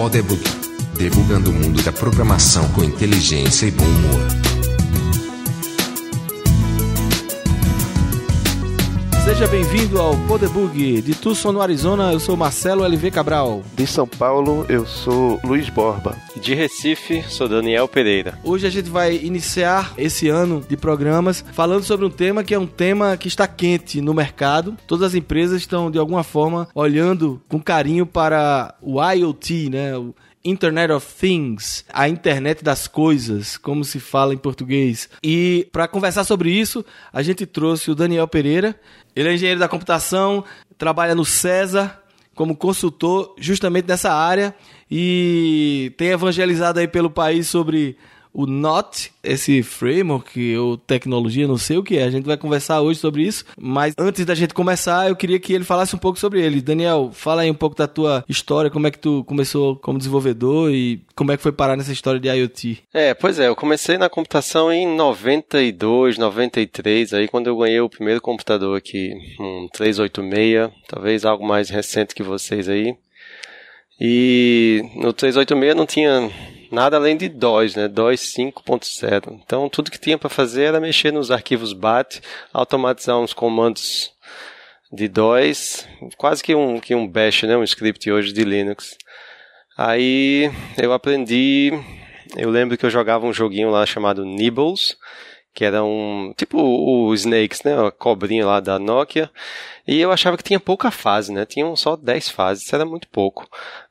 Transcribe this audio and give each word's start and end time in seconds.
Podebug, 0.00 0.42
debugando 0.96 1.50
o 1.50 1.52
mundo 1.52 1.82
da 1.82 1.92
programação 1.92 2.66
com 2.70 2.82
inteligência 2.82 3.66
e 3.66 3.70
bom 3.70 3.84
humor. 3.84 4.39
Seja 9.30 9.46
bem-vindo 9.46 10.00
ao 10.00 10.16
Podebug 10.26 11.00
de 11.02 11.14
Tucson, 11.14 11.52
no 11.52 11.62
Arizona. 11.62 12.12
Eu 12.12 12.18
sou 12.18 12.36
Marcelo 12.36 12.84
LV 12.84 13.12
Cabral. 13.12 13.62
De 13.74 13.86
São 13.86 14.04
Paulo, 14.04 14.66
eu 14.68 14.84
sou 14.84 15.38
Luiz 15.44 15.70
Borba. 15.70 16.16
De 16.34 16.52
Recife, 16.52 17.22
sou 17.28 17.48
Daniel 17.48 17.86
Pereira. 17.86 18.36
Hoje 18.42 18.66
a 18.66 18.70
gente 18.70 18.90
vai 18.90 19.14
iniciar 19.14 19.94
esse 19.96 20.28
ano 20.28 20.60
de 20.68 20.76
programas 20.76 21.44
falando 21.52 21.84
sobre 21.84 22.04
um 22.04 22.10
tema 22.10 22.42
que 22.42 22.52
é 22.52 22.58
um 22.58 22.66
tema 22.66 23.16
que 23.16 23.28
está 23.28 23.46
quente 23.46 24.00
no 24.00 24.12
mercado. 24.12 24.76
Todas 24.84 25.06
as 25.06 25.14
empresas 25.14 25.60
estão, 25.60 25.92
de 25.92 25.98
alguma 25.98 26.24
forma, 26.24 26.68
olhando 26.74 27.40
com 27.48 27.60
carinho 27.60 28.06
para 28.06 28.74
o 28.82 29.00
IoT, 29.00 29.70
né? 29.70 29.92
Internet 30.44 30.92
of 30.92 31.06
Things, 31.14 31.84
a 31.92 32.08
internet 32.08 32.64
das 32.64 32.86
coisas, 32.86 33.56
como 33.56 33.84
se 33.84 34.00
fala 34.00 34.32
em 34.32 34.38
português. 34.38 35.08
E 35.22 35.68
para 35.70 35.86
conversar 35.86 36.24
sobre 36.24 36.50
isso, 36.50 36.84
a 37.12 37.22
gente 37.22 37.44
trouxe 37.46 37.90
o 37.90 37.94
Daniel 37.94 38.26
Pereira. 38.26 38.78
Ele 39.14 39.28
é 39.28 39.34
engenheiro 39.34 39.60
da 39.60 39.68
computação, 39.68 40.44
trabalha 40.78 41.14
no 41.14 41.24
César 41.24 42.00
como 42.34 42.56
consultor 42.56 43.34
justamente 43.38 43.86
nessa 43.86 44.14
área 44.14 44.54
e 44.90 45.92
tem 45.98 46.08
evangelizado 46.08 46.80
aí 46.80 46.88
pelo 46.88 47.10
país 47.10 47.48
sobre 47.48 47.98
o 48.32 48.46
Not, 48.46 49.12
esse 49.22 49.62
framework 49.62 50.56
ou 50.56 50.76
tecnologia, 50.76 51.48
não 51.48 51.58
sei 51.58 51.78
o 51.78 51.82
que 51.82 51.98
é. 51.98 52.04
A 52.04 52.10
gente 52.10 52.24
vai 52.24 52.36
conversar 52.36 52.80
hoje 52.80 53.00
sobre 53.00 53.22
isso, 53.22 53.44
mas 53.58 53.94
antes 53.98 54.24
da 54.24 54.34
gente 54.34 54.54
começar, 54.54 55.08
eu 55.08 55.16
queria 55.16 55.38
que 55.38 55.52
ele 55.52 55.64
falasse 55.64 55.94
um 55.94 55.98
pouco 55.98 56.18
sobre 56.18 56.40
ele. 56.40 56.60
Daniel, 56.60 57.10
fala 57.12 57.42
aí 57.42 57.50
um 57.50 57.54
pouco 57.54 57.76
da 57.76 57.86
tua 57.86 58.24
história, 58.28 58.70
como 58.70 58.86
é 58.86 58.90
que 58.90 58.98
tu 58.98 59.24
começou 59.24 59.76
como 59.76 59.98
desenvolvedor 59.98 60.70
e 60.70 61.00
como 61.14 61.32
é 61.32 61.36
que 61.36 61.42
foi 61.42 61.52
parar 61.52 61.76
nessa 61.76 61.92
história 61.92 62.20
de 62.20 62.28
IoT. 62.28 62.82
É, 62.94 63.14
pois 63.14 63.38
é, 63.38 63.48
eu 63.48 63.56
comecei 63.56 63.98
na 63.98 64.08
computação 64.08 64.72
em 64.72 64.86
92, 64.86 66.18
93, 66.18 67.14
aí 67.14 67.28
quando 67.28 67.48
eu 67.48 67.56
ganhei 67.56 67.80
o 67.80 67.88
primeiro 67.88 68.20
computador 68.20 68.76
aqui, 68.76 69.12
um 69.38 69.68
386, 69.72 70.70
talvez 70.88 71.24
algo 71.24 71.46
mais 71.46 71.68
recente 71.68 72.14
que 72.14 72.22
vocês 72.22 72.68
aí. 72.68 72.96
E 74.00 74.82
no 74.94 75.12
386 75.12 75.76
não 75.76 75.84
tinha 75.84 76.30
nada 76.70 76.96
além 76.96 77.16
de 77.16 77.28
DOS, 77.28 77.74
né? 77.74 77.88
DOS 77.88 78.20
5.0. 78.36 79.40
Então 79.44 79.68
tudo 79.68 79.90
que 79.90 79.98
tinha 79.98 80.18
para 80.18 80.28
fazer 80.28 80.64
era 80.64 80.80
mexer 80.80 81.12
nos 81.12 81.30
arquivos 81.30 81.72
BAT, 81.72 82.20
automatizar 82.52 83.18
uns 83.18 83.32
comandos 83.32 84.12
de 84.92 85.08
DOS, 85.08 85.86
quase 86.16 86.42
que 86.42 86.54
um 86.54 86.80
que 86.80 86.94
um 86.94 87.06
bash, 87.06 87.42
né? 87.44 87.56
Um 87.56 87.64
script 87.64 88.10
hoje 88.10 88.32
de 88.32 88.44
Linux. 88.44 88.96
Aí 89.76 90.50
eu 90.76 90.92
aprendi, 90.92 91.72
eu 92.36 92.50
lembro 92.50 92.76
que 92.76 92.84
eu 92.84 92.90
jogava 92.90 93.26
um 93.26 93.32
joguinho 93.32 93.70
lá 93.70 93.86
chamado 93.86 94.24
Nibbles, 94.24 94.96
que 95.54 95.64
era 95.64 95.82
um 95.84 96.32
tipo 96.36 96.58
o 96.58 97.12
Snakes, 97.14 97.62
né, 97.62 97.74
a 97.86 97.90
cobrinha 97.90 98.46
lá 98.46 98.60
da 98.60 98.78
Nokia, 98.78 99.30
e 99.86 100.00
eu 100.00 100.12
achava 100.12 100.36
que 100.36 100.44
tinha 100.44 100.60
pouca 100.60 100.90
fase, 100.90 101.32
né? 101.32 101.44
Tinham 101.44 101.74
só 101.76 101.96
10 101.96 102.28
fases, 102.28 102.64
isso 102.64 102.74
era 102.74 102.84
muito 102.84 103.08
pouco. 103.08 103.48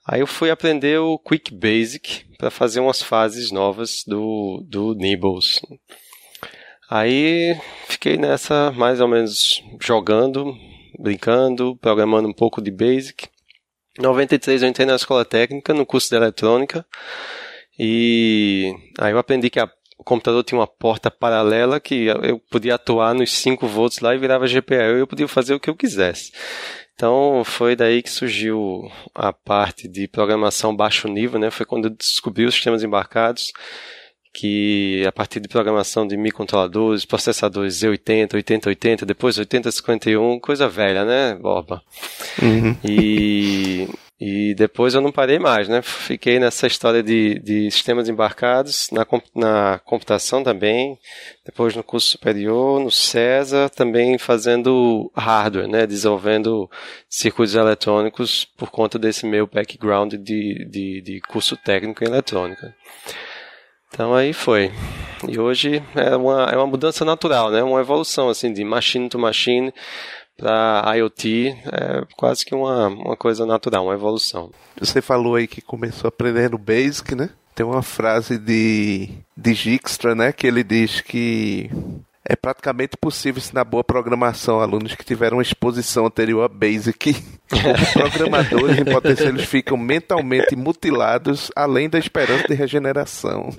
Aí 0.07 0.21
eu 0.21 0.27
fui 0.27 0.49
aprender 0.49 0.99
o 0.99 1.19
Quick 1.19 1.53
Basic 1.53 2.25
para 2.37 2.49
fazer 2.49 2.79
umas 2.79 3.01
fases 3.01 3.51
novas 3.51 4.03
do 4.07 4.63
do 4.67 4.93
Nibbles. 4.95 5.59
Aí 6.89 7.55
fiquei 7.87 8.17
nessa 8.17 8.71
mais 8.71 8.99
ou 8.99 9.07
menos 9.07 9.61
jogando, 9.79 10.55
brincando, 10.97 11.75
programando 11.77 12.27
um 12.27 12.33
pouco 12.33 12.61
de 12.61 12.71
Basic. 12.71 13.27
Em 13.97 14.01
93 14.01 14.63
eu 14.63 14.69
entrei 14.69 14.87
na 14.87 14.95
escola 14.95 15.25
técnica, 15.25 15.73
no 15.73 15.85
curso 15.85 16.09
de 16.09 16.15
eletrônica, 16.15 16.85
e 17.77 18.73
aí 18.97 19.11
eu 19.11 19.17
aprendi 19.17 19.49
que 19.49 19.59
a 19.59 19.69
o 19.99 20.03
computador 20.03 20.43
tinha 20.45 20.57
uma 20.57 20.65
porta 20.65 21.11
paralela 21.11 21.77
que 21.77 22.05
eu 22.05 22.39
podia 22.49 22.75
atuar 22.75 23.13
nos 23.13 23.31
5 23.33 23.67
volts 23.67 23.99
lá 23.99 24.15
e 24.15 24.17
virava 24.17 24.47
GPU 24.47 24.73
e 24.73 24.99
eu 24.99 25.07
podia 25.07 25.27
fazer 25.27 25.53
o 25.53 25.59
que 25.59 25.69
eu 25.69 25.75
quisesse. 25.75 26.31
Então 26.95 27.43
foi 27.43 27.75
daí 27.75 28.01
que 28.01 28.09
surgiu 28.09 28.89
a 29.13 29.33
parte 29.33 29.89
de 29.89 30.07
programação 30.07 30.75
baixo 30.75 31.09
nível, 31.09 31.37
né? 31.37 31.51
Foi 31.51 31.65
quando 31.65 31.85
eu 31.85 31.91
descobri 31.91 32.45
os 32.45 32.53
sistemas 32.53 32.81
embarcados, 32.81 33.51
que 34.33 35.03
a 35.05 35.11
partir 35.11 35.41
de 35.41 35.49
programação 35.49 36.07
de 36.07 36.15
microcontroladores, 36.15 37.03
processadores 37.03 37.81
Z80, 37.81 38.35
8080, 38.35 39.05
depois 39.05 39.37
8051, 39.37 40.39
coisa 40.39 40.69
velha, 40.69 41.03
né, 41.03 41.35
Borba? 41.35 41.81
Uhum. 42.41 42.75
E 42.85 43.87
e 44.19 44.53
depois 44.53 44.93
eu 44.93 44.99
não 44.99 45.13
parei 45.13 45.39
mais, 45.39 45.69
né? 45.69 45.81
Fiquei 45.81 46.39
nessa 46.39 46.67
história 46.67 47.01
de, 47.01 47.39
de 47.39 47.71
sistemas 47.71 48.09
embarcados, 48.09 48.89
na, 48.91 49.07
na 49.33 49.79
computação 49.85 50.43
também, 50.43 50.99
depois 51.45 51.73
no 51.73 51.83
curso 51.83 52.09
superior, 52.09 52.81
no 52.81 52.91
CESA, 52.91 53.69
também 53.69 54.17
fazendo 54.17 55.09
hardware, 55.15 55.69
né? 55.69 55.87
Desenvolvendo 55.87 56.69
circuitos 57.07 57.55
eletrônicos 57.55 58.43
por 58.57 58.69
conta 58.69 58.99
desse 58.99 59.25
meu 59.25 59.47
background 59.47 60.15
de, 60.15 60.65
de, 60.69 61.01
de 61.01 61.21
curso 61.21 61.55
técnico 61.55 62.03
em 62.03 62.07
eletrônica. 62.07 62.75
Então 63.93 64.13
aí 64.13 64.33
foi. 64.33 64.71
E 65.27 65.39
hoje 65.39 65.83
é 65.95 66.15
uma, 66.15 66.43
é 66.43 66.55
uma 66.57 66.67
mudança 66.67 67.03
natural, 67.03 67.51
né? 67.51 67.63
Uma 67.63 67.81
evolução 67.81 68.29
assim 68.29 68.51
de 68.51 68.63
machine 68.63 69.09
to 69.09 69.17
machine 69.17 69.73
para 70.39 70.95
IoT 70.95 71.57
é 71.71 72.03
quase 72.15 72.45
que 72.45 72.55
uma, 72.55 72.87
uma 72.87 73.17
coisa 73.17 73.45
natural, 73.45 73.85
uma 73.85 73.93
evolução. 73.93 74.51
Você 74.79 75.01
falou 75.01 75.35
aí 75.35 75.47
que 75.47 75.61
começou 75.61 76.07
aprendendo 76.07 76.57
Basic, 76.57 77.13
né? 77.15 77.29
Tem 77.53 77.65
uma 77.65 77.81
frase 77.81 78.37
de, 78.37 79.09
de 79.35 79.53
né? 80.15 80.31
Que 80.31 80.47
ele 80.47 80.63
diz 80.63 81.01
que 81.01 81.69
é 82.29 82.35
praticamente 82.35 82.95
possível 82.95 83.39
ensinar 83.39 83.63
boa 83.63 83.83
programação 83.83 84.59
alunos 84.59 84.93
que 84.93 85.03
tiveram 85.03 85.37
uma 85.37 85.43
exposição 85.43 86.05
anterior 86.05 86.43
a 86.43 86.47
Basic. 86.47 87.09
Os 87.51 87.93
programadores, 87.93 88.77
em 88.77 88.85
potencial, 88.85 89.29
eles 89.29 89.45
ficam 89.45 89.75
mentalmente 89.75 90.55
mutilados, 90.55 91.49
além 91.55 91.89
da 91.89 91.97
esperança 91.97 92.47
de 92.47 92.53
regeneração. 92.53 93.49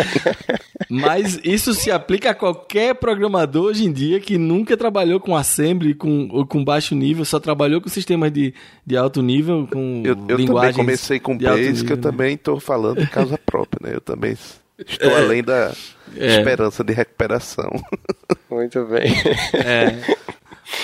Mas 0.88 1.38
isso 1.44 1.74
se 1.74 1.90
aplica 1.90 2.30
a 2.30 2.34
qualquer 2.34 2.94
programador 2.94 3.66
hoje 3.66 3.84
em 3.84 3.92
dia 3.92 4.18
que 4.18 4.38
nunca 4.38 4.74
trabalhou 4.74 5.20
com 5.20 5.36
assembly 5.36 5.92
com, 5.92 6.28
ou 6.32 6.46
com 6.46 6.64
baixo 6.64 6.94
nível, 6.94 7.26
só 7.26 7.38
trabalhou 7.38 7.82
com 7.82 7.90
sistemas 7.90 8.32
de, 8.32 8.54
de 8.86 8.96
alto 8.96 9.20
nível, 9.20 9.68
com 9.70 10.02
eu, 10.06 10.16
eu 10.26 10.36
linguagens 10.38 10.74
também 10.74 10.86
comecei 10.86 11.20
com 11.20 11.36
Basic, 11.36 11.82
nível, 11.82 11.90
eu 11.90 11.96
né? 11.96 12.02
também 12.02 12.34
estou 12.34 12.58
falando 12.58 13.00
de 13.00 13.06
causa 13.08 13.36
própria, 13.36 13.90
né? 13.90 13.94
Eu 13.94 14.00
também 14.00 14.34
estou 14.86 15.10
é. 15.10 15.20
além 15.20 15.42
da 15.42 15.72
é. 16.16 16.38
esperança 16.38 16.84
de 16.84 16.92
recuperação. 16.92 17.70
Muito 18.50 18.84
bem. 18.86 19.12
É. 19.54 20.32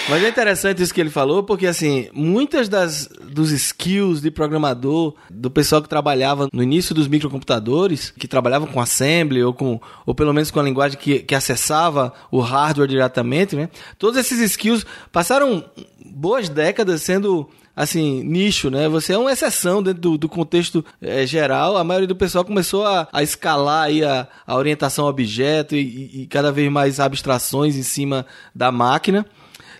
Mas 0.09 0.23
é 0.23 0.29
interessante 0.29 0.83
isso 0.83 0.93
que 0.93 1.01
ele 1.01 1.11
falou, 1.11 1.43
porque 1.43 1.67
assim, 1.67 2.09
muitas 2.13 2.69
das 2.69 3.09
dos 3.31 3.51
skills 3.53 4.21
de 4.21 4.31
programador 4.31 5.15
do 5.31 5.51
pessoal 5.51 5.83
que 5.83 5.89
trabalhava 5.89 6.49
no 6.53 6.63
início 6.63 6.95
dos 6.95 7.07
microcomputadores, 7.07 8.11
que 8.11 8.27
trabalhavam 8.27 8.67
com 8.69 8.81
assembly 8.81 9.43
ou 9.43 9.55
com 9.55 9.81
ou 10.05 10.15
pelo 10.15 10.33
menos 10.33 10.51
com 10.51 10.61
a 10.61 10.63
linguagem 10.63 10.99
que, 10.99 11.21
que 11.21 11.35
acessava 11.35 12.13
o 12.31 12.41
hardware 12.41 12.89
diretamente, 12.89 13.55
né? 13.55 13.69
Todos 13.99 14.19
esses 14.19 14.41
skills 14.41 14.85
passaram 15.13 15.65
boas 16.05 16.49
décadas 16.49 17.03
sendo 17.03 17.49
assim, 17.79 18.25
nicho, 18.25 18.71
né? 18.71 18.89
Você 18.89 19.13
é 19.13 19.19
uma 19.19 19.31
exceção 19.31 19.81
dentro 19.81 20.01
do, 20.01 20.19
do 20.19 20.29
contexto 20.29 20.85
é, 21.01 21.25
geral. 21.25 21.77
A 21.77 21.85
maioria 21.85 22.09
do 22.09 22.17
pessoal 22.17 22.45
começou 22.45 22.85
a, 22.85 23.07
a 23.13 23.23
escalar 23.23 23.85
aí 23.85 24.03
a, 24.03 24.27
a 24.45 24.57
orientação 24.57 25.07
a 25.07 25.09
objeto 25.09 25.77
e, 25.77 26.23
e, 26.23 26.27
cada 26.27 26.51
vez 26.51 26.69
mais 26.73 26.99
abstrações 26.99 27.77
em 27.77 27.85
cima 27.85 28.27
da 28.53 28.73
máquina. 28.73 29.25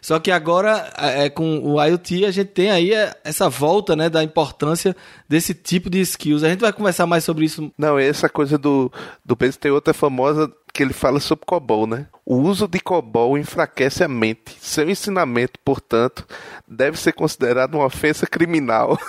Só 0.01 0.19
que 0.19 0.31
agora, 0.31 0.91
é, 0.97 1.29
com 1.29 1.59
o 1.59 1.83
IoT, 1.83 2.25
a 2.25 2.31
gente 2.31 2.49
tem 2.49 2.71
aí 2.71 2.93
é, 2.93 3.15
essa 3.25 3.49
volta 3.49 3.97
né, 3.97 4.09
da 4.09 4.23
importância 4.23 4.97
desse 5.29 5.55
tipo 5.55 5.91
de 5.91 6.01
skills. 6.01 6.45
A 6.45 6.49
gente 6.49 6.61
vai 6.61 6.73
conversar 6.73 7.07
mais 7.07 7.25
sobre 7.25 7.45
isso. 7.45 7.73
Não, 7.77 7.99
essa 7.99 8.29
coisa 8.29 8.57
do, 8.57 8.93
do 9.25 9.37
peso 9.37 9.59
tem 9.59 9.71
outra 9.71 9.95
famosa 9.95 10.51
que 10.73 10.83
ele 10.83 10.93
fala 10.93 11.19
sobre 11.19 11.45
COBOL, 11.45 11.87
né? 11.87 12.07
O 12.25 12.37
uso 12.37 12.69
de 12.69 12.79
COBOL 12.79 13.37
enfraquece 13.37 14.05
a 14.05 14.09
mente. 14.09 14.57
Seu 14.61 14.89
ensinamento, 14.89 15.59
portanto, 15.65 16.27
deve 16.69 16.99
ser 16.99 17.13
considerado 17.13 17.75
uma 17.75 17.87
ofensa 17.87 18.27
criminal. 18.27 18.99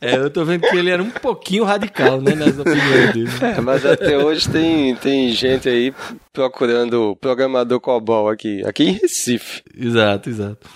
é, 0.00 0.16
eu 0.16 0.30
tô 0.30 0.44
vendo 0.44 0.62
que 0.62 0.76
ele 0.76 0.90
era 0.90 1.02
um 1.02 1.10
pouquinho 1.10 1.64
radical, 1.64 2.20
né, 2.20 2.34
nas 2.34 2.58
opiniões 2.58 3.12
dele. 3.12 3.30
É, 3.40 3.60
mas 3.60 3.84
até 3.84 4.16
hoje 4.16 4.48
tem, 4.48 4.94
tem 4.96 5.30
gente 5.32 5.68
aí 5.68 5.92
procurando 6.32 7.16
programador 7.20 7.80
COBOL 7.80 8.28
aqui, 8.28 8.64
aqui 8.64 8.84
em 8.84 8.92
Recife. 8.92 9.62
Exato, 9.76 10.30
exato. 10.30 10.68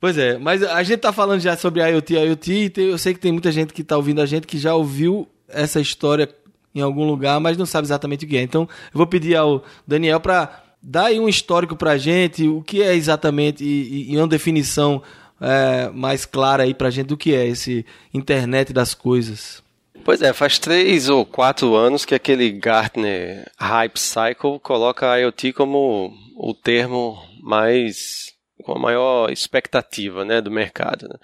Pois 0.00 0.18
é, 0.18 0.36
mas 0.36 0.62
a 0.62 0.82
gente 0.82 0.98
tá 0.98 1.12
falando 1.12 1.40
já 1.40 1.56
sobre 1.56 1.80
IoT, 1.80 2.14
IoT, 2.14 2.72
e 2.76 2.80
eu 2.90 2.98
sei 2.98 3.14
que 3.14 3.20
tem 3.20 3.32
muita 3.32 3.50
gente 3.50 3.72
que 3.72 3.82
tá 3.82 3.96
ouvindo 3.96 4.20
a 4.20 4.26
gente 4.26 4.46
que 4.46 4.58
já 4.58 4.74
ouviu 4.74 5.26
essa 5.48 5.80
história 5.80 6.28
em 6.74 6.80
algum 6.80 7.06
lugar, 7.06 7.40
mas 7.40 7.56
não 7.56 7.64
sabe 7.64 7.86
exatamente 7.86 8.24
o 8.24 8.28
que 8.28 8.36
é. 8.36 8.42
Então, 8.42 8.62
eu 8.62 8.98
vou 8.98 9.06
pedir 9.06 9.36
ao 9.36 9.64
Daniel 9.86 10.20
para 10.20 10.63
Dá 10.86 11.06
aí 11.06 11.18
um 11.18 11.28
histórico 11.28 11.74
para 11.74 11.92
a 11.92 11.98
gente, 11.98 12.46
o 12.46 12.62
que 12.62 12.82
é 12.82 12.94
exatamente, 12.94 13.64
e, 13.64 14.12
e 14.12 14.16
uma 14.18 14.28
definição 14.28 15.02
é, 15.40 15.88
mais 15.88 16.26
clara 16.26 16.64
aí 16.64 16.74
para 16.74 16.88
a 16.88 16.90
gente 16.90 17.06
do 17.06 17.16
que 17.16 17.34
é 17.34 17.46
esse 17.46 17.86
internet 18.12 18.70
das 18.70 18.92
coisas. 18.92 19.62
Pois 20.04 20.20
é, 20.20 20.34
faz 20.34 20.58
três 20.58 21.08
ou 21.08 21.24
quatro 21.24 21.74
anos 21.74 22.04
que 22.04 22.14
aquele 22.14 22.50
Gartner 22.50 23.50
Hype 23.58 23.98
Cycle 23.98 24.60
coloca 24.60 25.10
a 25.10 25.16
IoT 25.16 25.54
como 25.54 26.12
o 26.36 26.52
termo 26.52 27.18
mais 27.42 28.34
com 28.62 28.72
a 28.72 28.78
maior 28.78 29.30
expectativa 29.30 30.24
né, 30.24 30.40
do 30.40 30.50
mercado. 30.50 31.08
Né? 31.08 31.16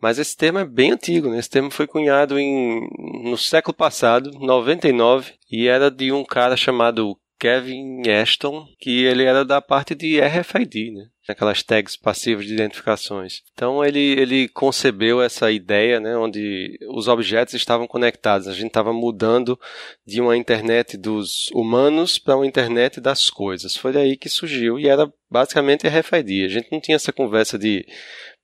Mas 0.00 0.18
esse 0.18 0.36
termo 0.36 0.60
é 0.60 0.64
bem 0.64 0.92
antigo, 0.92 1.28
né? 1.28 1.38
esse 1.38 1.50
termo 1.50 1.70
foi 1.70 1.86
cunhado 1.86 2.38
em, 2.38 2.88
no 3.24 3.36
século 3.36 3.74
passado, 3.74 4.30
99, 4.38 5.32
e 5.50 5.66
era 5.66 5.90
de 5.90 6.12
um 6.12 6.24
cara 6.24 6.56
chamado 6.56 7.16
Kevin 7.40 8.02
Ashton, 8.06 8.68
que 8.78 9.02
ele 9.04 9.24
era 9.24 9.46
da 9.46 9.62
parte 9.62 9.94
de 9.94 10.20
RFID, 10.20 10.90
né? 10.92 11.06
aquelas 11.26 11.62
tags 11.62 11.96
passivas 11.96 12.44
de 12.44 12.52
identificações. 12.52 13.42
Então 13.54 13.84
ele, 13.84 13.98
ele 13.98 14.48
concebeu 14.48 15.22
essa 15.22 15.50
ideia, 15.50 16.00
né, 16.00 16.16
onde 16.16 16.78
os 16.90 17.08
objetos 17.08 17.54
estavam 17.54 17.86
conectados. 17.86 18.48
A 18.48 18.52
gente 18.52 18.66
estava 18.66 18.92
mudando 18.92 19.58
de 20.06 20.20
uma 20.20 20.36
internet 20.36 20.96
dos 20.96 21.48
humanos 21.52 22.18
para 22.18 22.36
uma 22.36 22.46
internet 22.46 23.00
das 23.00 23.30
coisas. 23.30 23.76
Foi 23.76 23.92
daí 23.92 24.16
que 24.16 24.28
surgiu 24.28 24.78
e 24.78 24.88
era 24.88 25.10
basicamente 25.30 25.88
RFID. 25.88 26.44
A 26.44 26.48
gente 26.48 26.68
não 26.70 26.80
tinha 26.80 26.96
essa 26.96 27.12
conversa 27.12 27.58
de 27.58 27.86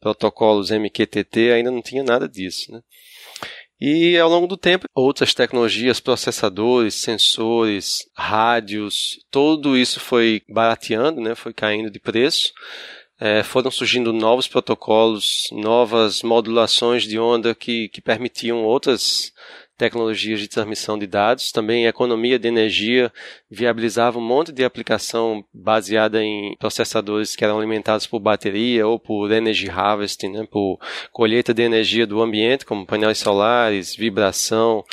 protocolos 0.01 0.71
MQTT, 0.71 1.53
ainda 1.53 1.71
não 1.71 1.83
tinha 1.83 2.03
nada 2.03 2.29
disso, 2.29 2.73
né? 2.73 2.81
E 3.81 4.17
ao 4.19 4.31
longo 4.31 4.47
do 4.47 4.57
tempo, 4.57 4.87
outras 4.95 5.35
tecnologias, 5.35 6.01
processadores, 6.01 6.95
sensores, 6.95 8.09
rádios, 8.17 9.19
tudo 9.31 9.77
isso 9.77 10.01
foi 10.01 10.43
barateando, 10.49 11.21
né? 11.21 11.35
foi 11.35 11.53
caindo 11.53 11.91
de 11.91 12.01
preço. 12.01 12.53
É, 13.19 13.43
foram 13.43 13.71
surgindo 13.71 14.13
novos 14.13 14.47
protocolos, 14.47 15.49
novas 15.53 16.23
modulações 16.23 17.05
de 17.05 17.19
onda 17.19 17.55
que, 17.55 17.89
que 17.89 18.01
permitiam 18.01 18.63
outras 18.63 19.33
tecnologias 19.77 20.41
de 20.41 20.49
transmissão 20.49 20.99
de 20.99 21.07
dados, 21.07 21.53
também 21.53 21.87
economia 21.87 22.39
de 22.39 22.49
energia, 22.49 23.13
viabilizava 23.51 24.19
um 24.19 24.27
monte 24.27 24.53
de 24.53 24.65
aplicação 24.65 25.45
baseada 25.53 26.23
em 26.23 26.57
processadores 26.59 27.37
que 27.37 27.45
eram 27.45 27.59
alimentados 27.59 28.07
por 28.07 28.19
bateria 28.19 28.87
ou 28.87 28.99
por 28.99 29.31
energy 29.31 29.69
harvesting, 29.69 30.31
né, 30.31 30.49
por 30.51 30.79
colheita 31.13 31.53
de 31.53 31.63
energia 31.63 32.07
do 32.07 32.23
ambiente, 32.23 32.65
como 32.65 32.87
painéis 32.87 33.19
solares, 33.19 33.95
vibração, 33.95 34.85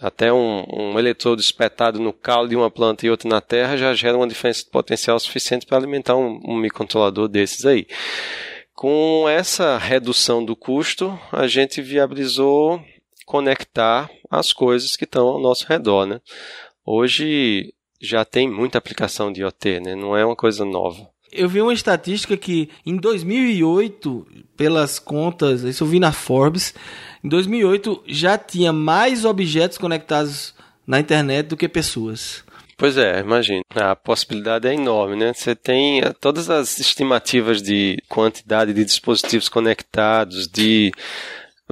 até 0.00 0.32
um, 0.32 0.64
um 0.68 0.98
eletrodo 0.98 1.40
espetado 1.40 2.00
no 2.00 2.12
caule 2.12 2.50
de 2.50 2.56
uma 2.56 2.70
planta 2.70 3.06
e 3.06 3.10
outro 3.10 3.28
na 3.28 3.40
terra 3.40 3.76
já 3.76 3.94
gera 3.94 4.16
uma 4.16 4.26
diferença 4.26 4.64
de 4.64 4.70
potencial 4.70 5.18
suficiente 5.18 5.64
para 5.64 5.78
alimentar 5.78 6.16
um, 6.16 6.40
um 6.44 6.56
microcontrolador 6.56 7.28
desses 7.28 7.64
aí. 7.64 7.86
Com 8.74 9.28
essa 9.28 9.78
redução 9.78 10.44
do 10.44 10.56
custo, 10.56 11.16
a 11.30 11.46
gente 11.46 11.80
viabilizou 11.80 12.82
conectar 13.32 14.10
as 14.30 14.52
coisas 14.52 14.94
que 14.94 15.04
estão 15.04 15.26
ao 15.26 15.40
nosso 15.40 15.66
redor, 15.66 16.04
né? 16.04 16.20
Hoje 16.84 17.72
já 17.98 18.26
tem 18.26 18.46
muita 18.46 18.76
aplicação 18.76 19.32
de 19.32 19.40
IoT, 19.40 19.80
né? 19.80 19.94
Não 19.94 20.14
é 20.14 20.22
uma 20.22 20.36
coisa 20.36 20.66
nova. 20.66 21.08
Eu 21.32 21.48
vi 21.48 21.62
uma 21.62 21.72
estatística 21.72 22.36
que 22.36 22.68
em 22.84 22.94
2008, 22.94 24.26
pelas 24.54 24.98
contas, 24.98 25.62
isso 25.62 25.82
eu 25.82 25.88
vi 25.88 25.98
na 25.98 26.12
Forbes, 26.12 26.74
em 27.24 27.28
2008 27.30 28.02
já 28.06 28.36
tinha 28.36 28.70
mais 28.70 29.24
objetos 29.24 29.78
conectados 29.78 30.54
na 30.86 31.00
internet 31.00 31.46
do 31.46 31.56
que 31.56 31.66
pessoas. 31.70 32.44
Pois 32.76 32.98
é, 32.98 33.20
imagine. 33.20 33.62
A 33.74 33.96
possibilidade 33.96 34.68
é 34.68 34.74
enorme, 34.74 35.16
né? 35.16 35.32
Você 35.32 35.54
tem 35.54 36.00
eh, 36.00 36.12
todas 36.20 36.50
as 36.50 36.78
estimativas 36.80 37.62
de 37.62 37.96
quantidade 38.08 38.74
de 38.74 38.84
dispositivos 38.84 39.48
conectados, 39.48 40.46
de 40.48 40.92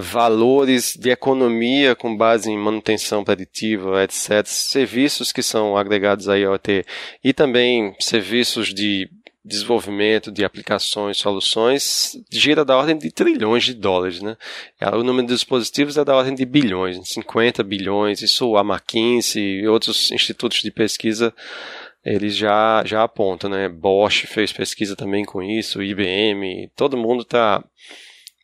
valores 0.00 0.96
de 0.96 1.10
economia 1.10 1.94
com 1.94 2.16
base 2.16 2.50
em 2.50 2.58
manutenção 2.58 3.22
preditiva, 3.22 4.02
etc. 4.02 4.44
Serviços 4.46 5.32
que 5.32 5.42
são 5.42 5.76
agregados 5.76 6.28
à 6.28 6.36
IoT 6.36 6.84
e 7.22 7.32
também 7.32 7.94
serviços 8.00 8.74
de 8.74 9.08
desenvolvimento 9.44 10.30
de 10.30 10.44
aplicações, 10.44 11.16
soluções, 11.16 12.12
gira 12.30 12.64
da 12.64 12.76
ordem 12.76 12.96
de 12.96 13.10
trilhões 13.10 13.64
de 13.64 13.74
dólares, 13.74 14.20
né? 14.20 14.36
É, 14.78 14.88
o 14.90 15.02
número 15.02 15.26
de 15.26 15.34
dispositivos 15.34 15.96
é 15.96 16.04
da 16.04 16.14
ordem 16.14 16.34
de 16.34 16.44
bilhões, 16.44 16.98
50 17.08 17.62
bilhões, 17.62 18.20
isso 18.20 18.56
a 18.56 18.60
McKinsey 18.60 19.60
e 19.60 19.68
outros 19.68 20.10
institutos 20.10 20.60
de 20.60 20.70
pesquisa 20.70 21.34
eles 22.04 22.34
já, 22.34 22.82
já 22.84 23.02
apontam, 23.02 23.50
né? 23.50 23.68
Bosch 23.68 24.26
fez 24.26 24.52
pesquisa 24.52 24.96
também 24.96 25.24
com 25.24 25.42
isso, 25.42 25.82
IBM, 25.82 26.70
todo 26.76 26.96
mundo 26.96 27.22
está 27.22 27.62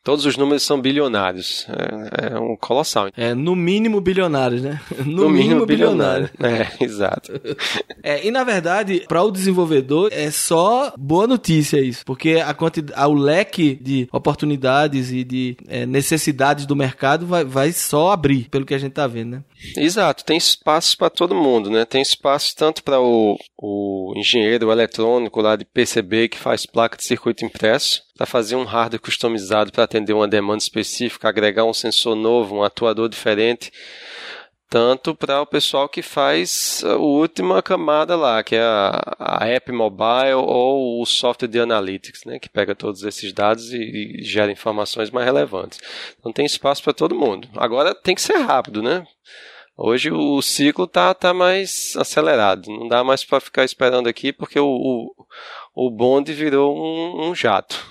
Todos 0.07 0.25
os 0.25 0.37
números 0.37 0.63
são 0.63 0.79
bilionários. 0.79 1.67
É, 1.67 2.33
é 2.33 2.39
um 2.39 2.55
colossal. 2.55 3.09
É, 3.17 3.33
no 3.33 3.53
mínimo 3.57 3.99
bilionários, 3.99 4.61
né? 4.61 4.79
No, 4.99 5.03
no 5.03 5.29
mínimo, 5.29 5.33
mínimo 5.33 5.65
bilionário. 5.65 6.29
bilionário. 6.39 6.71
É, 6.79 6.81
exato. 6.81 7.33
é, 8.01 8.25
e 8.25 8.31
na 8.31 8.45
verdade, 8.45 9.03
para 9.05 9.21
o 9.21 9.29
desenvolvedor, 9.29 10.07
é 10.13 10.31
só 10.31 10.93
boa 10.97 11.27
notícia 11.27 11.81
isso. 11.81 12.05
Porque 12.05 12.35
a 12.35 12.53
quantidade, 12.53 12.97
o 13.05 13.13
leque 13.13 13.75
de 13.75 14.07
oportunidades 14.09 15.11
e 15.11 15.25
de 15.25 15.57
é, 15.67 15.85
necessidades 15.85 16.65
do 16.65 16.73
mercado 16.73 17.27
vai, 17.27 17.43
vai 17.43 17.73
só 17.73 18.11
abrir, 18.11 18.47
pelo 18.47 18.65
que 18.65 18.73
a 18.73 18.77
gente 18.79 18.91
está 18.91 19.07
vendo, 19.07 19.31
né? 19.31 19.43
Exato, 19.75 20.23
tem 20.23 20.37
espaço 20.37 20.97
para 20.97 21.09
todo 21.09 21.35
mundo, 21.35 21.69
né? 21.69 21.83
Tem 21.83 22.01
espaço 22.01 22.55
tanto 22.55 22.81
para 22.81 23.01
o, 23.01 23.37
o 23.57 24.13
engenheiro 24.15 24.71
eletrônico 24.71 25.41
lá 25.41 25.57
de 25.57 25.65
PCB 25.65 26.29
que 26.29 26.37
faz 26.37 26.65
placa 26.65 26.95
de 26.95 27.03
circuito 27.03 27.43
impresso, 27.43 28.06
para 28.17 28.25
fazer 28.25 28.55
um 28.55 28.63
hardware 28.63 28.99
customizado 28.99 29.71
para 29.71 29.83
atender 29.83 30.11
uma 30.11 30.27
demanda 30.27 30.57
específica, 30.57 31.29
agregar 31.29 31.63
um 31.65 31.73
sensor 31.73 32.15
novo, 32.15 32.55
um 32.55 32.63
atuador 32.63 33.07
diferente, 33.07 33.71
tanto 34.69 35.15
para 35.15 35.39
o 35.41 35.45
pessoal 35.45 35.87
que 35.87 36.01
faz 36.01 36.83
a 36.83 36.95
última 36.95 37.61
camada 37.61 38.15
lá, 38.15 38.43
que 38.43 38.55
é 38.55 38.61
a, 38.61 39.15
a 39.19 39.47
app 39.47 39.71
mobile 39.71 40.33
ou 40.33 41.01
o 41.01 41.05
software 41.05 41.47
de 41.47 41.59
analytics, 41.59 42.25
né, 42.25 42.39
que 42.39 42.49
pega 42.49 42.75
todos 42.75 43.03
esses 43.03 43.31
dados 43.31 43.71
e, 43.71 43.77
e 44.19 44.23
gera 44.23 44.51
informações 44.51 45.11
mais 45.11 45.25
relevantes. 45.25 45.79
Então 46.19 46.33
tem 46.33 46.45
espaço 46.45 46.83
para 46.83 46.93
todo 46.93 47.15
mundo. 47.15 47.47
Agora 47.55 47.93
tem 47.95 48.15
que 48.15 48.21
ser 48.21 48.37
rápido, 48.37 48.81
né? 48.81 49.05
Hoje 49.79 50.11
o 50.11 50.41
ciclo 50.41 50.87
tá, 50.87 51.13
tá 51.13 51.35
mais 51.35 51.95
acelerado. 51.95 52.67
Não 52.67 52.87
dá 52.87 53.03
mais 53.03 53.23
para 53.23 53.39
ficar 53.39 53.63
esperando 53.63 54.09
aqui 54.09 54.33
porque 54.33 54.59
o, 54.59 54.65
o, 54.65 55.13
o 55.79 55.91
bonde 55.91 56.33
virou 56.33 56.75
um, 56.75 57.29
um 57.29 57.35
jato. 57.35 57.85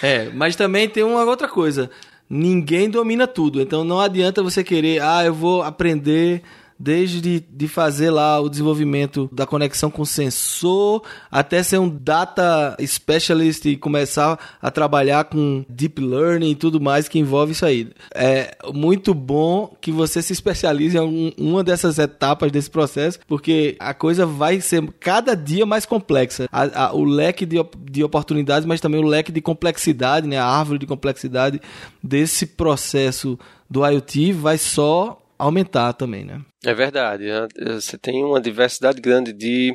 é, 0.00 0.30
mas 0.32 0.54
também 0.54 0.88
tem 0.88 1.02
uma 1.02 1.24
outra 1.24 1.48
coisa. 1.48 1.90
Ninguém 2.30 2.88
domina 2.88 3.26
tudo. 3.26 3.60
Então 3.60 3.82
não 3.82 3.98
adianta 3.98 4.40
você 4.40 4.62
querer, 4.62 5.02
ah, 5.02 5.24
eu 5.24 5.34
vou 5.34 5.60
aprender 5.60 6.42
desde 6.78 7.40
de 7.40 7.68
fazer 7.68 8.10
lá 8.10 8.40
o 8.40 8.48
desenvolvimento 8.48 9.28
da 9.32 9.46
conexão 9.46 9.90
com 9.90 10.04
sensor, 10.04 11.02
até 11.30 11.62
ser 11.62 11.78
um 11.78 11.88
data 11.88 12.76
specialist 12.84 13.64
e 13.66 13.76
começar 13.76 14.38
a 14.60 14.70
trabalhar 14.70 15.24
com 15.24 15.64
deep 15.68 16.00
learning 16.00 16.50
e 16.50 16.54
tudo 16.54 16.80
mais 16.80 17.08
que 17.08 17.18
envolve 17.18 17.52
isso 17.52 17.64
aí. 17.64 17.90
É 18.14 18.56
muito 18.72 19.14
bom 19.14 19.74
que 19.80 19.92
você 19.92 20.20
se 20.22 20.32
especialize 20.32 20.98
em 20.98 21.34
uma 21.38 21.62
dessas 21.62 21.98
etapas 21.98 22.50
desse 22.50 22.70
processo, 22.70 23.18
porque 23.26 23.76
a 23.78 23.94
coisa 23.94 24.26
vai 24.26 24.60
ser 24.60 24.82
cada 25.00 25.34
dia 25.34 25.64
mais 25.64 25.86
complexa. 25.86 26.48
A, 26.50 26.86
a, 26.86 26.94
o 26.94 27.04
leque 27.04 27.46
de, 27.46 27.56
de 27.90 28.02
oportunidades, 28.02 28.66
mas 28.66 28.80
também 28.80 29.00
o 29.00 29.06
leque 29.06 29.32
de 29.32 29.40
complexidade, 29.40 30.26
né? 30.26 30.38
a 30.38 30.46
árvore 30.46 30.78
de 30.78 30.86
complexidade 30.86 31.60
desse 32.02 32.46
processo 32.46 33.38
do 33.68 33.86
IoT 33.86 34.32
vai 34.32 34.58
só 34.58 35.23
aumentar 35.44 35.92
também, 35.92 36.24
né? 36.24 36.40
É 36.64 36.74
verdade. 36.74 37.24
Né? 37.24 37.46
Você 37.74 37.98
tem 37.98 38.24
uma 38.24 38.40
diversidade 38.40 39.00
grande 39.00 39.32
de 39.32 39.74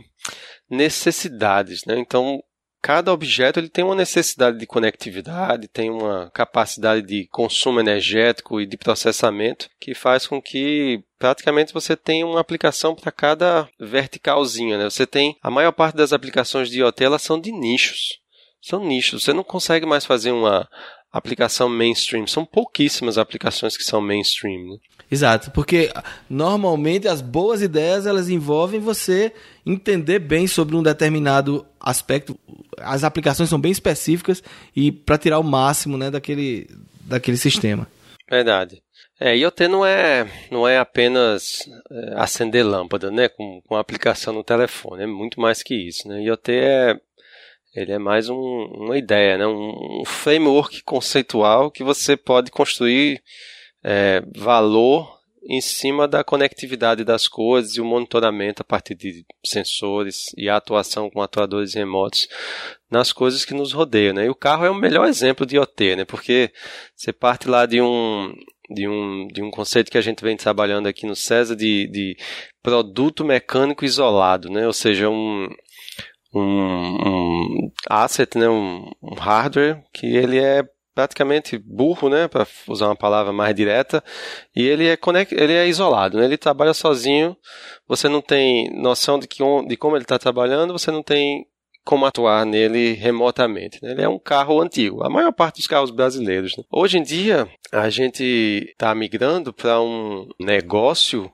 necessidades, 0.69 1.85
né? 1.85 1.97
Então, 1.97 2.41
cada 2.81 3.11
objeto 3.11 3.59
ele 3.59 3.69
tem 3.69 3.83
uma 3.83 3.95
necessidade 3.95 4.57
de 4.57 4.65
conectividade, 4.65 5.67
tem 5.67 5.89
uma 5.89 6.29
capacidade 6.31 7.01
de 7.05 7.27
consumo 7.27 7.79
energético 7.79 8.59
e 8.59 8.65
de 8.65 8.77
processamento 8.77 9.69
que 9.79 9.93
faz 9.93 10.25
com 10.25 10.41
que 10.41 11.03
praticamente 11.17 11.73
você 11.73 11.95
tenha 11.95 12.25
uma 12.25 12.39
aplicação 12.39 12.95
para 12.95 13.11
cada 13.11 13.67
verticalzinha, 13.79 14.77
né? 14.77 14.89
Você 14.89 15.05
tem 15.05 15.35
a 15.41 15.51
maior 15.51 15.71
parte 15.71 15.95
das 15.95 16.13
aplicações 16.13 16.69
de 16.69 16.79
IoT 16.79 17.03
elas 17.03 17.21
são 17.21 17.39
de 17.39 17.51
nichos. 17.51 18.19
São 18.61 18.83
nichos. 18.85 19.23
Você 19.23 19.33
não 19.33 19.43
consegue 19.43 19.85
mais 19.85 20.05
fazer 20.05 20.31
uma 20.31 20.67
aplicação 21.11 21.69
mainstream. 21.69 22.27
São 22.27 22.45
pouquíssimas 22.45 23.17
aplicações 23.17 23.75
que 23.75 23.83
são 23.83 24.01
mainstream. 24.01 24.71
Né? 24.71 24.77
Exato, 25.11 25.51
porque 25.51 25.91
normalmente 26.29 27.07
as 27.07 27.21
boas 27.21 27.61
ideias 27.61 28.05
elas 28.05 28.29
envolvem 28.29 28.79
você 28.79 29.33
entender 29.65 30.19
bem 30.19 30.45
sobre 30.45 30.75
um 30.75 30.83
determinado 30.83 31.65
aspecto. 31.79 32.37
As 32.77 33.03
aplicações 33.03 33.49
são 33.49 33.59
bem 33.59 33.71
específicas 33.71 34.43
e 34.75 34.91
para 34.91 35.17
tirar 35.17 35.39
o 35.39 35.43
máximo 35.43 35.97
né, 35.97 36.11
daquele, 36.11 36.69
daquele 37.01 37.37
sistema. 37.37 37.87
Verdade. 38.29 38.81
É, 39.19 39.35
IoT 39.35 39.67
não 39.67 39.85
é, 39.85 40.25
não 40.49 40.65
é 40.65 40.77
apenas 40.77 41.59
é, 41.91 42.13
acender 42.15 42.65
lâmpada, 42.65 43.11
né, 43.11 43.27
com, 43.27 43.61
com 43.67 43.75
a 43.75 43.81
aplicação 43.81 44.33
no 44.33 44.45
telefone, 44.45 45.03
é 45.03 45.07
muito 45.07 45.41
mais 45.41 45.61
que 45.61 45.75
isso, 45.75 46.07
né? 46.07 46.21
IoT 46.21 46.51
é 46.53 46.99
ele 47.81 47.93
é 47.93 47.99
mais 47.99 48.29
um, 48.29 48.35
uma 48.35 48.97
ideia, 48.97 49.37
né? 49.37 49.47
um, 49.47 50.01
um 50.01 50.05
framework 50.05 50.83
conceitual 50.83 51.71
que 51.71 51.83
você 51.83 52.17
pode 52.17 52.51
construir 52.51 53.21
é, 53.83 54.21
valor 54.35 55.17
em 55.43 55.61
cima 55.61 56.07
da 56.07 56.23
conectividade 56.23 57.05
das 57.05 57.27
coisas 57.27 57.75
e 57.75 57.81
o 57.81 57.85
monitoramento 57.85 58.61
a 58.61 58.65
partir 58.65 58.95
de 58.95 59.25
sensores 59.45 60.25
e 60.37 60.49
a 60.49 60.57
atuação 60.57 61.09
com 61.09 61.21
atuadores 61.21 61.73
remotos 61.73 62.27
nas 62.91 63.13
coisas 63.13 63.45
que 63.45 63.53
nos 63.53 63.71
rodeiam. 63.71 64.13
Né? 64.13 64.25
E 64.25 64.29
o 64.29 64.35
carro 64.35 64.65
é 64.65 64.69
o 64.69 64.75
melhor 64.75 65.07
exemplo 65.07 65.45
de 65.45 65.55
IoT, 65.55 65.95
né? 65.95 66.05
porque 66.05 66.51
você 66.93 67.13
parte 67.13 67.47
lá 67.47 67.65
de 67.65 67.81
um, 67.81 68.33
de 68.69 68.87
um, 68.89 69.27
de 69.27 69.41
um 69.41 69.49
conceito 69.49 69.89
que 69.89 69.97
a 69.97 70.01
gente 70.01 70.21
vem 70.21 70.35
trabalhando 70.35 70.87
aqui 70.87 71.07
no 71.07 71.15
César 71.15 71.55
de, 71.55 71.87
de 71.87 72.17
produto 72.61 73.23
mecânico 73.23 73.85
isolado, 73.85 74.49
né? 74.49 74.67
ou 74.67 74.73
seja, 74.73 75.09
um, 75.09 75.47
um, 76.33 76.41
um 76.41 77.71
asset, 77.89 78.37
né? 78.37 78.49
um, 78.49 78.89
um 79.01 79.15
hardware 79.15 79.83
que 79.93 80.05
ele 80.05 80.39
é 80.39 80.63
praticamente 80.99 81.57
burro, 81.57 82.09
né, 82.09 82.27
para 82.27 82.45
usar 82.67 82.87
uma 82.87 82.95
palavra 82.95 83.31
mais 83.31 83.55
direta, 83.55 84.03
e 84.53 84.67
ele 84.67 84.85
é 84.85 84.97
conect, 84.97 85.33
ele 85.33 85.53
é 85.53 85.65
isolado, 85.65 86.17
né? 86.17 86.25
Ele 86.25 86.37
trabalha 86.37 86.73
sozinho. 86.73 87.37
Você 87.87 88.09
não 88.09 88.21
tem 88.21 88.69
noção 88.71 89.17
de 89.17 89.25
que 89.25 89.41
de 89.65 89.77
como 89.77 89.95
ele 89.95 90.03
está 90.03 90.19
trabalhando, 90.19 90.73
você 90.73 90.91
não 90.91 91.01
tem 91.01 91.45
como 91.85 92.05
atuar 92.05 92.45
nele 92.45 92.93
remotamente. 92.93 93.79
Né? 93.81 93.91
Ele 93.91 94.01
é 94.01 94.09
um 94.09 94.19
carro 94.19 94.61
antigo, 94.61 95.03
a 95.03 95.09
maior 95.09 95.31
parte 95.31 95.55
dos 95.55 95.67
carros 95.67 95.89
brasileiros. 95.89 96.57
Né? 96.57 96.63
Hoje 96.69 96.97
em 96.97 97.03
dia, 97.03 97.47
a 97.71 97.89
gente 97.89 98.23
está 98.69 98.93
migrando 98.93 99.53
para 99.53 99.81
um 99.81 100.27
negócio 100.39 101.31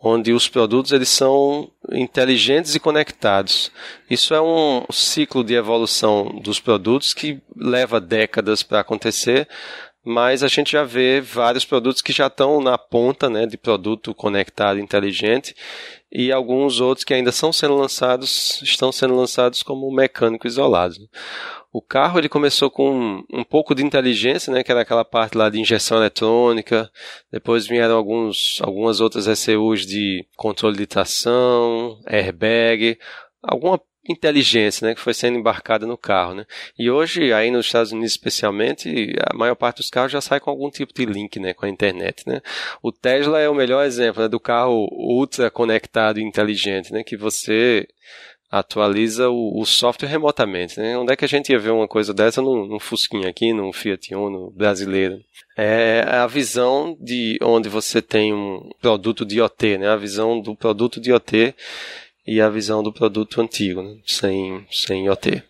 onde 0.00 0.32
os 0.32 0.48
produtos 0.48 0.92
eles 0.92 1.08
são 1.08 1.70
inteligentes 1.90 2.74
e 2.74 2.80
conectados. 2.80 3.72
Isso 4.08 4.32
é 4.32 4.40
um 4.40 4.84
ciclo 4.90 5.42
de 5.42 5.54
evolução 5.54 6.40
dos 6.42 6.60
produtos 6.60 7.12
que 7.12 7.40
leva 7.56 8.00
décadas 8.00 8.62
para 8.62 8.80
acontecer, 8.80 9.48
mas 10.04 10.42
a 10.42 10.48
gente 10.48 10.72
já 10.72 10.84
vê 10.84 11.20
vários 11.20 11.64
produtos 11.64 12.00
que 12.00 12.12
já 12.12 12.28
estão 12.28 12.60
na 12.60 12.78
ponta 12.78 13.28
né, 13.28 13.44
de 13.44 13.58
produto 13.58 14.14
conectado 14.14 14.78
inteligente 14.78 15.54
e 16.10 16.32
alguns 16.32 16.80
outros 16.80 17.04
que 17.04 17.12
ainda 17.12 17.30
são 17.30 17.52
sendo 17.52 17.76
lançados, 17.76 18.60
estão 18.62 18.90
sendo 18.90 19.14
lançados 19.14 19.62
como 19.62 19.90
mecânico 19.94 20.46
isolado. 20.46 20.96
O 21.70 21.82
carro 21.82 22.18
ele 22.18 22.30
começou 22.30 22.70
com 22.70 23.22
um, 23.30 23.44
pouco 23.44 23.74
de 23.74 23.84
inteligência, 23.84 24.52
né, 24.52 24.64
que 24.64 24.70
era 24.70 24.80
aquela 24.80 25.04
parte 25.04 25.36
lá 25.36 25.50
de 25.50 25.60
injeção 25.60 25.98
eletrônica. 25.98 26.90
Depois 27.30 27.66
vieram 27.66 27.94
alguns, 27.94 28.58
algumas 28.62 29.00
outras 29.00 29.26
ECUs 29.26 29.84
de 29.84 30.26
controle 30.34 30.78
de 30.78 30.86
tração, 30.86 32.00
airbag, 32.06 32.98
alguma 33.42 33.78
inteligência, 34.08 34.86
né, 34.86 34.94
que 34.94 35.00
foi 35.00 35.14
sendo 35.14 35.38
embarcada 35.38 35.86
no 35.86 35.96
carro, 35.96 36.34
né? 36.34 36.46
E 36.78 36.90
hoje, 36.90 37.32
aí 37.32 37.50
nos 37.50 37.66
Estados 37.66 37.92
Unidos 37.92 38.12
especialmente, 38.12 39.14
a 39.30 39.36
maior 39.36 39.54
parte 39.54 39.78
dos 39.78 39.90
carros 39.90 40.12
já 40.12 40.20
sai 40.20 40.40
com 40.40 40.50
algum 40.50 40.70
tipo 40.70 40.92
de 40.94 41.04
link, 41.04 41.38
né, 41.38 41.52
com 41.52 41.66
a 41.66 41.68
internet, 41.68 42.24
né? 42.26 42.40
O 42.82 42.90
Tesla 42.90 43.38
é 43.40 43.48
o 43.48 43.54
melhor 43.54 43.84
exemplo 43.84 44.22
né, 44.22 44.28
do 44.28 44.40
carro 44.40 44.88
ultra 44.92 45.50
conectado 45.50 46.18
e 46.18 46.22
inteligente, 46.22 46.92
né, 46.92 47.02
que 47.02 47.16
você 47.16 47.86
atualiza 48.50 49.28
o, 49.28 49.60
o, 49.60 49.66
software 49.66 50.08
remotamente. 50.08 50.80
Né? 50.80 50.96
Onde 50.96 51.12
é 51.12 51.16
que 51.16 51.24
a 51.24 51.28
gente 51.28 51.52
ia 51.52 51.58
ver 51.58 51.70
uma 51.70 51.86
coisa 51.86 52.14
dessa 52.14 52.40
num, 52.40 52.66
num 52.66 52.80
Fusquinha 52.80 53.28
aqui, 53.28 53.52
num 53.52 53.72
Fiat 53.72 54.14
Uno 54.14 54.50
brasileiro? 54.50 55.20
É 55.56 56.02
a 56.06 56.26
visão 56.26 56.96
de 57.00 57.38
onde 57.42 57.68
você 57.68 58.00
tem 58.00 58.32
um 58.32 58.70
produto 58.80 59.24
de 59.24 59.38
IoT, 59.38 59.78
né? 59.78 59.88
a 59.88 59.96
visão 59.96 60.40
do 60.40 60.54
produto 60.54 61.00
de 61.00 61.10
IoT 61.10 61.54
e 62.28 62.42
a 62.42 62.50
visão 62.50 62.82
do 62.82 62.92
produto 62.92 63.40
antigo, 63.40 63.82
né? 63.82 63.96
sem, 64.06 64.66
sem 64.70 65.06
IoT. 65.06 65.42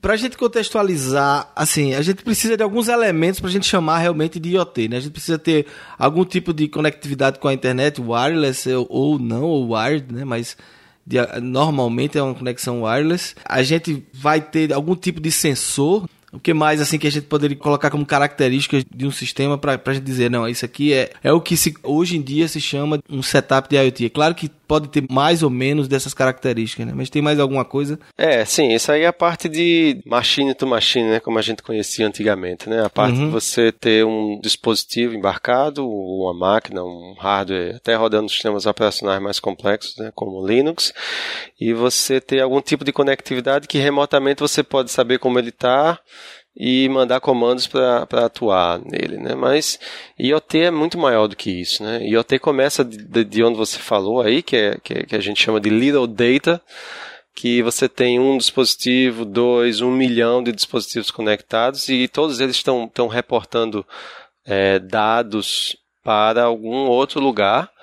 para 0.00 0.12
a 0.12 0.16
gente 0.18 0.36
contextualizar, 0.36 1.50
assim, 1.56 1.94
a 1.94 2.02
gente 2.02 2.22
precisa 2.22 2.58
de 2.58 2.62
alguns 2.62 2.88
elementos 2.88 3.40
para 3.40 3.48
a 3.48 3.52
gente 3.52 3.66
chamar 3.66 4.00
realmente 4.00 4.38
de 4.38 4.50
IoT, 4.50 4.88
né? 4.88 4.98
A 4.98 5.00
gente 5.00 5.12
precisa 5.12 5.38
ter 5.38 5.66
algum 5.98 6.26
tipo 6.26 6.52
de 6.52 6.68
conectividade 6.68 7.38
com 7.38 7.48
a 7.48 7.54
internet, 7.54 8.02
wireless 8.02 8.68
ou 8.90 9.18
não, 9.18 9.44
ou 9.44 9.72
wired, 9.72 10.12
né? 10.12 10.22
Mas 10.22 10.58
de, 11.06 11.16
normalmente 11.40 12.18
é 12.18 12.22
uma 12.22 12.34
conexão 12.34 12.82
wireless. 12.82 13.34
A 13.46 13.62
gente 13.62 14.06
vai 14.12 14.42
ter 14.42 14.74
algum 14.74 14.94
tipo 14.94 15.22
de 15.22 15.32
sensor 15.32 16.06
o 16.34 16.40
que 16.40 16.52
mais 16.52 16.80
assim 16.80 16.98
que 16.98 17.06
a 17.06 17.10
gente 17.10 17.26
poderia 17.26 17.56
colocar 17.56 17.90
como 17.90 18.04
características 18.04 18.84
de 18.92 19.06
um 19.06 19.10
sistema 19.10 19.56
para 19.56 19.80
a 19.84 19.94
gente 19.94 20.02
dizer, 20.02 20.28
não, 20.30 20.48
isso 20.48 20.64
aqui 20.64 20.92
é, 20.92 21.10
é 21.22 21.32
o 21.32 21.40
que 21.40 21.56
se, 21.56 21.74
hoje 21.82 22.16
em 22.16 22.22
dia 22.22 22.48
se 22.48 22.60
chama 22.60 22.98
um 23.08 23.22
setup 23.22 23.68
de 23.68 23.76
IoT. 23.76 24.06
É 24.06 24.10
claro 24.10 24.34
que 24.34 24.50
pode 24.66 24.88
ter 24.88 25.04
mais 25.10 25.42
ou 25.42 25.50
menos 25.50 25.86
dessas 25.86 26.12
características, 26.12 26.86
né? 26.86 26.92
Mas 26.94 27.10
tem 27.10 27.22
mais 27.22 27.38
alguma 27.38 27.64
coisa? 27.64 27.98
É, 28.18 28.44
sim, 28.44 28.72
isso 28.72 28.90
aí 28.90 29.02
é 29.02 29.06
a 29.06 29.12
parte 29.12 29.48
de 29.48 30.00
machine 30.04 30.54
to 30.54 30.66
machine, 30.66 31.08
né? 31.08 31.20
Como 31.20 31.38
a 31.38 31.42
gente 31.42 31.62
conhecia 31.62 32.06
antigamente, 32.06 32.68
né? 32.68 32.84
A 32.84 32.90
parte 32.90 33.18
uhum. 33.18 33.26
de 33.26 33.30
você 33.30 33.70
ter 33.70 34.04
um 34.04 34.40
dispositivo 34.42 35.14
embarcado, 35.14 35.88
uma 35.88 36.34
máquina, 36.34 36.82
um 36.82 37.14
hardware, 37.18 37.76
até 37.76 37.94
rodando 37.94 38.28
sistemas 38.28 38.66
operacionais 38.66 39.22
mais 39.22 39.38
complexos, 39.38 39.96
né? 39.98 40.10
Como 40.14 40.44
Linux, 40.44 40.92
e 41.60 41.72
você 41.72 42.20
ter 42.20 42.40
algum 42.40 42.60
tipo 42.60 42.84
de 42.84 42.92
conectividade 42.92 43.68
que 43.68 43.78
remotamente 43.78 44.40
você 44.40 44.62
pode 44.62 44.90
saber 44.90 45.18
como 45.18 45.38
ele 45.38 45.50
está 45.50 46.00
e 46.56 46.88
mandar 46.88 47.20
comandos 47.20 47.66
para 47.66 48.04
atuar 48.24 48.78
nele, 48.78 49.18
né? 49.18 49.34
Mas 49.34 49.78
IoT 50.18 50.58
é 50.58 50.70
muito 50.70 50.96
maior 50.96 51.26
do 51.26 51.34
que 51.34 51.50
isso, 51.50 51.82
né? 51.82 52.06
IoT 52.06 52.38
começa 52.38 52.84
de, 52.84 53.24
de 53.24 53.42
onde 53.42 53.58
você 53.58 53.78
falou 53.78 54.20
aí, 54.20 54.42
que, 54.42 54.56
é, 54.56 54.78
que, 54.82 54.94
é, 54.94 55.02
que 55.04 55.16
a 55.16 55.20
gente 55.20 55.42
chama 55.42 55.60
de 55.60 55.68
little 55.68 56.06
data, 56.06 56.62
que 57.34 57.60
você 57.62 57.88
tem 57.88 58.20
um 58.20 58.38
dispositivo, 58.38 59.24
dois, 59.24 59.80
um 59.80 59.90
milhão 59.90 60.42
de 60.42 60.52
dispositivos 60.52 61.10
conectados 61.10 61.88
e 61.88 62.06
todos 62.06 62.38
eles 62.38 62.54
estão, 62.56 62.88
reportando 63.10 63.84
é, 64.46 64.78
dados 64.78 65.76
para 66.04 66.44
algum 66.44 66.86
outro 66.86 67.18
lugar 67.20 67.73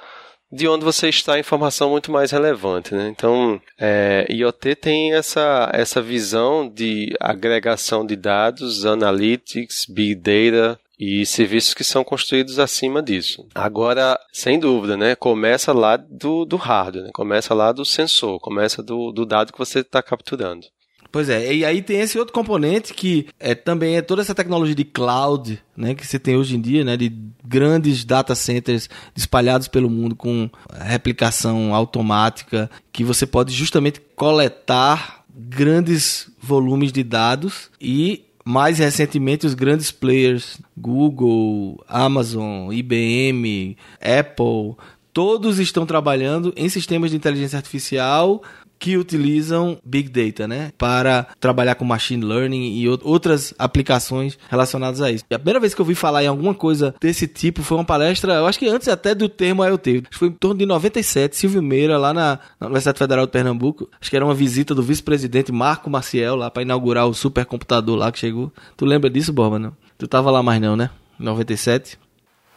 de 0.51 0.67
onde 0.67 0.83
você 0.83 1.07
está 1.07 1.35
a 1.35 1.39
informação 1.39 1.89
muito 1.89 2.11
mais 2.11 2.31
relevante. 2.31 2.93
Né? 2.93 3.07
Então, 3.07 3.61
é, 3.79 4.25
IoT 4.29 4.75
tem 4.75 5.13
essa, 5.13 5.69
essa 5.73 6.01
visão 6.01 6.67
de 6.67 7.15
agregação 7.19 8.05
de 8.05 8.15
dados, 8.15 8.85
analytics, 8.85 9.85
big 9.87 10.15
data, 10.15 10.79
e 11.01 11.25
serviços 11.25 11.73
que 11.73 11.83
são 11.83 12.03
construídos 12.03 12.59
acima 12.59 13.01
disso. 13.01 13.47
Agora, 13.55 14.19
sem 14.31 14.59
dúvida, 14.59 14.95
né, 14.95 15.15
começa 15.15 15.73
lá 15.73 15.97
do, 15.97 16.45
do 16.45 16.57
hardware, 16.57 17.05
né, 17.05 17.11
começa 17.11 17.55
lá 17.55 17.71
do 17.71 17.83
sensor, 17.83 18.39
começa 18.39 18.83
do, 18.83 19.11
do 19.11 19.25
dado 19.25 19.51
que 19.51 19.57
você 19.57 19.79
está 19.79 20.03
capturando. 20.03 20.67
Pois 21.11 21.27
é, 21.27 21.53
e 21.53 21.65
aí 21.65 21.81
tem 21.81 21.99
esse 21.99 22.17
outro 22.17 22.33
componente 22.33 22.93
que 22.93 23.27
é, 23.37 23.53
também 23.53 23.97
é 23.97 24.01
toda 24.01 24.21
essa 24.21 24.33
tecnologia 24.33 24.73
de 24.73 24.85
cloud, 24.85 25.61
né, 25.75 25.93
que 25.93 26.07
você 26.07 26.17
tem 26.17 26.37
hoje 26.37 26.55
em 26.55 26.61
dia, 26.61 26.85
né, 26.85 26.95
de 26.95 27.11
grandes 27.43 28.05
data 28.05 28.33
centers 28.33 28.89
espalhados 29.13 29.67
pelo 29.67 29.89
mundo 29.89 30.15
com 30.15 30.49
replicação 30.79 31.75
automática, 31.75 32.71
que 32.93 33.03
você 33.03 33.25
pode 33.25 33.51
justamente 33.53 33.99
coletar 34.15 35.25
grandes 35.35 36.29
volumes 36.41 36.93
de 36.93 37.03
dados 37.03 37.69
e 37.79 38.23
mais 38.45 38.79
recentemente 38.79 39.45
os 39.45 39.53
grandes 39.53 39.91
players, 39.91 40.59
Google, 40.77 41.83
Amazon, 41.89 42.71
IBM, 42.71 43.77
Apple, 43.99 44.75
todos 45.13 45.59
estão 45.59 45.85
trabalhando 45.85 46.53
em 46.55 46.69
sistemas 46.69 47.11
de 47.11 47.17
inteligência 47.17 47.57
artificial 47.57 48.41
que 48.81 48.97
utilizam 48.97 49.77
Big 49.85 50.09
Data, 50.09 50.47
né? 50.47 50.73
Para 50.75 51.27
trabalhar 51.39 51.75
com 51.75 51.85
Machine 51.85 52.25
Learning 52.25 52.73
e 52.73 52.89
outras 52.89 53.53
aplicações 53.59 54.39
relacionadas 54.49 54.99
a 55.01 55.11
isso. 55.11 55.23
E 55.29 55.35
a 55.35 55.37
primeira 55.37 55.59
vez 55.59 55.75
que 55.75 55.79
eu 55.79 55.83
ouvi 55.83 55.93
falar 55.93 56.23
em 56.23 56.27
alguma 56.27 56.55
coisa 56.55 56.95
desse 56.99 57.27
tipo 57.27 57.61
foi 57.61 57.77
uma 57.77 57.85
palestra, 57.85 58.33
eu 58.33 58.47
acho 58.47 58.57
que 58.57 58.67
antes 58.67 58.87
até 58.87 59.13
do 59.13 59.29
termo 59.29 59.63
IoT. 59.63 59.97
Acho 59.97 60.09
que 60.09 60.17
foi 60.17 60.29
em 60.29 60.31
torno 60.31 60.57
de 60.57 60.65
97, 60.65 61.37
Silvio 61.37 61.61
Meira, 61.61 61.95
lá 61.99 62.11
na, 62.11 62.39
na 62.59 62.65
Universidade 62.65 62.97
Federal 62.97 63.27
de 63.27 63.31
Pernambuco. 63.31 63.87
Acho 64.01 64.09
que 64.09 64.15
era 64.15 64.25
uma 64.25 64.33
visita 64.33 64.73
do 64.73 64.81
vice-presidente 64.81 65.51
Marco 65.51 65.87
Maciel 65.87 66.35
lá 66.35 66.49
para 66.49 66.63
inaugurar 66.63 67.05
o 67.05 67.13
supercomputador 67.13 67.95
lá 67.95 68.11
que 68.11 68.17
chegou. 68.17 68.51
Tu 68.75 68.83
lembra 68.83 69.11
disso, 69.11 69.31
Borba, 69.31 69.59
não? 69.59 69.77
Tu 69.95 70.07
tava 70.07 70.31
lá 70.31 70.41
mais 70.41 70.59
não, 70.59 70.75
né? 70.75 70.89
97? 71.19 71.99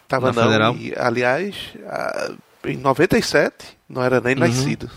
Tava 0.09 0.33
não. 0.33 0.43
Federal. 0.43 0.75
E, 0.75 0.95
aliás, 0.97 1.55
em 2.65 2.79
97 2.79 3.77
não 3.87 4.03
era 4.03 4.23
nem 4.23 4.33
uhum. 4.33 4.41
nascido. 4.41 4.91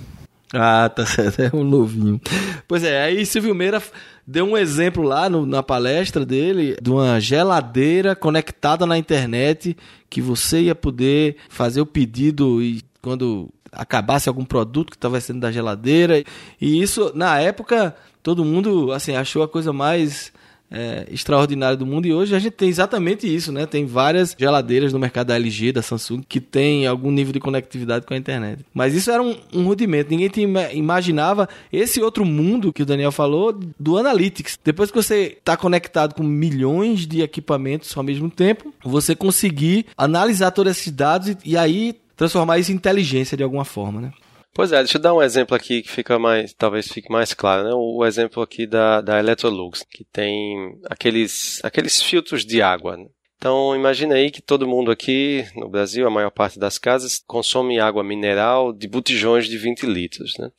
Ah, 0.54 0.90
tá 0.90 1.06
certo, 1.06 1.42
é 1.44 1.50
um 1.54 1.64
novinho. 1.64 2.22
Pois 2.68 2.84
é, 2.84 3.04
aí 3.04 3.26
Silvio 3.26 3.54
Meira 3.54 3.82
deu 4.26 4.46
um 4.46 4.58
exemplo 4.58 5.04
lá 5.04 5.30
no, 5.30 5.46
na 5.46 5.62
palestra 5.62 6.26
dele 6.26 6.78
de 6.82 6.90
uma 6.90 7.20
geladeira 7.20 8.16
conectada 8.16 8.86
na 8.86 8.98
internet 8.98 9.76
que 10.10 10.22
você 10.22 10.62
ia 10.64 10.76
poder 10.76 11.38
fazer 11.50 11.82
o 11.82 11.86
pedido 11.86 12.62
e 12.62 12.82
quando 13.02 13.50
acabasse 13.72 14.28
algum 14.28 14.46
produto 14.46 14.92
que 14.92 14.98
estava 14.98 15.20
sendo 15.20 15.42
da 15.42 15.52
geladeira. 15.52 16.24
E 16.60 16.82
isso, 16.82 17.12
na 17.14 17.40
época, 17.40 17.96
todo 18.24 18.46
mundo 18.46 18.92
assim 18.92 19.16
achou 19.16 19.44
a 19.44 19.48
coisa 19.48 19.72
mais 19.72 20.32
é, 20.72 21.08
extraordinário 21.12 21.78
do 21.78 21.86
mundo. 21.86 22.08
E 22.08 22.14
hoje 22.14 22.36
a 22.36 22.40
gente 22.40 22.54
tem 22.54 22.70
exatamente 22.70 23.34
isso, 23.34 23.52
né? 23.52 23.66
Tem 23.66 23.86
várias 23.86 24.36
geladeiras 24.38 24.94
no 24.94 25.00
mercado 25.00 25.28
da 25.28 25.36
LG, 25.36 25.72
da 25.72 25.82
Samsung, 25.82 26.22
que 26.28 26.40
tem 26.40 26.86
algum 26.86 27.12
nível 27.12 27.34
de 27.34 27.40
conectividade 27.40 28.06
com 28.06 28.14
a 28.14 28.18
internet. 28.18 28.66
Mas 28.74 28.94
isso 28.94 29.10
era 29.12 29.22
um, 29.22 29.36
um 29.54 29.66
rudimento. 29.66 30.10
Ninguém 30.10 30.30
imaginava 30.74 31.48
esse 31.72 32.02
outro 32.02 32.26
mundo 32.26 32.74
que 32.74 32.84
o 32.84 32.86
Daniel 32.86 33.12
falou 33.12 33.58
do 33.80 33.98
Analytics. 33.98 34.60
Depois 34.64 34.92
que 34.92 34.98
você 34.98 35.38
está 35.40 35.56
conectado 35.56 36.14
com 36.14 36.24
milhões 36.24 37.08
de 37.08 37.22
equipamentos 37.22 37.96
ao 37.96 38.04
mesmo 38.04 38.30
tempo, 38.30 38.74
você 38.84 39.16
conseguir 39.16 39.86
analisar 39.98 40.52
todos 40.52 40.72
esses 40.72 40.92
dados 40.92 41.30
e, 41.30 41.38
e 41.46 41.58
aí 41.58 41.96
transformar 42.16 42.58
isso 42.58 42.72
em 42.72 42.76
inteligência 42.76 43.38
de 43.38 43.44
alguma 43.44 43.64
forma, 43.64 44.02
né? 44.02 44.12
Pois 44.54 44.72
é, 44.72 44.78
deixa 44.78 44.98
eu 44.98 45.02
dar 45.02 45.14
um 45.14 45.22
exemplo 45.22 45.56
aqui 45.56 45.84
que 45.84 45.92
fica 45.92 46.18
mais, 46.18 46.54
talvez 46.54 46.88
fique 46.88 47.12
mais 47.12 47.34
claro, 47.34 47.64
né? 47.64 47.72
O, 47.74 48.04
exemplo 48.06 48.42
aqui 48.42 48.66
da, 48.66 49.02
da 49.02 49.20
Electrolux, 49.20 49.86
que 49.90 50.04
tem 50.04 50.80
aqueles, 50.90 51.64
aqueles 51.64 52.02
filtros 52.02 52.44
de 52.44 52.62
água. 52.62 52.98
Né? 52.98 53.06
Então, 53.38 53.76
imagine 53.76 54.14
aí 54.16 54.32
que 54.32 54.42
todo 54.42 54.68
mundo 54.68 54.90
aqui 54.90 55.46
no 55.56 55.70
Brasil, 55.70 56.08
a 56.08 56.10
maior 56.10 56.32
parte 56.32 56.58
das 56.58 56.80
casas, 56.80 57.22
consome 57.28 57.80
água 57.80 58.04
mineral 58.04 58.74
de 58.74 58.88
botijões 58.88 59.48
de 59.48 59.58
20 59.60 59.86
litros, 59.86 60.36
né? 60.40 60.50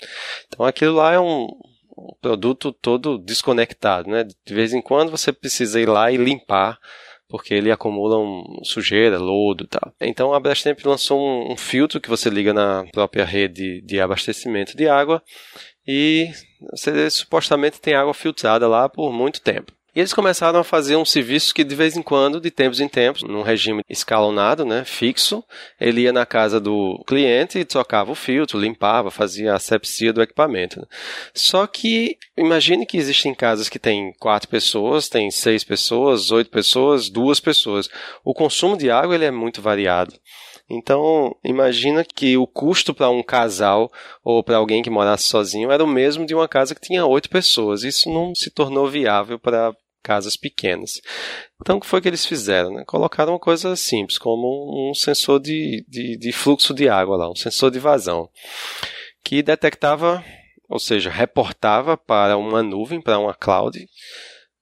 Então, 0.47 0.65
aquilo 0.65 0.95
lá 0.95 1.13
é 1.13 1.19
um, 1.19 1.49
um 1.99 2.15
produto 2.21 2.73
todo 2.73 3.19
desconectado, 3.19 4.09
né? 4.09 4.25
De 4.25 4.55
vez 4.55 4.73
em 4.73 4.81
quando 4.81 5.11
você 5.11 5.33
precisa 5.33 5.81
ir 5.81 5.89
lá 5.89 6.13
e 6.13 6.17
limpar 6.17 6.79
porque 7.29 7.55
ele 7.55 7.71
acumula 7.71 8.19
um 8.19 8.65
sujeira, 8.65 9.19
lodo 9.19 9.65
e 9.65 9.67
tal. 9.67 9.93
Então 10.01 10.33
a 10.33 10.41
Brastemp 10.41 10.79
lançou 10.85 11.21
um, 11.21 11.53
um, 11.53 11.57
filtro 11.57 12.01
que 12.01 12.09
você 12.09 12.31
liga 12.31 12.55
na 12.55 12.85
própria 12.93 13.25
rede 13.25 13.81
de 13.83 14.01
abastecimento 14.01 14.77
de 14.77 14.89
água 14.89 15.23
e 15.87 16.31
você 16.71 17.11
supostamente 17.11 17.81
tem 17.81 17.95
água 17.95 18.15
filtrada 18.15 18.67
lá 18.67 18.89
por 18.89 19.13
muito 19.13 19.41
tempo. 19.41 19.78
E 19.95 20.01
eles 20.01 20.13
começaram 20.13 20.61
a 20.61 20.65
fazer 20.65 20.97
um 20.97 21.05
serviço 21.05 21.55
que 21.55 21.65
de 21.65 21.75
vez 21.75 21.97
em 21.97 22.03
quando, 22.03 22.41
de 22.41 22.51
tempos 22.51 22.79
em 22.79 22.89
tempos, 22.89 23.23
num 23.23 23.43
regime 23.43 23.83
escalonado, 23.89 24.65
né, 24.65 24.85
fixo, 24.85 25.43
ele 25.81 26.03
ia 26.03 26.13
na 26.13 26.27
casa 26.27 26.61
do 26.61 27.03
cliente 27.07 27.59
e 27.59 27.65
trocava 27.65 28.13
o 28.13 28.15
filtro, 28.15 28.61
limpava, 28.61 29.11
fazia 29.11 29.53
a 29.53 29.57
asepsia 29.57 30.13
do 30.13 30.23
equipamento. 30.23 30.81
Né. 30.81 30.87
Só 31.35 31.67
que 31.67 32.17
imagine 32.37 32.87
que 32.87 32.99
existem 32.99 33.35
casas 33.35 33.69
que 33.69 33.79
tem 33.79 34.13
quatro 34.21 34.49
pessoas, 34.49 35.09
tem 35.09 35.31
seis 35.31 35.65
pessoas, 35.65 36.31
oito 36.31 36.51
pessoas, 36.51 37.09
duas 37.09 37.41
pessoas. 37.41 37.89
O 38.25 38.35
consumo 38.35 38.77
de 38.77 38.91
água 38.91 39.15
ele 39.15 39.25
é 39.25 39.31
muito 39.31 39.63
variado. 39.63 40.15
Então, 40.71 41.35
imagina 41.43 42.05
que 42.05 42.37
o 42.37 42.47
custo 42.47 42.93
para 42.93 43.09
um 43.09 43.23
casal 43.23 43.91
ou 44.23 44.45
para 44.45 44.59
alguém 44.59 44.83
que 44.83 44.91
morasse 44.91 45.25
sozinho 45.25 45.71
era 45.71 45.83
o 45.83 45.87
mesmo 45.87 46.27
de 46.27 46.35
uma 46.35 46.47
casa 46.47 46.75
que 46.75 46.81
tinha 46.81 47.07
oito 47.07 47.31
pessoas. 47.31 47.85
Isso 47.85 48.11
não 48.11 48.35
se 48.35 48.51
tornou 48.51 48.87
viável 48.87 49.39
para 49.39 49.75
casas 50.03 50.37
pequenas. 50.37 51.01
Então, 51.61 51.79
o 51.79 51.81
que 51.81 51.87
foi 51.87 52.01
que 52.01 52.09
eles 52.09 52.25
fizeram? 52.25 52.73
Né? 52.73 52.85
Colocaram 52.87 53.33
uma 53.33 53.39
coisa 53.39 53.75
simples, 53.77 54.19
como 54.19 54.91
um 54.91 54.95
sensor 54.95 55.41
de, 55.41 55.85
de, 55.89 56.17
de 56.17 56.33
fluxo 56.33 56.75
de 56.75 56.89
água 56.89 57.17
lá, 57.17 57.31
um 57.31 57.37
sensor 57.37 57.71
de 57.71 57.79
vazão, 57.79 58.29
que 59.25 59.43
detectava, 59.43 60.25
ou 60.69 60.79
seja, 60.79 61.11
reportava 61.11 61.97
para 61.97 62.37
uma 62.37 62.63
nuvem, 62.63 63.01
para 63.01 63.19
uma 63.19 63.35
cloud, 63.35 63.87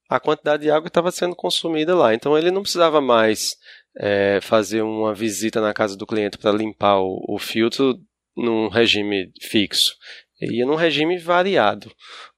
a 0.08 0.20
quantidade 0.20 0.62
de 0.62 0.70
água 0.70 0.82
que 0.82 0.88
estava 0.88 1.10
sendo 1.10 1.34
consumida 1.34 1.94
lá. 1.94 2.14
Então, 2.14 2.38
ele 2.38 2.50
não 2.50 2.62
precisava 2.62 3.00
mais 3.00 3.56
é, 3.98 4.40
fazer 4.40 4.82
uma 4.82 5.14
visita 5.14 5.60
na 5.60 5.72
casa 5.72 5.96
do 5.96 6.06
cliente 6.06 6.38
para 6.38 6.52
limpar 6.52 7.00
o, 7.00 7.24
o 7.28 7.38
filtro 7.38 7.98
num 8.36 8.68
regime 8.68 9.30
fixo. 9.40 9.94
Ia 10.40 10.66
num 10.66 10.74
regime 10.74 11.18
variado 11.18 11.90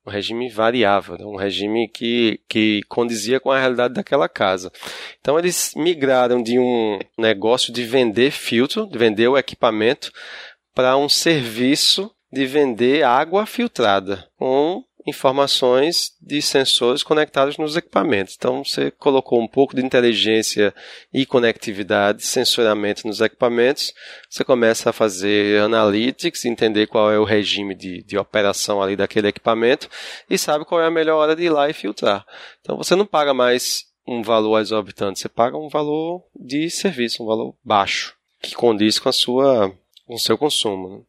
um 0.09 0.11
regime 0.11 0.49
variável, 0.49 1.17
né? 1.17 1.25
um 1.25 1.37
regime 1.37 1.89
que, 1.89 2.41
que 2.49 2.81
condizia 2.89 3.39
com 3.39 3.51
a 3.51 3.61
realidade 3.61 3.95
daquela 3.95 4.29
casa. 4.29 4.73
Então 5.21 5.39
eles 5.39 5.73
migraram 5.77 6.43
de 6.43 6.59
um 6.59 6.99
negócio 7.17 7.73
de 7.73 7.85
vender 7.85 8.31
filtro, 8.31 8.87
de 8.89 8.99
vender 8.99 9.29
o 9.29 9.39
equipamento, 9.39 10.11
para 10.75 10.97
um 10.97 11.09
serviço 11.09 12.11
de 12.33 12.47
vender 12.47 13.05
água 13.05 13.47
filtrada, 13.47 14.29
com 14.37 14.83
informações 15.09 16.13
de 16.21 16.41
sensores 16.43 17.03
conectados 17.03 17.57
nos 17.57 17.77
equipamentos. 17.77 18.35
Então, 18.37 18.65
você 18.65 18.91
colocou 18.91 19.41
um 19.41 19.49
pouco 19.49 19.75
de 19.75 19.85
inteligência 19.85 20.75
e 21.13 21.25
conectividade, 21.25 22.23
sensoramento 22.25 23.07
nos 23.07 23.21
equipamentos, 23.21 23.93
você 24.29 24.45
começa 24.45 24.91
a 24.91 24.93
fazer 24.93 25.61
analytics, 25.63 26.45
entender 26.45 26.87
qual 26.87 27.11
é 27.11 27.19
o 27.19 27.25
regime 27.25 27.75
de, 27.75 28.03
de 28.03 28.19
operação 28.19 28.83
ali 28.83 28.97
daquele 28.97 29.29
equipamento 29.29 29.89
e 30.29 30.37
sabe 30.37 30.65
qual 30.65 30.81
é 30.81 30.87
a 30.87 30.91
melhor 30.91 31.17
hora 31.17 31.35
de 31.35 31.45
ir 31.45 31.51
lá 31.51 31.69
e 31.69 31.73
filtrar. 31.73 32.27
Então, 32.61 32.77
você 32.77 32.95
não 32.95 33.07
paga 33.07 33.33
mais 33.33 33.87
um 34.07 34.23
valor 34.23 34.61
exorbitante, 34.61 35.21
você 35.21 35.29
paga 35.29 35.57
um 35.57 35.69
valor 35.69 36.25
de 36.35 36.71
serviço, 36.71 37.23
um 37.23 37.27
valor 37.27 37.55
baixo, 37.65 38.15
que 38.41 38.55
condiz 38.55 38.99
com 38.99 39.09
a 39.09 39.13
sua 39.13 39.75
com 40.07 40.15
o 40.15 40.19
seu 40.19 40.39
consumo. 40.39 41.07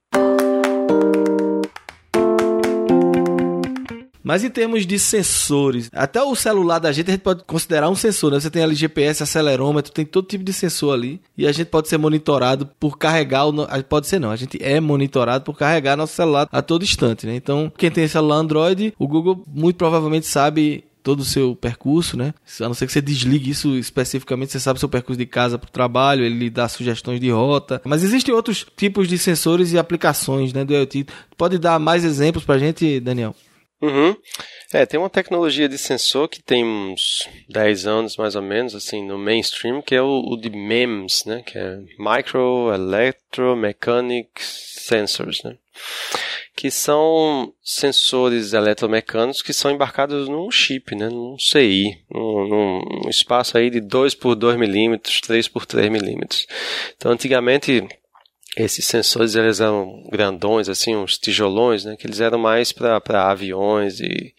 Mas 4.29 4.43
em 4.43 4.49
termos 4.51 4.85
de 4.85 4.99
sensores, 4.99 5.89
até 5.91 6.21
o 6.21 6.35
celular 6.35 6.77
da 6.77 6.91
gente 6.91 7.07
a 7.07 7.13
gente 7.13 7.23
pode 7.23 7.43
considerar 7.45 7.89
um 7.89 7.95
sensor, 7.95 8.31
né? 8.31 8.39
Você 8.39 8.51
tem 8.51 8.61
ali 8.61 8.75
GPS, 8.75 9.23
acelerômetro, 9.23 9.91
tem 9.91 10.05
todo 10.05 10.27
tipo 10.27 10.43
de 10.43 10.53
sensor 10.53 10.93
ali. 10.93 11.19
E 11.35 11.47
a 11.47 11.51
gente 11.51 11.65
pode 11.65 11.87
ser 11.87 11.97
monitorado 11.97 12.69
por 12.79 12.95
carregar 12.95 13.47
o. 13.47 13.53
Pode 13.85 14.05
ser 14.05 14.19
não, 14.19 14.29
a 14.29 14.35
gente 14.35 14.59
é 14.61 14.79
monitorado 14.79 15.43
por 15.43 15.57
carregar 15.57 15.97
nosso 15.97 16.13
celular 16.13 16.47
a 16.51 16.61
todo 16.61 16.83
instante, 16.83 17.25
né? 17.25 17.35
Então, 17.35 17.73
quem 17.75 17.89
tem 17.89 18.07
celular 18.07 18.35
Android, 18.35 18.93
o 18.99 19.07
Google 19.07 19.43
muito 19.47 19.77
provavelmente 19.77 20.27
sabe 20.27 20.83
todo 21.01 21.21
o 21.21 21.25
seu 21.25 21.55
percurso, 21.55 22.15
né? 22.15 22.35
A 22.59 22.65
não 22.65 22.75
ser 22.75 22.85
que 22.85 22.93
você 22.93 23.01
desligue 23.01 23.49
isso 23.49 23.75
especificamente, 23.79 24.51
você 24.51 24.59
sabe 24.59 24.77
o 24.77 24.79
seu 24.79 24.89
percurso 24.89 25.17
de 25.17 25.25
casa 25.25 25.57
para 25.57 25.69
o 25.69 25.71
trabalho, 25.71 26.23
ele 26.23 26.37
lhe 26.37 26.49
dá 26.51 26.67
sugestões 26.67 27.19
de 27.19 27.31
rota. 27.31 27.81
Mas 27.83 28.03
existem 28.03 28.31
outros 28.31 28.63
tipos 28.77 29.07
de 29.07 29.17
sensores 29.17 29.73
e 29.73 29.79
aplicações, 29.79 30.53
né, 30.53 30.63
do 30.63 30.71
IoT. 30.71 31.07
Pode 31.35 31.57
dar 31.57 31.79
mais 31.79 32.05
exemplos 32.05 32.43
para 32.43 32.53
a 32.53 32.59
gente, 32.59 32.99
Daniel? 32.99 33.35
Uhum. 33.81 34.15
É, 34.73 34.85
tem 34.85 34.99
uma 34.99 35.09
tecnologia 35.09 35.69
de 35.69 35.77
sensor 35.77 36.27
que 36.27 36.41
tem 36.41 36.65
uns 36.65 37.27
10 37.47 37.87
anos 37.87 38.17
mais 38.17 38.35
ou 38.35 38.41
menos, 38.41 38.75
assim, 38.75 39.05
no 39.05 39.17
mainstream, 39.17 39.81
que 39.81 39.95
é 39.95 40.01
o, 40.01 40.19
o 40.27 40.37
de 40.37 40.49
MEMS, 40.49 41.25
né? 41.25 41.41
Que 41.45 41.57
é 41.57 41.77
Micro 41.97 42.73
Electromechanic 42.73 44.29
Sensors, 44.43 45.41
né? 45.43 45.55
Que 46.55 46.69
são 46.69 47.53
sensores 47.63 48.51
eletromecânicos 48.51 49.41
que 49.41 49.53
são 49.53 49.71
embarcados 49.71 50.27
num 50.27 50.51
chip, 50.51 50.93
né? 50.93 51.07
Num 51.07 51.39
CI, 51.39 52.03
num, 52.11 52.47
num 52.49 53.09
espaço 53.09 53.57
aí 53.57 53.69
de 53.69 53.79
2 53.79 54.13
por 54.13 54.35
2 54.35 54.57
milímetros, 54.57 55.21
3 55.21 55.47
por 55.47 55.65
3 55.65 55.89
milímetros. 55.89 56.45
Então, 56.97 57.13
antigamente 57.13 57.87
esses 58.57 58.85
sensores 58.85 59.35
eles 59.35 59.59
eram 59.59 60.03
grandões, 60.11 60.69
assim, 60.69 60.95
uns 60.95 61.17
tijolões, 61.17 61.85
né, 61.85 61.95
que 61.95 62.07
eles 62.07 62.19
eram 62.19 62.39
mais 62.39 62.71
para 62.71 62.99
aviões 63.29 63.99
e, 63.99 64.33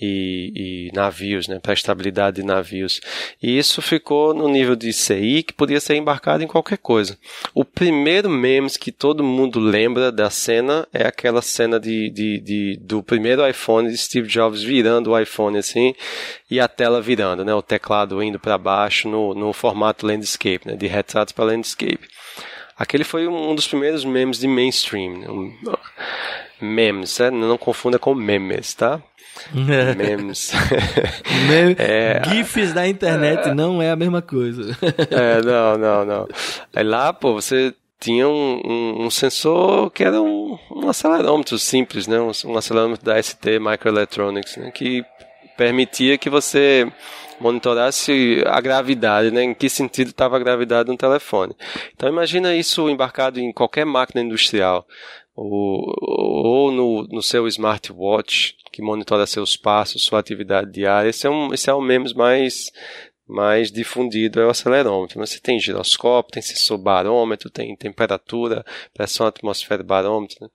e, 0.00 0.88
e, 0.88 0.90
navios, 0.92 1.46
né, 1.46 1.58
para 1.60 1.72
estabilidade 1.72 2.36
de 2.36 2.42
navios. 2.42 3.00
E 3.42 3.56
isso 3.56 3.80
ficou 3.80 4.34
no 4.34 4.48
nível 4.48 4.74
de 4.74 4.92
CI 4.92 5.42
que 5.42 5.52
podia 5.52 5.78
ser 5.78 5.94
embarcado 5.94 6.42
em 6.42 6.46
qualquer 6.46 6.78
coisa. 6.78 7.16
O 7.54 7.64
primeiro 7.64 8.28
memes 8.28 8.76
que 8.76 8.90
todo 8.90 9.22
mundo 9.22 9.60
lembra 9.60 10.10
da 10.10 10.30
cena 10.30 10.86
é 10.92 11.06
aquela 11.06 11.42
cena 11.42 11.78
de, 11.78 12.10
de, 12.10 12.40
de 12.40 12.78
do 12.80 13.02
primeiro 13.02 13.46
iPhone 13.46 13.90
de 13.90 13.96
Steve 13.96 14.26
Jobs 14.26 14.62
virando 14.62 15.10
o 15.10 15.18
iPhone 15.18 15.58
assim 15.58 15.94
e 16.50 16.58
a 16.58 16.66
tela 16.66 17.00
virando, 17.00 17.44
né, 17.44 17.54
o 17.54 17.62
teclado 17.62 18.22
indo 18.22 18.38
para 18.38 18.58
baixo 18.58 19.08
no, 19.08 19.34
no 19.34 19.52
formato 19.52 20.06
landscape, 20.06 20.66
né, 20.66 20.76
de 20.76 20.86
retrato 20.86 21.34
para 21.34 21.44
landscape. 21.44 22.08
Aquele 22.76 23.04
foi 23.04 23.28
um 23.28 23.54
dos 23.54 23.66
primeiros 23.66 24.04
memes 24.04 24.38
de 24.38 24.48
mainstream. 24.48 25.18
Né? 25.18 25.76
Memes, 26.60 27.18
né? 27.18 27.30
não 27.30 27.58
confunda 27.58 27.98
com 27.98 28.14
memes, 28.14 28.74
tá? 28.74 29.00
memes. 29.96 30.52
Mem 31.48 31.76
é, 31.78 32.22
GIFs 32.26 32.72
da 32.72 32.86
internet 32.86 33.48
é, 33.48 33.54
não 33.54 33.82
é 33.82 33.90
a 33.90 33.96
mesma 33.96 34.22
coisa. 34.22 34.76
é, 35.10 35.42
não, 35.42 35.78
não, 35.78 36.04
não. 36.04 36.28
Aí 36.74 36.84
lá, 36.84 37.12
pô, 37.12 37.34
você 37.34 37.74
tinha 38.00 38.28
um, 38.28 38.60
um, 38.64 39.04
um 39.06 39.10
sensor 39.10 39.90
que 39.90 40.04
era 40.04 40.20
um, 40.20 40.58
um, 40.70 40.88
acelerômetro 40.88 41.58
simples, 41.58 42.06
né? 42.06 42.20
Um, 42.20 42.30
um 42.46 42.56
acelerômetro 42.56 43.04
da 43.04 43.20
ST 43.22 43.58
Microelectronics, 43.58 44.56
né? 44.56 44.70
que 44.70 45.04
permitia 45.56 46.18
que 46.18 46.28
você 46.28 46.90
monitorasse 47.40 48.42
a 48.46 48.60
gravidade, 48.60 49.30
né? 49.30 49.42
Em 49.42 49.54
que 49.54 49.68
sentido 49.68 50.10
estava 50.10 50.36
a 50.36 50.38
gravidade 50.38 50.90
no 50.90 50.96
telefone. 50.96 51.54
Então 51.94 52.08
imagina 52.08 52.54
isso 52.54 52.88
embarcado 52.88 53.40
em 53.40 53.52
qualquer 53.52 53.84
máquina 53.84 54.22
industrial 54.22 54.86
ou, 55.34 55.94
ou 56.00 56.70
no, 56.70 57.02
no 57.08 57.22
seu 57.22 57.46
smartwatch 57.48 58.56
que 58.72 58.82
monitora 58.82 59.26
seus 59.26 59.56
passos, 59.56 60.02
sua 60.04 60.18
atividade 60.18 60.70
diária. 60.70 61.08
Esse 61.08 61.26
é 61.26 61.30
um, 61.30 61.54
esse 61.54 61.70
é 61.70 61.74
o 61.74 61.80
menos 61.80 62.12
mais 62.12 62.72
mais 63.26 63.72
difundido 63.72 64.38
é 64.38 64.46
o 64.46 64.50
acelerômetro. 64.50 65.18
Mas 65.18 65.30
você 65.30 65.40
tem 65.40 65.58
giroscópio, 65.58 66.32
tem 66.32 66.42
sensor 66.42 66.76
barômetro, 66.76 67.48
tem 67.48 67.74
temperatura, 67.76 68.64
pressão 68.92 69.26
atmosférica 69.26 69.86
barômetro. 69.86 70.36
Né? 70.42 70.48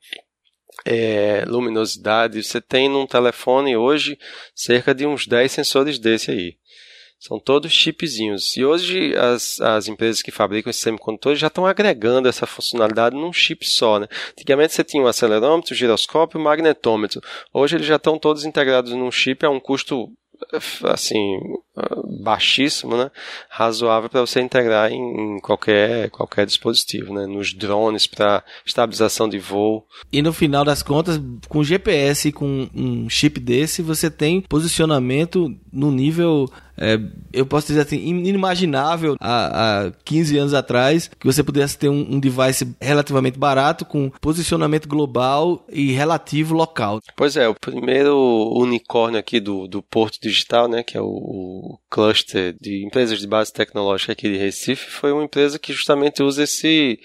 é, 0.85 1.43
luminosidade. 1.45 2.43
Você 2.43 2.61
tem 2.61 2.89
num 2.89 3.05
telefone 3.05 3.75
hoje 3.75 4.17
cerca 4.55 4.93
de 4.93 5.05
uns 5.05 5.27
10 5.27 5.51
sensores 5.51 5.99
desse 5.99 6.31
aí. 6.31 6.57
São 7.19 7.37
todos 7.37 7.71
chipzinhos. 7.71 8.55
E 8.55 8.63
hoje 8.63 9.13
as, 9.15 9.59
as 9.59 9.89
empresas 9.89 10.21
que 10.21 10.31
fabricam 10.31 10.69
esses 10.69 10.81
semicondutores 10.81 11.37
já 11.37 11.47
estão 11.47 11.65
agregando 11.65 12.29
essa 12.29 12.47
funcionalidade 12.47 13.15
num 13.15 13.33
chip 13.33 13.67
só. 13.67 13.99
Né? 13.99 14.07
Antigamente 14.31 14.73
você 14.73 14.83
tinha 14.85 15.03
um 15.03 15.07
acelerômetro, 15.07 15.75
giroscópio 15.75 16.39
e 16.39 16.43
magnetômetro. 16.43 17.21
Hoje 17.53 17.75
eles 17.75 17.87
já 17.87 17.97
estão 17.97 18.17
todos 18.17 18.45
integrados 18.45 18.93
num 18.93 19.11
chip 19.11 19.45
a 19.45 19.49
um 19.49 19.59
custo 19.59 20.09
assim 20.85 21.39
baixíssimo, 22.21 22.97
né? 22.97 23.11
razoável 23.49 24.09
para 24.09 24.21
você 24.21 24.39
integrar 24.41 24.91
em, 24.91 25.37
em, 25.37 25.39
qualquer 25.39 26.09
qualquer 26.09 26.45
dispositivo, 26.45 27.13
né? 27.13 27.25
nos 27.25 27.53
drones 27.53 28.07
para 28.07 28.43
estabilização 28.65 29.27
de 29.27 29.39
voo. 29.39 29.85
E 30.11 30.21
no 30.21 30.33
final 30.33 30.63
das 30.63 30.83
contas, 30.83 31.19
com 31.47 31.63
GPS 31.63 32.29
e 32.29 32.31
com 32.31 32.69
um 32.73 33.09
chip 33.09 33.39
desse, 33.39 33.81
você 33.81 34.09
tem 34.09 34.41
posicionamento 34.41 35.53
no 35.71 35.91
nível 35.91 36.49
é, 36.81 36.97
eu 37.33 37.45
posso 37.45 37.67
dizer 37.67 37.81
assim, 37.81 37.97
inimaginável 37.97 39.17
há, 39.19 39.87
há 39.87 39.91
15 40.05 40.37
anos 40.37 40.53
atrás 40.53 41.11
que 41.19 41.25
você 41.25 41.43
pudesse 41.43 41.77
ter 41.77 41.89
um, 41.89 42.15
um, 42.15 42.19
device 42.19 42.73
relativamente 42.79 43.37
barato 43.37 43.83
com 43.83 44.09
posicionamento 44.21 44.87
global 44.87 45.65
e 45.69 45.91
relativo 45.91 46.55
local. 46.55 47.01
Pois 47.17 47.35
é, 47.35 47.49
o 47.49 47.53
primeiro 47.53 48.15
unicórnio 48.55 49.19
aqui 49.19 49.41
do, 49.41 49.67
do 49.67 49.83
Porto 49.83 50.19
Digital, 50.21 50.69
né, 50.69 50.81
que 50.81 50.97
é 50.97 51.01
o, 51.01 51.68
o 51.69 51.79
cluster 51.89 52.55
de 52.59 52.83
empresas 52.83 53.19
de 53.19 53.27
base 53.27 53.53
tecnológica 53.53 54.13
aqui 54.13 54.29
de 54.29 54.37
Recife, 54.37 54.89
foi 54.89 55.11
uma 55.11 55.23
empresa 55.23 55.59
que 55.59 55.71
justamente 55.71 56.23
usa 56.23 56.43
esse 56.43 56.99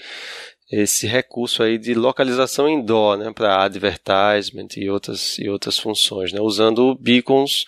esse 0.73 1.07
recurso 1.07 1.63
aí 1.63 1.79
de 1.79 1.95
localização 1.95 2.67
em 2.67 2.83
DO, 2.83 3.17
né, 3.17 3.33
para 3.33 3.63
advertisement 3.63 4.69
e 4.77 4.89
outras, 4.89 5.39
e 5.39 5.49
outras 5.49 5.79
funções, 5.79 6.33
né, 6.33 6.41
usando 6.41 6.97
beacons 6.97 7.65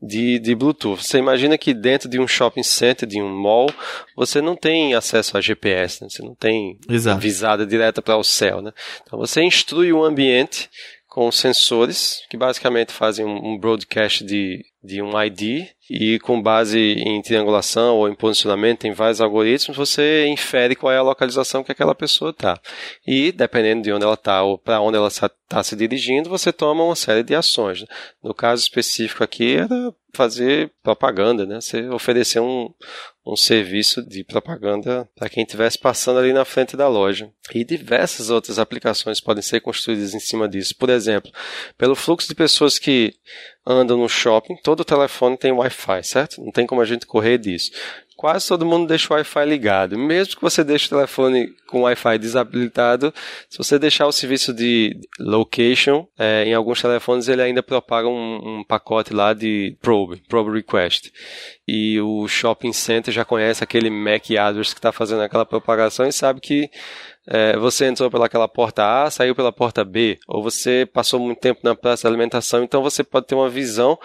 de, 0.00 0.38
de 0.38 0.54
Bluetooth. 0.54 1.02
Você 1.02 1.18
imagina 1.18 1.58
que 1.58 1.74
dentro 1.74 2.08
de 2.08 2.18
um 2.18 2.28
shopping 2.28 2.62
center, 2.62 3.08
de 3.08 3.20
um 3.20 3.28
mall, 3.28 3.68
você 4.16 4.40
não 4.40 4.54
tem 4.54 4.94
acesso 4.94 5.36
a 5.36 5.40
GPS, 5.40 6.02
né, 6.02 6.08
você 6.08 6.22
não 6.22 6.34
tem 6.34 6.78
Exato. 6.88 7.20
visada 7.20 7.66
direta 7.66 8.00
para 8.00 8.16
o 8.16 8.24
céu. 8.24 8.62
Né? 8.62 8.72
Então 9.02 9.18
você 9.18 9.42
instrui 9.42 9.92
o 9.92 10.04
ambiente 10.04 10.70
com 11.18 11.32
sensores 11.32 12.22
que 12.30 12.36
basicamente 12.36 12.92
fazem 12.92 13.26
um 13.26 13.58
broadcast 13.58 14.24
de, 14.24 14.64
de 14.80 15.02
um 15.02 15.20
ID 15.20 15.66
e 15.90 16.16
com 16.20 16.40
base 16.40 16.78
em 16.78 17.20
triangulação 17.20 17.96
ou 17.96 18.08
em 18.08 18.14
posicionamento, 18.14 18.82
tem 18.82 18.92
vários 18.92 19.20
algoritmos, 19.20 19.76
você 19.76 20.28
infere 20.28 20.76
qual 20.76 20.92
é 20.92 20.98
a 20.98 21.02
localização 21.02 21.64
que 21.64 21.72
aquela 21.72 21.92
pessoa 21.92 22.30
está. 22.30 22.56
E, 23.04 23.32
dependendo 23.32 23.82
de 23.82 23.92
onde 23.92 24.04
ela 24.04 24.14
está 24.14 24.44
ou 24.44 24.56
para 24.56 24.80
onde 24.80 24.96
ela 24.96 25.08
está 25.08 25.60
se 25.64 25.74
dirigindo, 25.74 26.30
você 26.30 26.52
toma 26.52 26.84
uma 26.84 26.94
série 26.94 27.24
de 27.24 27.34
ações. 27.34 27.84
No 28.22 28.32
caso 28.32 28.62
específico 28.62 29.24
aqui, 29.24 29.56
era 29.56 29.92
fazer 30.14 30.70
propaganda, 30.84 31.44
né? 31.44 31.60
Você 31.60 31.88
oferecer 31.88 32.38
um, 32.38 32.72
um 33.32 33.36
serviço 33.36 34.02
de 34.02 34.24
propaganda 34.24 35.08
para 35.14 35.28
quem 35.28 35.44
estivesse 35.44 35.78
passando 35.78 36.18
ali 36.18 36.32
na 36.32 36.44
frente 36.44 36.76
da 36.76 36.88
loja. 36.88 37.30
E 37.54 37.62
diversas 37.62 38.30
outras 38.30 38.58
aplicações 38.58 39.20
podem 39.20 39.42
ser 39.42 39.60
construídas 39.60 40.14
em 40.14 40.20
cima 40.20 40.48
disso. 40.48 40.74
Por 40.76 40.88
exemplo, 40.88 41.30
pelo 41.76 41.94
fluxo 41.94 42.28
de 42.28 42.34
pessoas 42.34 42.78
que 42.78 43.12
andam 43.66 43.98
no 43.98 44.08
shopping, 44.08 44.56
todo 44.62 44.84
telefone 44.84 45.36
tem 45.36 45.52
Wi-Fi, 45.52 46.02
certo? 46.02 46.42
Não 46.42 46.50
tem 46.50 46.66
como 46.66 46.80
a 46.80 46.86
gente 46.86 47.06
correr 47.06 47.38
disso. 47.38 47.70
Quase 48.18 48.48
todo 48.48 48.66
mundo 48.66 48.88
deixa 48.88 49.14
o 49.14 49.16
Wi-Fi 49.16 49.46
ligado. 49.46 49.96
Mesmo 49.96 50.34
que 50.34 50.42
você 50.42 50.64
deixe 50.64 50.86
o 50.86 50.88
telefone 50.88 51.54
com 51.68 51.82
Wi-Fi 51.82 52.18
desabilitado, 52.18 53.14
se 53.48 53.56
você 53.56 53.78
deixar 53.78 54.08
o 54.08 54.12
serviço 54.12 54.52
de 54.52 54.98
location, 55.20 56.04
é, 56.18 56.42
em 56.44 56.52
alguns 56.52 56.82
telefones 56.82 57.28
ele 57.28 57.42
ainda 57.42 57.62
propaga 57.62 58.08
um, 58.08 58.58
um 58.58 58.64
pacote 58.64 59.14
lá 59.14 59.32
de 59.32 59.76
probe, 59.80 60.20
probe 60.28 60.50
request. 60.50 61.12
E 61.68 62.00
o 62.00 62.26
shopping 62.26 62.72
center 62.72 63.14
já 63.14 63.24
conhece 63.24 63.62
aquele 63.62 63.88
MAC 63.88 64.36
address 64.36 64.74
que 64.74 64.80
está 64.80 64.90
fazendo 64.90 65.22
aquela 65.22 65.46
propagação 65.46 66.04
e 66.04 66.12
sabe 66.12 66.40
que 66.40 66.68
é, 67.30 67.56
você 67.58 67.84
entrou 67.84 68.10
pelaquela 68.10 68.48
porta 68.48 69.04
A, 69.04 69.10
saiu 69.10 69.34
pela 69.34 69.52
porta 69.52 69.84
B, 69.84 70.18
ou 70.26 70.42
você 70.42 70.88
passou 70.90 71.20
muito 71.20 71.38
tempo 71.38 71.60
na 71.62 71.74
praça 71.74 72.02
de 72.02 72.06
alimentação, 72.08 72.64
então 72.64 72.82
você 72.82 73.04
pode 73.04 73.26
ter 73.26 73.34
uma 73.34 73.50
visão 73.50 73.98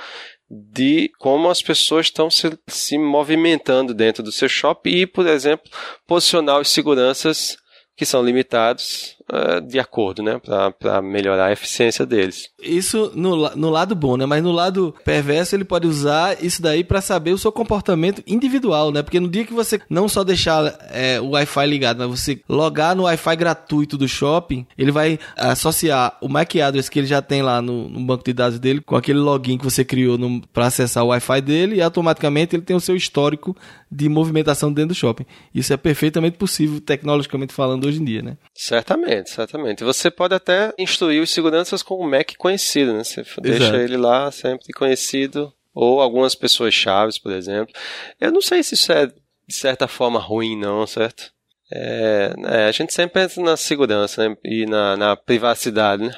de 0.50 1.12
como 1.20 1.50
as 1.50 1.62
pessoas 1.62 2.08
estão 2.08 2.30
se, 2.30 2.58
se 2.68 2.98
movimentando 2.98 3.94
dentro 3.94 4.22
do 4.22 4.32
seu 4.32 4.48
shopping 4.48 4.90
e, 4.90 5.08
por 5.08 5.28
exemplo, 5.28 5.70
posicionar 6.06 6.60
os 6.60 6.70
seguranças 6.70 7.58
que 7.96 8.06
são 8.06 8.24
limitados 8.24 9.16
uh, 9.32 9.62
de 9.62 9.80
acordo, 9.80 10.22
né, 10.22 10.40
para 10.80 11.02
melhorar 11.02 11.48
a 11.48 11.52
eficiência 11.52 12.06
deles. 12.06 12.50
Isso 12.62 13.12
no, 13.16 13.56
no 13.56 13.70
lado 13.70 13.96
bom, 13.96 14.18
né, 14.18 14.26
mas 14.26 14.44
no 14.44 14.52
lado 14.52 14.94
perverso 15.04 15.56
ele 15.56 15.66
pode 15.66 15.88
usar 15.88 16.44
isso 16.44 16.62
daí 16.62 16.84
para 16.84 17.02
saber 17.02 17.32
o 17.32 17.38
seu 17.38 17.52
comportamento 17.52 18.24
individual, 18.26 18.92
né, 18.92 19.02
porque 19.02 19.20
no 19.20 19.30
dia 19.30 19.46
que 19.46 19.54
você 19.54 19.80
não 19.90 20.08
só 20.08 20.24
deixar 20.24 20.78
é, 20.92 21.20
o 21.20 21.32
Wi-Fi 21.32 21.66
ligado, 21.68 22.00
mas 22.00 22.20
você 22.20 22.42
logar 22.48 22.96
no 22.96 23.04
Wi-Fi 23.04 23.36
gratuito 23.36 23.98
do 23.98 24.08
shopping, 24.08 24.66
ele 24.78 24.92
vai 24.92 25.20
associar 25.36 26.18
o 26.22 26.30
MAC 26.30 26.62
address 26.62 26.90
que 26.90 27.00
ele 27.00 27.08
já 27.08 27.22
tem 27.22 27.42
lá 27.42 27.62
no, 27.62 27.90
no 27.90 28.00
banco 28.02 28.24
de 28.24 28.34
dados 28.34 28.60
dele 28.60 28.82
com 28.82 28.96
aquele 28.96 29.20
login 29.20 29.58
que 29.58 29.64
você 29.64 29.84
criou 29.84 30.18
para 30.52 30.68
acessar 30.68 31.04
o 31.04 31.08
Wi-Fi 31.08 31.42
dele 31.42 31.76
e 31.76 31.82
automaticamente 31.82 32.56
ele 32.56 32.64
tem 32.64 32.76
o 32.76 32.80
seu 32.80 32.96
histórico 32.96 33.56
de 33.94 34.10
movimentação 34.10 34.74
dentro 34.74 34.90
do 34.90 34.96
shopping. 34.96 35.26
Isso 35.54 35.72
é 35.72 35.78
perfeitamente 35.78 36.38
possível, 36.38 36.82
tecnologicamente 36.82 37.54
falando, 37.54 37.86
hoje 37.86 38.02
em 38.02 38.06
dia, 38.06 38.22
né? 38.22 38.38
Certamente, 38.54 39.13
certamente. 39.26 39.84
Você 39.84 40.10
pode 40.10 40.34
até 40.34 40.74
instruir 40.78 41.22
os 41.22 41.30
seguranças 41.30 41.84
com 41.84 41.96
o 41.96 42.10
Mac 42.10 42.36
conhecido, 42.38 42.94
né? 42.94 43.04
Você 43.04 43.22
Exato. 43.22 43.42
deixa 43.42 43.78
ele 43.78 43.98
lá 43.98 44.32
sempre 44.32 44.74
conhecido, 44.74 45.54
ou 45.74 46.02
algumas 46.02 46.36
pessoas 46.36 46.74
chaves, 46.74 47.18
por 47.18 47.32
exemplo. 47.32 47.74
Eu 48.20 48.32
não 48.32 48.42
sei 48.42 48.64
se 48.64 48.76
isso 48.76 48.92
é, 48.92 49.08
de 49.08 49.56
certa 49.56 49.88
forma, 49.88 50.20
ruim, 50.20 50.58
não, 50.58 50.86
certo? 50.86 51.32
É, 51.72 52.34
é, 52.46 52.66
a 52.66 52.72
gente 52.72 52.94
sempre 52.94 53.22
pensa 53.22 53.42
na 53.42 53.58
segurança 53.58 54.30
né? 54.30 54.38
e 54.44 54.66
na, 54.66 54.96
na 54.96 55.16
privacidade, 55.16 56.04
né? 56.04 56.16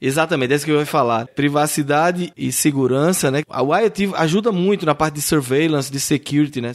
Exatamente, 0.00 0.52
é 0.52 0.56
isso 0.56 0.64
que 0.64 0.70
eu 0.70 0.80
ia 0.80 0.86
falar. 0.86 1.26
Privacidade 1.26 2.32
e 2.36 2.50
segurança, 2.50 3.30
né? 3.30 3.42
A 3.50 3.60
IoT 3.60 4.12
ajuda 4.16 4.50
muito 4.50 4.86
na 4.86 4.94
parte 4.94 5.16
de 5.16 5.22
surveillance, 5.22 5.92
de 5.92 6.00
security, 6.00 6.60
né? 6.60 6.74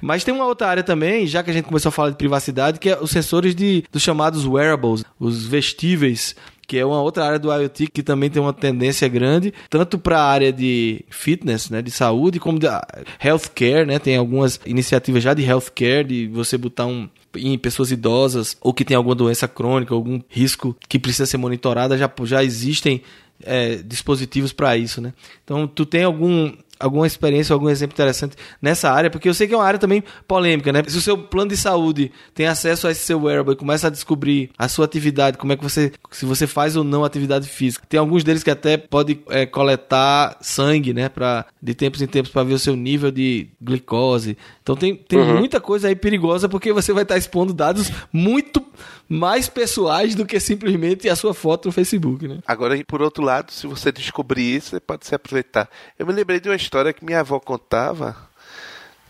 Mas 0.00 0.24
tem 0.24 0.32
uma 0.32 0.46
outra 0.46 0.68
área 0.68 0.82
também, 0.82 1.26
já 1.26 1.42
que 1.42 1.50
a 1.50 1.52
gente 1.52 1.66
começou 1.66 1.90
a 1.90 1.92
falar 1.92 2.10
de 2.10 2.16
privacidade, 2.16 2.80
que 2.80 2.88
é 2.88 2.98
os 2.98 3.10
sensores 3.10 3.54
de, 3.54 3.84
dos 3.92 4.02
chamados 4.02 4.46
wearables, 4.46 5.04
os 5.20 5.46
vestíveis, 5.46 6.34
que 6.72 6.78
é 6.78 6.86
uma 6.86 7.02
outra 7.02 7.26
área 7.26 7.38
do 7.38 7.52
IoT 7.52 7.88
que 7.88 8.02
também 8.02 8.30
tem 8.30 8.40
uma 8.40 8.54
tendência 8.54 9.06
grande, 9.06 9.52
tanto 9.68 9.98
para 9.98 10.18
a 10.18 10.24
área 10.24 10.50
de 10.50 11.04
fitness, 11.10 11.68
né, 11.68 11.82
de 11.82 11.90
saúde, 11.90 12.40
como 12.40 12.58
de 12.58 12.66
ah, 12.66 12.82
healthcare, 13.22 13.84
né? 13.84 13.98
Tem 13.98 14.16
algumas 14.16 14.58
iniciativas 14.64 15.22
já 15.22 15.34
de 15.34 15.42
healthcare, 15.42 16.02
de 16.02 16.28
você 16.28 16.56
botar 16.56 16.86
um 16.86 17.10
em 17.36 17.58
pessoas 17.58 17.90
idosas 17.90 18.56
ou 18.58 18.72
que 18.72 18.86
tem 18.86 18.96
alguma 18.96 19.14
doença 19.14 19.46
crônica, 19.46 19.92
algum 19.92 20.18
risco 20.30 20.74
que 20.88 20.98
precisa 20.98 21.26
ser 21.26 21.36
monitorada, 21.36 21.98
já, 21.98 22.10
já 22.24 22.42
existem 22.42 23.02
é, 23.44 23.76
dispositivos 23.76 24.50
para 24.50 24.74
isso, 24.74 24.98
né? 25.02 25.12
Então, 25.44 25.66
tu 25.66 25.84
tem 25.84 26.04
algum 26.04 26.54
alguma 26.82 27.06
experiência, 27.06 27.54
algum 27.54 27.68
exemplo 27.68 27.94
interessante 27.94 28.36
nessa 28.60 28.90
área, 28.90 29.08
porque 29.08 29.28
eu 29.28 29.34
sei 29.34 29.46
que 29.46 29.54
é 29.54 29.56
uma 29.56 29.64
área 29.64 29.78
também 29.78 30.02
polêmica, 30.26 30.72
né? 30.72 30.82
Se 30.86 30.98
o 30.98 31.00
seu 31.00 31.16
plano 31.16 31.50
de 31.50 31.56
saúde 31.56 32.12
tem 32.34 32.46
acesso 32.46 32.86
a 32.86 32.90
esse 32.90 33.00
seu 33.00 33.22
wearable 33.22 33.54
e 33.54 33.56
começa 33.56 33.86
a 33.86 33.90
descobrir 33.90 34.50
a 34.58 34.68
sua 34.68 34.84
atividade, 34.84 35.38
como 35.38 35.52
é 35.52 35.56
que 35.56 35.62
você, 35.62 35.92
se 36.10 36.26
você 36.26 36.46
faz 36.46 36.76
ou 36.76 36.84
não 36.84 37.04
atividade 37.04 37.48
física. 37.48 37.86
Tem 37.88 37.98
alguns 37.98 38.24
deles 38.24 38.42
que 38.42 38.50
até 38.50 38.76
pode 38.76 39.20
é, 39.28 39.46
coletar 39.46 40.36
sangue, 40.40 40.92
né, 40.92 41.08
para 41.08 41.46
de 41.62 41.74
tempos 41.74 42.02
em 42.02 42.06
tempos 42.06 42.30
para 42.30 42.42
ver 42.42 42.54
o 42.54 42.58
seu 42.58 42.74
nível 42.74 43.10
de 43.10 43.48
glicose. 43.60 44.36
Então 44.62 44.74
tem, 44.74 44.96
tem 44.96 45.18
uhum. 45.18 45.38
muita 45.38 45.60
coisa 45.60 45.88
aí 45.88 45.94
perigosa 45.94 46.48
porque 46.48 46.72
você 46.72 46.92
vai 46.92 47.04
estar 47.04 47.16
expondo 47.16 47.52
dados 47.52 47.90
muito 48.12 48.64
mais 49.08 49.48
pessoais 49.48 50.14
do 50.14 50.24
que 50.24 50.40
simplesmente 50.40 51.08
a 51.08 51.14
sua 51.14 51.34
foto 51.34 51.66
no 51.66 51.72
Facebook, 51.72 52.26
né? 52.26 52.38
Agora, 52.46 52.82
por 52.86 53.02
outro 53.02 53.22
lado, 53.22 53.52
se 53.52 53.66
você 53.66 53.92
descobrir 53.92 54.56
isso, 54.56 54.70
você 54.70 54.80
pode 54.80 55.06
se 55.06 55.14
aproveitar. 55.14 55.68
Eu 55.98 56.06
me 56.06 56.12
lembrei 56.12 56.40
de 56.40 56.48
uma 56.48 56.56
história 56.56 56.71
que 56.94 57.04
minha 57.04 57.20
avó 57.20 57.38
contava 57.38 58.16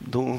de 0.01 0.19
um, 0.19 0.35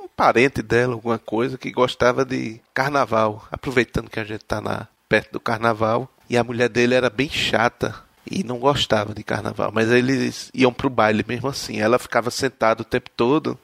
um 0.00 0.08
parente 0.16 0.62
dela, 0.62 0.94
alguma 0.94 1.18
coisa, 1.18 1.56
que 1.56 1.70
gostava 1.70 2.24
de 2.24 2.60
carnaval, 2.74 3.46
aproveitando 3.52 4.10
que 4.10 4.18
a 4.18 4.24
gente 4.24 4.42
está 4.42 4.60
na, 4.60 4.88
perto 5.08 5.32
do 5.32 5.40
carnaval, 5.40 6.10
e 6.28 6.36
a 6.36 6.44
mulher 6.44 6.68
dele 6.68 6.94
era 6.94 7.08
bem 7.08 7.28
chata 7.28 7.94
e 8.28 8.42
não 8.42 8.58
gostava 8.58 9.14
de 9.14 9.22
carnaval, 9.22 9.70
mas 9.72 9.90
eles 9.90 10.50
iam 10.52 10.72
pro 10.72 10.90
baile 10.90 11.24
mesmo 11.26 11.48
assim. 11.48 11.78
Ela 11.78 11.98
ficava 11.98 12.30
sentada 12.30 12.82
o 12.82 12.84
tempo 12.84 13.08
todo 13.16 13.58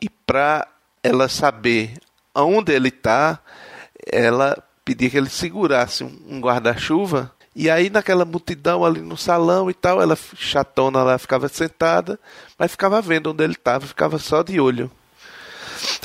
e 0.00 0.08
para 0.08 0.66
ela 1.02 1.28
saber 1.28 1.98
aonde 2.34 2.72
ele 2.72 2.88
está, 2.88 3.38
ela 4.10 4.56
pedia 4.84 5.10
que 5.10 5.18
ele 5.18 5.28
segurasse 5.28 6.02
um 6.02 6.40
guarda-chuva. 6.40 7.30
E 7.60 7.68
aí, 7.68 7.90
naquela 7.90 8.24
multidão 8.24 8.84
ali 8.84 9.00
no 9.00 9.16
salão 9.16 9.68
e 9.68 9.74
tal, 9.74 10.00
ela 10.00 10.16
chatona 10.36 11.02
lá 11.02 11.18
ficava 11.18 11.48
sentada, 11.48 12.16
mas 12.56 12.70
ficava 12.70 13.02
vendo 13.02 13.32
onde 13.32 13.42
ele 13.42 13.54
estava, 13.54 13.84
ficava 13.84 14.16
só 14.16 14.44
de 14.44 14.60
olho. 14.60 14.88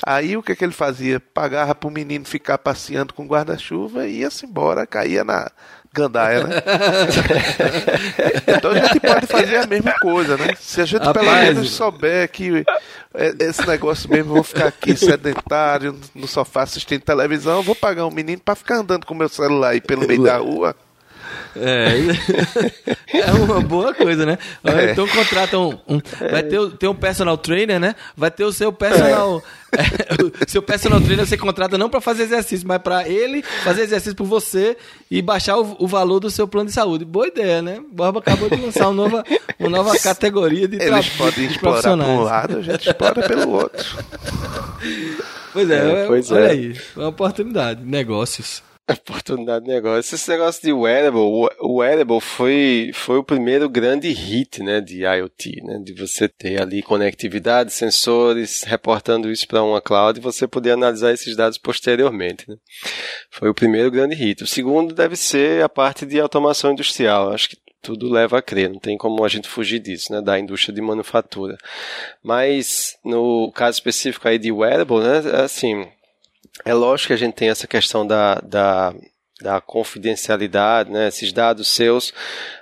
Aí 0.03 0.35
o 0.35 0.41
que, 0.41 0.55
que 0.55 0.63
ele 0.63 0.73
fazia? 0.73 1.19
Pagava 1.19 1.75
pro 1.75 1.91
menino 1.91 2.25
ficar 2.25 2.57
passeando 2.57 3.13
com 3.13 3.27
guarda-chuva 3.27 4.07
e 4.07 4.21
ia-se 4.21 4.47
embora, 4.47 4.87
caía 4.87 5.23
na 5.23 5.51
gandaia, 5.93 6.43
né? 6.43 6.55
então 8.57 8.71
a 8.71 8.79
gente 8.79 8.99
pode 8.99 9.27
fazer 9.27 9.57
a 9.57 9.67
mesma 9.67 9.93
coisa, 9.99 10.35
né? 10.35 10.55
Se 10.59 10.81
a 10.81 10.85
gente 10.85 11.03
Rapaz, 11.03 11.23
pelo 11.23 11.37
menos 11.39 11.69
souber 11.69 12.31
que 12.31 12.65
é, 13.13 13.35
esse 13.41 13.63
negócio 13.67 14.09
mesmo, 14.09 14.33
vou 14.33 14.43
ficar 14.43 14.69
aqui 14.69 14.97
sedentário 14.97 15.99
no 16.15 16.27
sofá 16.27 16.63
assistindo 16.63 17.03
televisão, 17.03 17.61
vou 17.61 17.75
pagar 17.75 18.07
um 18.07 18.11
menino 18.11 18.41
para 18.43 18.55
ficar 18.55 18.77
andando 18.77 19.05
com 19.05 19.13
meu 19.13 19.29
celular 19.29 19.69
aí 19.69 19.81
pelo 19.81 20.07
meio 20.07 20.23
da 20.23 20.37
rua. 20.37 20.75
É, 21.55 23.17
é 23.17 23.31
uma 23.31 23.61
boa 23.61 23.93
coisa, 23.93 24.25
né? 24.25 24.37
É. 24.63 24.91
Então 24.91 25.07
contratam 25.07 25.81
um, 25.87 25.99
vai 26.31 26.43
ter, 26.43 26.69
ter 26.77 26.87
um 26.87 26.95
personal 26.95 27.37
trainer, 27.37 27.79
né? 27.79 27.95
Vai 28.15 28.31
ter 28.31 28.43
o 28.43 28.51
seu 28.51 28.71
personal 28.71 29.41
é. 29.47 29.63
é, 29.77 30.45
o 30.45 30.49
seu 30.49 30.61
personal 30.61 31.01
trainer 31.01 31.25
você 31.25 31.37
contrata 31.37 31.77
não 31.77 31.89
para 31.89 32.01
fazer 32.01 32.23
exercício, 32.23 32.67
mas 32.67 32.79
para 32.79 33.07
ele 33.07 33.41
fazer 33.63 33.81
exercício 33.81 34.15
por 34.15 34.25
você 34.25 34.77
e 35.09 35.21
baixar 35.21 35.57
o, 35.57 35.75
o, 35.79 35.87
valor 35.87 36.19
do 36.19 36.29
seu 36.29 36.47
plano 36.47 36.67
de 36.67 36.73
saúde. 36.73 37.05
Boa 37.05 37.27
ideia, 37.27 37.61
né? 37.61 37.81
Borba 37.91 38.19
acabou 38.19 38.49
de 38.49 38.55
lançar 38.55 38.89
uma 38.89 38.93
nova, 38.93 39.23
uma 39.59 39.69
nova 39.69 39.97
categoria 39.97 40.67
de 40.67 40.81
Eles 40.81 41.09
podem 41.09 41.45
explorar 41.45 41.81
por 41.81 41.99
um 41.99 42.21
lado, 42.21 42.57
a 42.57 42.61
gente 42.61 42.87
explora 42.87 43.27
pelo 43.27 43.49
outro. 43.51 43.85
Pois 45.51 45.69
é, 45.69 46.03
é 46.03 46.05
pois 46.07 46.31
olha 46.31 46.45
é. 46.45 46.51
aí, 46.51 46.81
uma 46.95 47.09
oportunidade, 47.09 47.83
negócios. 47.83 48.63
Oportunidade 48.89 49.63
de 49.63 49.71
negócio. 49.71 50.13
Esse 50.13 50.29
negócio 50.29 50.61
de 50.61 50.73
wearable, 50.73 51.47
o 51.61 51.77
wearable 51.77 52.19
foi, 52.19 52.91
foi 52.93 53.17
o 53.17 53.23
primeiro 53.23 53.69
grande 53.69 54.09
hit, 54.09 54.61
né, 54.61 54.81
de 54.81 55.05
IoT, 55.05 55.61
né, 55.63 55.79
de 55.81 55.93
você 55.93 56.27
ter 56.27 56.61
ali 56.61 56.81
conectividade, 56.83 57.71
sensores, 57.71 58.63
reportando 58.63 59.31
isso 59.31 59.47
para 59.47 59.63
uma 59.63 59.79
cloud 59.79 60.19
e 60.19 60.21
você 60.21 60.45
poder 60.45 60.71
analisar 60.71 61.13
esses 61.13 61.33
dados 61.33 61.57
posteriormente, 61.57 62.43
né. 62.49 62.57
Foi 63.31 63.49
o 63.49 63.53
primeiro 63.53 63.89
grande 63.89 64.15
hit. 64.15 64.43
O 64.43 64.47
segundo 64.47 64.93
deve 64.93 65.15
ser 65.15 65.63
a 65.63 65.69
parte 65.69 66.05
de 66.05 66.19
automação 66.19 66.73
industrial. 66.73 67.31
Acho 67.31 67.51
que 67.51 67.57
tudo 67.81 68.11
leva 68.11 68.39
a 68.39 68.41
crer, 68.41 68.69
não 68.69 68.79
tem 68.79 68.97
como 68.97 69.23
a 69.23 69.29
gente 69.29 69.47
fugir 69.47 69.79
disso, 69.79 70.11
né, 70.11 70.21
da 70.21 70.37
indústria 70.37 70.75
de 70.75 70.81
manufatura. 70.81 71.57
Mas 72.21 72.97
no 73.03 73.49
caso 73.53 73.77
específico 73.77 74.27
aí 74.27 74.37
de 74.37 74.51
wearable, 74.51 74.99
né, 74.99 75.19
assim, 75.41 75.87
é 76.65 76.73
lógico 76.73 77.07
que 77.07 77.13
a 77.13 77.17
gente 77.17 77.33
tem 77.33 77.49
essa 77.49 77.67
questão 77.67 78.05
da, 78.05 78.35
da, 78.35 78.93
da 79.41 79.59
confidencialidade, 79.59 80.91
né? 80.91 81.07
Esses 81.07 81.33
dados 81.33 81.67
seus. 81.67 82.13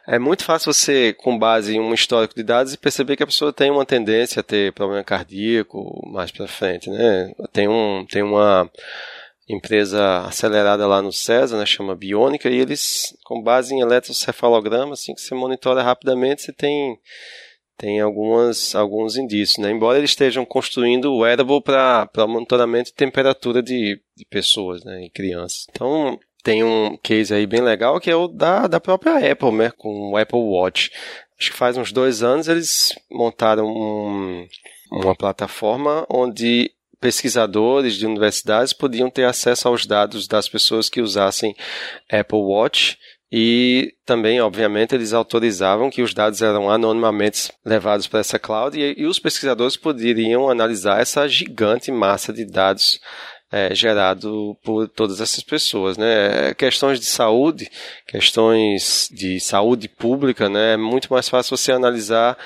É 0.07 0.17
muito 0.17 0.43
fácil 0.43 0.73
você, 0.73 1.13
com 1.13 1.37
base 1.37 1.75
em 1.75 1.79
um 1.79 1.93
histórico 1.93 2.35
de 2.35 2.43
dados, 2.43 2.75
perceber 2.75 3.17
que 3.17 3.23
a 3.23 3.27
pessoa 3.27 3.51
tem 3.51 3.69
uma 3.69 3.85
tendência 3.85 4.39
a 4.39 4.43
ter 4.43 4.73
problema 4.73 5.03
cardíaco 5.03 6.01
mais 6.11 6.31
para 6.31 6.47
frente, 6.47 6.89
né? 6.89 7.33
Tem, 7.51 7.67
um, 7.67 8.05
tem 8.09 8.23
uma 8.23 8.69
empresa 9.47 10.19
acelerada 10.19 10.87
lá 10.87 11.01
no 11.01 11.11
César, 11.11 11.57
né, 11.57 11.65
chama 11.65 11.95
Bionica, 11.95 12.49
e 12.49 12.57
eles, 12.57 13.15
com 13.25 13.41
base 13.41 13.73
em 13.73 13.81
eletrocefalograma, 13.81 14.93
assim 14.93 15.13
que 15.13 15.21
você 15.21 15.35
monitora 15.35 15.83
rapidamente, 15.83 16.41
você 16.41 16.53
tem 16.53 16.97
tem 17.81 17.99
algumas, 17.99 18.75
alguns 18.75 19.17
indícios, 19.17 19.57
né? 19.57 19.71
Embora 19.71 19.97
eles 19.97 20.11
estejam 20.11 20.45
construindo 20.45 21.05
o 21.05 21.21
wearable 21.21 21.59
para 21.59 22.27
monitoramento 22.27 22.91
de 22.91 22.93
temperatura 22.93 23.63
de, 23.63 23.99
de 24.15 24.23
pessoas, 24.23 24.83
né? 24.83 25.05
E 25.05 25.09
crianças. 25.09 25.65
Então, 25.71 26.19
tem 26.43 26.63
um 26.63 26.95
case 27.01 27.33
aí 27.33 27.47
bem 27.47 27.59
legal 27.59 27.99
que 27.99 28.11
é 28.11 28.15
o 28.15 28.27
da, 28.27 28.67
da 28.67 28.79
própria 28.79 29.31
Apple, 29.31 29.51
né? 29.51 29.71
Com 29.75 30.11
o 30.11 30.17
Apple 30.17 30.37
Watch. 30.37 30.91
Acho 31.39 31.49
que 31.49 31.57
faz 31.57 31.75
uns 31.75 31.91
dois 31.91 32.21
anos 32.21 32.47
eles 32.47 32.93
montaram 33.09 33.65
um, 33.65 34.47
uma 34.91 35.15
plataforma 35.15 36.05
onde 36.07 36.71
pesquisadores 36.99 37.95
de 37.95 38.05
universidades 38.05 38.73
podiam 38.73 39.09
ter 39.09 39.23
acesso 39.23 39.67
aos 39.67 39.87
dados 39.87 40.27
das 40.27 40.47
pessoas 40.47 40.87
que 40.87 41.01
usassem 41.01 41.55
Apple 42.11 42.37
Watch 42.37 42.99
e 43.31 43.93
também, 44.05 44.41
obviamente, 44.41 44.93
eles 44.93 45.13
autorizavam 45.13 45.89
que 45.89 46.01
os 46.01 46.13
dados 46.13 46.41
eram 46.41 46.69
anonimamente 46.69 47.49
levados 47.65 48.05
para 48.05 48.19
essa 48.19 48.37
cloud 48.37 48.77
e, 48.77 48.93
e 48.97 49.05
os 49.05 49.19
pesquisadores 49.19 49.77
poderiam 49.77 50.49
analisar 50.49 50.99
essa 50.99 51.27
gigante 51.29 51.91
massa 51.91 52.33
de 52.33 52.43
dados 52.43 52.99
é, 53.51 53.75
gerado 53.75 54.57
por 54.63 54.87
todas 54.87 55.19
essas 55.19 55.43
pessoas, 55.43 55.97
né? 55.97 56.53
Questões 56.53 56.99
de 56.99 57.05
saúde, 57.05 57.69
questões 58.07 59.09
de 59.11 59.39
saúde 59.39 59.89
pública, 59.89 60.49
né? 60.49 60.73
É 60.73 60.77
muito 60.77 61.11
mais 61.11 61.27
fácil 61.27 61.57
você 61.57 61.71
analisar 61.71 62.37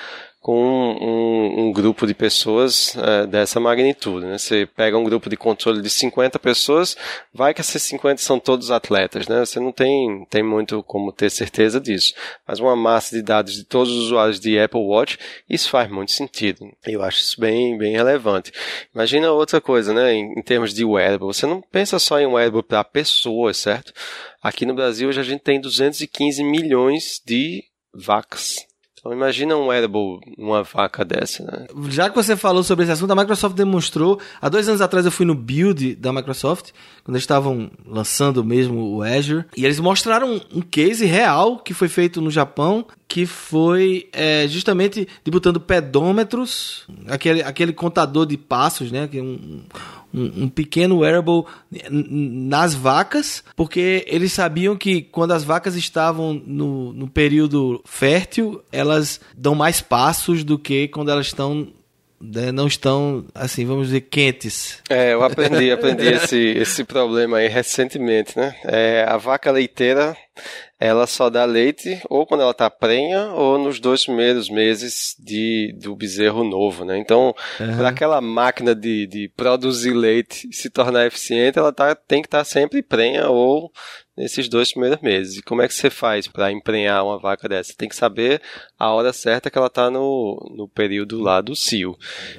com 0.46 0.62
um, 0.62 1.66
um, 1.66 1.72
grupo 1.72 2.06
de 2.06 2.14
pessoas 2.14 2.96
é, 2.96 3.26
dessa 3.26 3.58
magnitude. 3.58 4.26
Né? 4.26 4.38
Você 4.38 4.64
pega 4.64 4.96
um 4.96 5.02
grupo 5.02 5.28
de 5.28 5.36
controle 5.36 5.82
de 5.82 5.90
50 5.90 6.38
pessoas, 6.38 6.96
vai 7.34 7.52
que 7.52 7.60
essas 7.60 7.82
50 7.82 8.22
são 8.22 8.38
todos 8.38 8.70
atletas. 8.70 9.26
Né? 9.26 9.44
Você 9.44 9.58
não 9.58 9.72
tem, 9.72 10.24
tem 10.30 10.44
muito 10.44 10.84
como 10.84 11.10
ter 11.10 11.30
certeza 11.30 11.80
disso. 11.80 12.14
Mas 12.46 12.60
uma 12.60 12.76
massa 12.76 13.16
de 13.16 13.22
dados 13.22 13.54
de 13.54 13.64
todos 13.64 13.92
os 13.92 14.04
usuários 14.04 14.38
de 14.38 14.56
Apple 14.56 14.78
Watch, 14.78 15.18
isso 15.50 15.68
faz 15.68 15.90
muito 15.90 16.12
sentido. 16.12 16.70
Eu 16.86 17.02
acho 17.02 17.18
isso 17.18 17.40
bem, 17.40 17.76
bem 17.76 17.96
relevante. 17.96 18.52
Imagina 18.94 19.32
outra 19.32 19.60
coisa, 19.60 19.92
né? 19.92 20.14
em, 20.14 20.38
em 20.38 20.42
termos 20.42 20.72
de 20.72 20.84
wearable. 20.84 21.26
Você 21.26 21.44
não 21.44 21.60
pensa 21.60 21.98
só 21.98 22.20
em 22.20 22.26
wearable 22.26 22.62
para 22.62 22.84
pessoas, 22.84 23.56
certo? 23.56 23.92
Aqui 24.40 24.64
no 24.64 24.74
Brasil 24.76 25.08
hoje 25.08 25.18
a 25.18 25.24
gente 25.24 25.40
tem 25.40 25.60
215 25.60 26.44
milhões 26.44 27.20
de 27.26 27.64
vacas 27.92 28.65
então 29.06 29.12
imagina 29.12 29.56
um 29.56 29.68
wearable, 29.68 30.18
uma 30.36 30.64
vaca 30.64 31.04
dessa, 31.04 31.44
né? 31.44 31.66
Já 31.88 32.10
que 32.10 32.16
você 32.16 32.36
falou 32.36 32.64
sobre 32.64 32.82
esse 32.82 32.92
assunto, 32.92 33.12
a 33.12 33.16
Microsoft 33.16 33.54
demonstrou. 33.54 34.18
Há 34.40 34.48
dois 34.48 34.68
anos 34.68 34.80
atrás 34.80 35.06
eu 35.06 35.12
fui 35.12 35.24
no 35.24 35.34
build 35.34 35.94
da 35.94 36.12
Microsoft, 36.12 36.72
quando 37.04 37.14
eles 37.14 37.22
estavam 37.22 37.70
lançando 37.86 38.42
mesmo 38.42 38.96
o 38.96 39.02
Azure, 39.02 39.44
e 39.56 39.64
eles 39.64 39.78
mostraram 39.78 40.40
um 40.52 40.60
case 40.60 41.06
real 41.06 41.58
que 41.58 41.72
foi 41.72 41.88
feito 41.88 42.20
no 42.20 42.30
Japão, 42.30 42.84
que 43.06 43.26
foi 43.26 44.08
é, 44.12 44.48
justamente 44.48 45.06
de 45.22 45.30
botando 45.30 45.60
pedômetros, 45.60 46.84
aquele, 47.06 47.42
aquele 47.42 47.72
contador 47.72 48.26
de 48.26 48.36
passos, 48.36 48.90
né? 48.90 49.06
Que 49.06 49.18
é 49.18 49.22
um, 49.22 49.62
um, 50.16 50.44
um, 50.44 50.48
pequeno 50.48 50.98
wearable 50.98 51.44
nas 51.90 52.74
vacas, 52.74 53.44
porque 53.54 54.04
eles 54.08 54.32
sabiam 54.32 54.74
que 54.74 55.02
quando 55.02 55.32
as 55.32 55.44
vacas 55.44 55.76
estavam 55.76 56.40
no, 56.46 56.92
no 56.94 57.06
período 57.06 57.82
fértil, 57.84 58.62
elas 58.72 59.20
dão 59.36 59.54
mais 59.54 59.82
passos 59.82 60.42
do 60.42 60.58
que 60.58 60.88
quando 60.88 61.10
elas 61.10 61.26
estão 61.26 61.68
né, 62.20 62.50
não 62.50 62.66
estão, 62.66 63.26
assim, 63.34 63.64
vamos 63.64 63.88
dizer, 63.88 64.02
quentes. 64.02 64.82
É, 64.88 65.12
eu 65.12 65.22
aprendi, 65.22 65.70
aprendi 65.72 66.06
esse, 66.06 66.38
esse 66.38 66.84
problema 66.84 67.38
aí 67.38 67.48
recentemente, 67.48 68.38
né? 68.38 68.54
É, 68.64 69.04
a 69.08 69.16
vaca 69.16 69.50
leiteira, 69.50 70.16
ela 70.78 71.06
só 71.06 71.30
dá 71.30 71.44
leite 71.44 72.00
ou 72.08 72.26
quando 72.26 72.42
ela 72.42 72.50
está 72.50 72.68
prenha 72.68 73.28
ou 73.32 73.58
nos 73.58 73.80
dois 73.80 74.04
primeiros 74.04 74.50
meses 74.50 75.14
de, 75.18 75.74
do 75.78 75.94
bezerro 75.94 76.44
novo, 76.44 76.84
né? 76.84 76.98
Então, 76.98 77.34
uhum. 77.60 77.76
para 77.76 77.88
aquela 77.88 78.20
máquina 78.20 78.74
de, 78.74 79.06
de 79.06 79.28
produzir 79.36 79.92
leite 79.92 80.48
se 80.52 80.70
tornar 80.70 81.06
eficiente, 81.06 81.58
ela 81.58 81.72
tá, 81.72 81.94
tem 81.94 82.22
que 82.22 82.28
estar 82.28 82.38
tá 82.38 82.44
sempre 82.44 82.82
prenha 82.82 83.28
ou 83.28 83.70
nesses 84.16 84.48
dois 84.48 84.70
primeiros 84.72 85.00
meses. 85.00 85.36
E 85.36 85.42
como 85.42 85.62
é 85.62 85.68
que 85.68 85.74
você 85.74 85.90
faz 85.90 86.26
para 86.26 86.50
emprenhar 86.50 87.04
uma 87.04 87.18
vaca 87.18 87.48
dessa? 87.48 87.70
Você 87.70 87.76
tem 87.76 87.88
que 87.88 87.96
saber 87.96 88.40
a 88.78 88.90
hora 88.92 89.12
certa 89.12 89.50
que 89.50 89.58
ela 89.58 89.66
está 89.66 89.90
no, 89.90 90.54
no 90.56 90.68
período 90.68 91.20
lá 91.20 91.40
do 91.40 91.54
cio. 91.54 91.90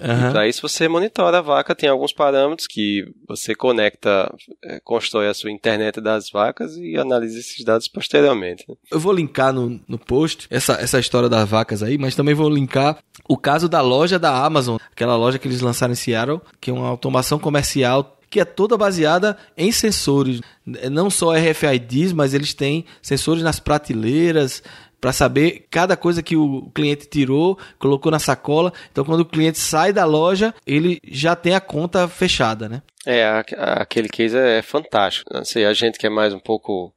Uhum. 0.01 0.29
E 0.29 0.31
para 0.31 0.47
isso 0.47 0.61
você 0.61 0.87
monitora 0.87 1.39
a 1.39 1.41
vaca, 1.41 1.75
tem 1.75 1.89
alguns 1.89 2.11
parâmetros 2.11 2.67
que 2.67 3.05
você 3.27 3.53
conecta, 3.53 4.33
é, 4.63 4.79
constrói 4.83 5.27
a 5.27 5.33
sua 5.33 5.51
internet 5.51 6.01
das 6.01 6.29
vacas 6.29 6.75
e 6.77 6.97
analisa 6.97 7.39
esses 7.39 7.63
dados 7.63 7.87
posteriormente. 7.87 8.65
Né? 8.67 8.75
Eu 8.91 8.99
vou 8.99 9.13
linkar 9.13 9.53
no, 9.53 9.79
no 9.87 9.99
post 9.99 10.47
essa, 10.49 10.73
essa 10.73 10.99
história 10.99 11.29
das 11.29 11.47
vacas 11.47 11.83
aí, 11.83 11.97
mas 11.97 12.15
também 12.15 12.33
vou 12.33 12.49
linkar 12.49 12.97
o 13.27 13.37
caso 13.37 13.67
da 13.67 13.81
loja 13.81 14.17
da 14.17 14.45
Amazon, 14.45 14.77
aquela 14.91 15.15
loja 15.15 15.37
que 15.37 15.47
eles 15.47 15.61
lançaram 15.61 15.93
em 15.93 15.95
Seattle, 15.95 16.41
que 16.61 16.69
é 16.69 16.73
uma 16.73 16.87
automação 16.87 17.37
comercial 17.37 18.16
que 18.29 18.39
é 18.39 18.45
toda 18.45 18.77
baseada 18.77 19.37
em 19.57 19.71
sensores. 19.71 20.41
Não 20.65 21.09
só 21.09 21.33
RFIDs, 21.33 22.13
mas 22.13 22.33
eles 22.33 22.53
têm 22.53 22.85
sensores 23.01 23.43
nas 23.43 23.59
prateleiras 23.59 24.61
para 24.99 25.13
saber 25.13 25.67
cada 25.69 25.95
coisa 25.95 26.23
que 26.23 26.35
o 26.35 26.69
cliente 26.73 27.07
tirou, 27.07 27.57
colocou 27.77 28.11
na 28.11 28.19
sacola. 28.19 28.73
Então, 28.91 29.05
quando 29.05 29.21
o 29.21 29.25
cliente 29.25 29.59
sai 29.59 29.93
da 29.93 30.05
loja, 30.05 30.53
ele 30.65 30.99
já 31.07 31.35
tem 31.35 31.53
a 31.53 31.61
conta 31.61 32.07
fechada, 32.07 32.67
né? 32.67 32.81
É, 33.09 33.41
aquele 33.57 34.09
case 34.09 34.37
é 34.37 34.61
fantástico. 34.61 35.29
Assim, 35.33 35.63
a 35.63 35.71
gente 35.71 35.97
que 35.97 36.05
é 36.05 36.09
mais 36.09 36.33
um 36.33 36.39
pouco 36.39 36.93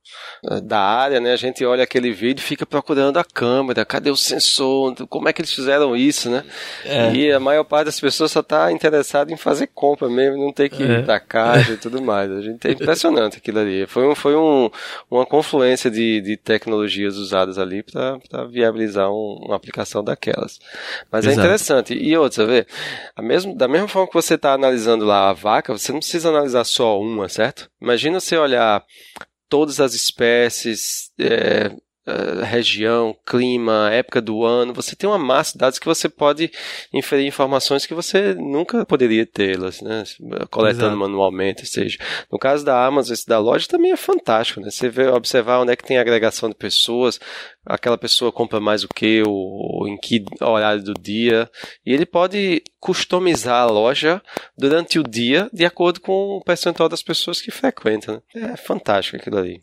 eh, 0.50 0.60
da 0.60 0.80
área, 0.80 1.20
né? 1.20 1.32
A 1.32 1.36
gente 1.36 1.64
olha 1.64 1.84
aquele 1.84 2.10
vídeo 2.10 2.42
e 2.42 2.44
fica 2.44 2.66
procurando 2.66 3.16
a 3.16 3.22
câmera, 3.22 3.84
cadê 3.84 4.10
o 4.10 4.16
sensor, 4.16 4.92
como 5.08 5.28
é 5.28 5.32
que 5.32 5.40
eles 5.40 5.52
fizeram 5.52 5.94
isso, 5.94 6.28
né? 6.28 6.42
É. 6.84 7.12
E 7.12 7.32
a 7.32 7.38
maior 7.38 7.62
parte 7.62 7.86
das 7.86 8.00
pessoas 8.00 8.32
só 8.32 8.40
está 8.40 8.72
interessada 8.72 9.32
em 9.32 9.36
fazer 9.36 9.68
compra 9.68 10.08
mesmo, 10.08 10.44
não 10.44 10.52
ter 10.52 10.68
que 10.68 10.82
ir 10.82 10.90
é. 10.90 11.02
pra 11.02 11.20
caixa 11.20 11.74
e 11.74 11.76
tudo 11.76 12.02
mais. 12.02 12.28
A 12.28 12.40
gente 12.40 12.66
é 12.66 12.72
impressionante 12.72 13.36
aquilo 13.36 13.60
ali. 13.60 13.86
Foi, 13.86 14.08
um, 14.08 14.14
foi 14.16 14.34
um, 14.34 14.68
uma 15.08 15.24
confluência 15.24 15.88
de, 15.88 16.20
de 16.22 16.36
tecnologias 16.36 17.18
usadas 17.18 17.56
ali 17.56 17.84
para 17.84 18.46
viabilizar 18.50 19.08
um, 19.12 19.44
uma 19.44 19.54
aplicação 19.54 20.02
daquelas. 20.02 20.58
Mas 21.08 21.24
é 21.24 21.28
Exato. 21.28 21.40
é 21.40 21.44
interessante. 21.44 21.94
E 21.94 22.16
outra, 22.16 22.44
vê, 22.46 22.66
a 23.14 23.22
mesmo, 23.22 23.54
da 23.54 23.68
mesma 23.68 23.86
forma 23.86 24.08
que 24.08 24.14
você 24.14 24.34
está 24.34 24.54
analisando 24.54 25.04
lá 25.04 25.30
a 25.30 25.32
vaca, 25.32 25.72
você 25.72 25.92
não 25.92 25.99
precisa 26.00 26.28
analisar 26.28 26.64
só 26.64 27.00
uma, 27.00 27.28
certo? 27.28 27.70
Imagina 27.80 28.18
você 28.18 28.36
olhar 28.36 28.84
todas 29.48 29.80
as 29.80 29.94
espécies, 29.94 31.12
é, 31.18 31.70
Uh, 32.10 32.42
região, 32.42 33.14
clima, 33.24 33.88
época 33.92 34.20
do 34.20 34.44
ano, 34.44 34.72
você 34.72 34.96
tem 34.96 35.08
uma 35.08 35.18
massa 35.18 35.52
de 35.52 35.58
dados 35.58 35.78
que 35.78 35.86
você 35.86 36.08
pode 36.08 36.50
inferir 36.92 37.26
informações 37.26 37.86
que 37.86 37.94
você 37.94 38.34
nunca 38.34 38.84
poderia 38.84 39.24
tê-las, 39.24 39.80
né? 39.80 40.02
Coletando 40.50 40.86
Exato. 40.86 40.98
manualmente, 40.98 41.66
seja. 41.66 41.98
No 42.30 42.38
caso 42.38 42.64
da 42.64 42.84
Amazon, 42.84 43.12
esse 43.12 43.26
da 43.26 43.38
loja 43.38 43.68
também 43.68 43.92
é 43.92 43.96
fantástico, 43.96 44.60
né? 44.60 44.70
Você 44.70 44.88
vê, 44.88 45.06
observar 45.08 45.60
onde 45.60 45.72
é 45.72 45.76
que 45.76 45.84
tem 45.84 45.98
agregação 45.98 46.48
de 46.48 46.54
pessoas, 46.54 47.20
aquela 47.64 47.98
pessoa 47.98 48.32
compra 48.32 48.58
mais 48.58 48.82
o 48.82 48.88
que, 48.88 49.22
ou, 49.22 49.34
ou 49.34 49.88
em 49.88 49.96
que 49.96 50.24
horário 50.40 50.82
do 50.82 50.94
dia, 50.94 51.48
e 51.86 51.92
ele 51.92 52.06
pode 52.06 52.62
customizar 52.80 53.62
a 53.62 53.66
loja 53.66 54.22
durante 54.56 54.98
o 54.98 55.02
dia 55.02 55.48
de 55.52 55.64
acordo 55.64 56.00
com 56.00 56.38
o 56.38 56.42
percentual 56.42 56.88
das 56.88 57.02
pessoas 57.02 57.40
que 57.40 57.50
frequentam. 57.50 58.22
Né? 58.34 58.52
É 58.52 58.56
fantástico 58.56 59.16
aquilo 59.16 59.38
ali. 59.38 59.60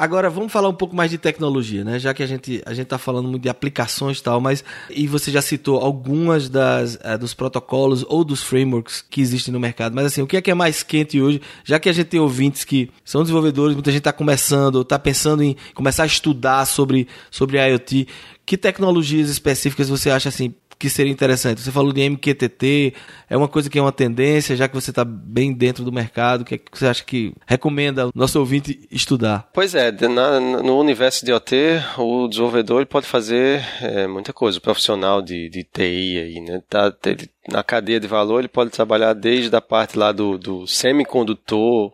Agora 0.00 0.30
vamos 0.30 0.52
falar 0.52 0.68
um 0.68 0.74
pouco 0.74 0.94
mais 0.94 1.10
de 1.10 1.18
tecnologia, 1.18 1.82
né? 1.82 1.98
Já 1.98 2.14
que 2.14 2.22
a 2.22 2.26
gente 2.26 2.62
a 2.64 2.72
gente 2.72 2.84
está 2.84 2.98
falando 2.98 3.28
muito 3.28 3.42
de 3.42 3.48
aplicações 3.48 4.20
e 4.20 4.22
tal, 4.22 4.40
mas 4.40 4.62
e 4.88 5.08
você 5.08 5.28
já 5.28 5.42
citou 5.42 5.80
algumas 5.80 6.48
das 6.48 6.94
uh, 6.94 7.18
dos 7.18 7.34
protocolos 7.34 8.04
ou 8.08 8.22
dos 8.22 8.40
frameworks 8.40 9.04
que 9.10 9.20
existem 9.20 9.52
no 9.52 9.58
mercado. 9.58 9.96
Mas 9.96 10.06
assim, 10.06 10.22
o 10.22 10.26
que 10.28 10.36
é 10.36 10.40
que 10.40 10.52
é 10.52 10.54
mais 10.54 10.84
quente 10.84 11.20
hoje? 11.20 11.40
Já 11.64 11.80
que 11.80 11.88
a 11.88 11.92
gente 11.92 12.06
tem 12.06 12.20
ouvintes 12.20 12.62
que 12.62 12.92
são 13.04 13.22
desenvolvedores, 13.22 13.74
muita 13.74 13.90
gente 13.90 13.98
está 13.98 14.12
começando, 14.12 14.82
está 14.82 15.00
pensando 15.00 15.42
em 15.42 15.56
começar 15.74 16.04
a 16.04 16.06
estudar 16.06 16.64
sobre 16.64 17.08
sobre 17.28 17.58
IoT. 17.58 18.06
Que 18.46 18.56
tecnologias 18.56 19.28
específicas 19.28 19.88
você 19.88 20.10
acha 20.10 20.28
assim 20.28 20.54
que 20.78 20.88
seria 20.88 21.12
interessante? 21.12 21.60
Você 21.60 21.72
falou 21.72 21.92
de 21.92 22.08
MQTT, 22.08 22.94
é 23.28 23.36
uma 23.36 23.48
coisa 23.48 23.68
que 23.68 23.78
é 23.78 23.82
uma 23.82 23.92
tendência, 23.92 24.56
já 24.56 24.68
que 24.68 24.74
você 24.74 24.90
está 24.90 25.04
bem 25.04 25.52
dentro 25.52 25.84
do 25.84 25.92
mercado, 25.92 26.42
o 26.42 26.44
que, 26.44 26.54
é 26.54 26.58
que 26.58 26.78
você 26.78 26.86
acha 26.86 27.04
que 27.04 27.34
recomenda 27.46 28.06
o 28.06 28.12
nosso 28.14 28.38
ouvinte 28.38 28.86
estudar? 28.90 29.48
Pois 29.52 29.74
é, 29.74 29.90
na, 30.08 30.38
no 30.38 30.78
universo 30.78 31.24
de 31.24 31.32
OT, 31.32 31.56
o 31.96 32.28
desenvolvedor 32.28 32.78
ele 32.78 32.86
pode 32.86 33.06
fazer 33.06 33.64
é, 33.80 34.06
muita 34.06 34.32
coisa, 34.32 34.58
o 34.58 34.62
profissional 34.62 35.20
de, 35.20 35.48
de 35.48 35.64
TI 35.64 36.18
aí, 36.18 36.40
né? 36.40 36.62
Tá, 36.68 36.94
ele, 37.06 37.28
na 37.48 37.62
cadeia 37.64 37.98
de 37.98 38.06
valor 38.06 38.38
ele 38.38 38.48
pode 38.48 38.70
trabalhar 38.70 39.14
desde 39.14 39.54
a 39.56 39.60
parte 39.60 39.98
lá 39.98 40.12
do, 40.12 40.38
do 40.38 40.66
semicondutor, 40.66 41.92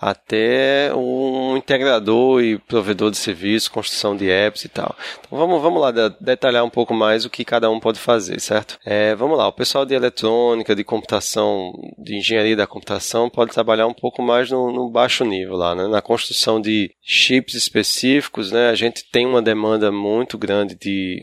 até 0.00 0.94
um 0.94 1.56
integrador 1.58 2.42
e 2.42 2.58
provedor 2.58 3.10
de 3.10 3.18
serviços, 3.18 3.68
construção 3.68 4.16
de 4.16 4.30
apps 4.30 4.64
e 4.64 4.68
tal. 4.68 4.96
Então 5.18 5.38
vamos, 5.38 5.60
vamos 5.60 5.82
lá 5.82 5.90
detalhar 6.18 6.64
um 6.64 6.70
pouco 6.70 6.94
mais 6.94 7.26
o 7.26 7.30
que 7.30 7.44
cada 7.44 7.70
um 7.70 7.78
pode 7.78 7.98
fazer, 7.98 8.40
certo? 8.40 8.78
É, 8.84 9.14
vamos 9.14 9.36
lá, 9.36 9.46
o 9.46 9.52
pessoal 9.52 9.84
de 9.84 9.94
eletrônica, 9.94 10.74
de 10.74 10.82
computação, 10.82 11.72
de 11.98 12.16
engenharia 12.16 12.56
da 12.56 12.66
computação 12.66 13.28
pode 13.28 13.52
trabalhar 13.52 13.86
um 13.86 13.92
pouco 13.92 14.22
mais 14.22 14.50
no, 14.50 14.72
no 14.72 14.90
baixo 14.90 15.22
nível 15.24 15.56
lá, 15.56 15.74
né? 15.74 15.86
na 15.86 16.00
construção 16.00 16.60
de 16.60 16.90
chips 17.02 17.54
específicos, 17.54 18.50
né? 18.50 18.70
A 18.70 18.74
gente 18.74 19.04
tem 19.10 19.26
uma 19.26 19.42
demanda 19.42 19.92
muito 19.92 20.38
grande 20.38 20.74
de, 20.74 21.20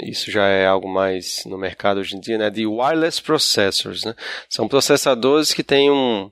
isso 0.00 0.30
já 0.30 0.48
é 0.48 0.66
algo 0.66 0.88
mais 0.88 1.44
no 1.46 1.56
mercado 1.56 2.00
hoje 2.00 2.16
em 2.16 2.20
dia, 2.20 2.38
né? 2.38 2.50
De 2.50 2.66
wireless 2.66 3.22
processors, 3.22 4.04
né? 4.04 4.14
São 4.48 4.66
processadores 4.66 5.52
que 5.52 5.62
têm 5.62 5.90
um 5.90 6.30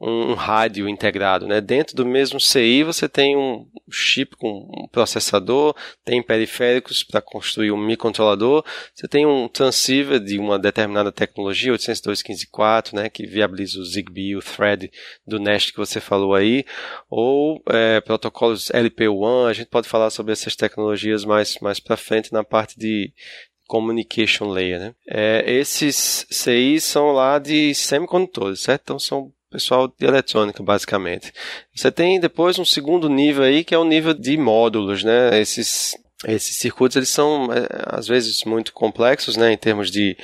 um 0.00 0.34
rádio 0.34 0.88
integrado, 0.88 1.46
né? 1.46 1.60
Dentro 1.60 1.96
do 1.96 2.04
mesmo 2.04 2.40
CI 2.40 2.82
você 2.82 3.08
tem 3.08 3.36
um 3.36 3.66
chip 3.90 4.36
com 4.36 4.68
um 4.70 4.88
processador, 4.88 5.74
tem 6.04 6.22
periféricos 6.22 7.02
para 7.02 7.20
construir 7.20 7.70
um 7.70 7.76
microcontrolador, 7.76 8.64
você 8.92 9.06
tem 9.06 9.24
um 9.24 9.48
transceiver 9.48 10.20
de 10.20 10.38
uma 10.38 10.58
determinada 10.58 11.12
tecnologia, 11.12 11.72
802.15.4, 11.72 12.92
né? 12.94 13.08
Que 13.08 13.26
viabiliza 13.26 13.78
o 13.78 13.84
Zigbee, 13.84 14.36
o 14.36 14.42
Thread 14.42 14.90
do 15.26 15.38
Nest 15.38 15.72
que 15.72 15.78
você 15.78 16.00
falou 16.00 16.34
aí, 16.34 16.64
ou 17.08 17.62
é, 17.68 18.00
protocolos 18.00 18.68
LP1, 18.68 19.48
a 19.48 19.52
gente 19.52 19.68
pode 19.68 19.88
falar 19.88 20.10
sobre 20.10 20.32
essas 20.32 20.56
tecnologias 20.56 21.24
mais, 21.24 21.58
mais 21.60 21.80
para 21.80 21.96
frente 21.96 22.32
na 22.32 22.44
parte 22.44 22.78
de, 22.78 23.12
communication 23.66 24.50
layer, 24.50 24.78
né? 24.78 24.94
É, 25.06 25.42
esses 25.46 26.26
CIs 26.30 26.84
são 26.84 27.12
lá 27.12 27.38
de 27.38 27.74
semicondutores, 27.74 28.60
certo? 28.60 28.82
Então 28.84 28.98
são 28.98 29.32
pessoal 29.54 29.86
de 29.86 30.04
eletrônica, 30.04 30.60
basicamente. 30.64 31.32
Você 31.72 31.92
tem 31.92 32.18
depois 32.18 32.58
um 32.58 32.64
segundo 32.64 33.08
nível 33.08 33.44
aí, 33.44 33.62
que 33.62 33.72
é 33.72 33.78
o 33.78 33.84
nível 33.84 34.12
de 34.12 34.36
módulos, 34.36 35.04
né? 35.04 35.40
Esses, 35.40 35.96
esses 36.26 36.56
circuitos, 36.56 36.96
eles 36.96 37.08
são, 37.08 37.52
é, 37.52 37.68
às 37.86 38.08
vezes, 38.08 38.42
muito 38.44 38.72
complexos, 38.72 39.36
né? 39.36 39.52
Em 39.52 39.56
termos 39.56 39.92
de 39.92 40.16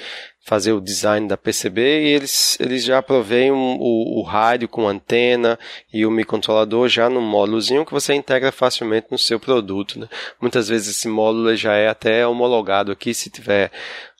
fazer 0.42 0.72
o 0.72 0.80
design 0.80 1.28
da 1.28 1.36
PCB 1.36 1.80
e 1.80 2.08
eles, 2.08 2.58
eles 2.58 2.82
já 2.82 3.00
provêm 3.00 3.52
um, 3.52 3.76
o, 3.78 4.18
o, 4.18 4.22
rádio 4.22 4.68
com 4.68 4.88
antena 4.88 5.56
e 5.92 6.04
o 6.04 6.10
microcontrolador 6.10 6.88
já 6.88 7.08
no 7.10 7.20
módulozinho 7.20 7.84
que 7.84 7.92
você 7.92 8.14
integra 8.14 8.50
facilmente 8.50 9.08
no 9.10 9.18
seu 9.18 9.38
produto. 9.38 9.98
Né? 9.98 10.08
Muitas 10.40 10.68
vezes 10.68 10.96
esse 10.96 11.08
módulo 11.08 11.54
já 11.54 11.74
é 11.74 11.88
até 11.88 12.26
homologado 12.26 12.90
aqui 12.90 13.12
se 13.12 13.30
tiver 13.30 13.70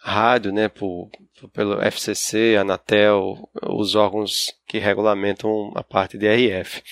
rádio, 0.03 0.51
né, 0.51 0.69
por, 0.69 1.11
pelo 1.53 1.81
FCC, 1.83 2.57
Anatel, 2.59 3.37
os 3.69 3.95
órgãos 3.95 4.53
que 4.67 4.79
regulamentam 4.79 5.73
a 5.75 5.85
parte 5.85 6.17
de 6.17 6.27
RF. 6.27 6.83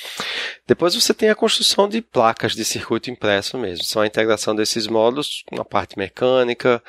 Depois 0.66 0.94
você 0.94 1.14
tem 1.14 1.30
a 1.30 1.34
construção 1.34 1.88
de 1.88 2.02
placas 2.02 2.54
de 2.54 2.64
circuito 2.64 3.10
impresso 3.10 3.56
mesmo, 3.56 3.84
são 3.84 4.02
a 4.02 4.06
integração 4.06 4.54
desses 4.54 4.86
módulos 4.86 5.42
a 5.58 5.64
parte 5.64 5.96
mecânica, 5.98 6.82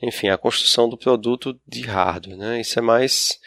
enfim, 0.00 0.28
a 0.28 0.38
construção 0.38 0.88
do 0.88 0.96
produto 0.96 1.58
de 1.66 1.82
hardware, 1.82 2.36
né? 2.36 2.60
Isso 2.60 2.78
é 2.78 2.82
mais 2.82 3.38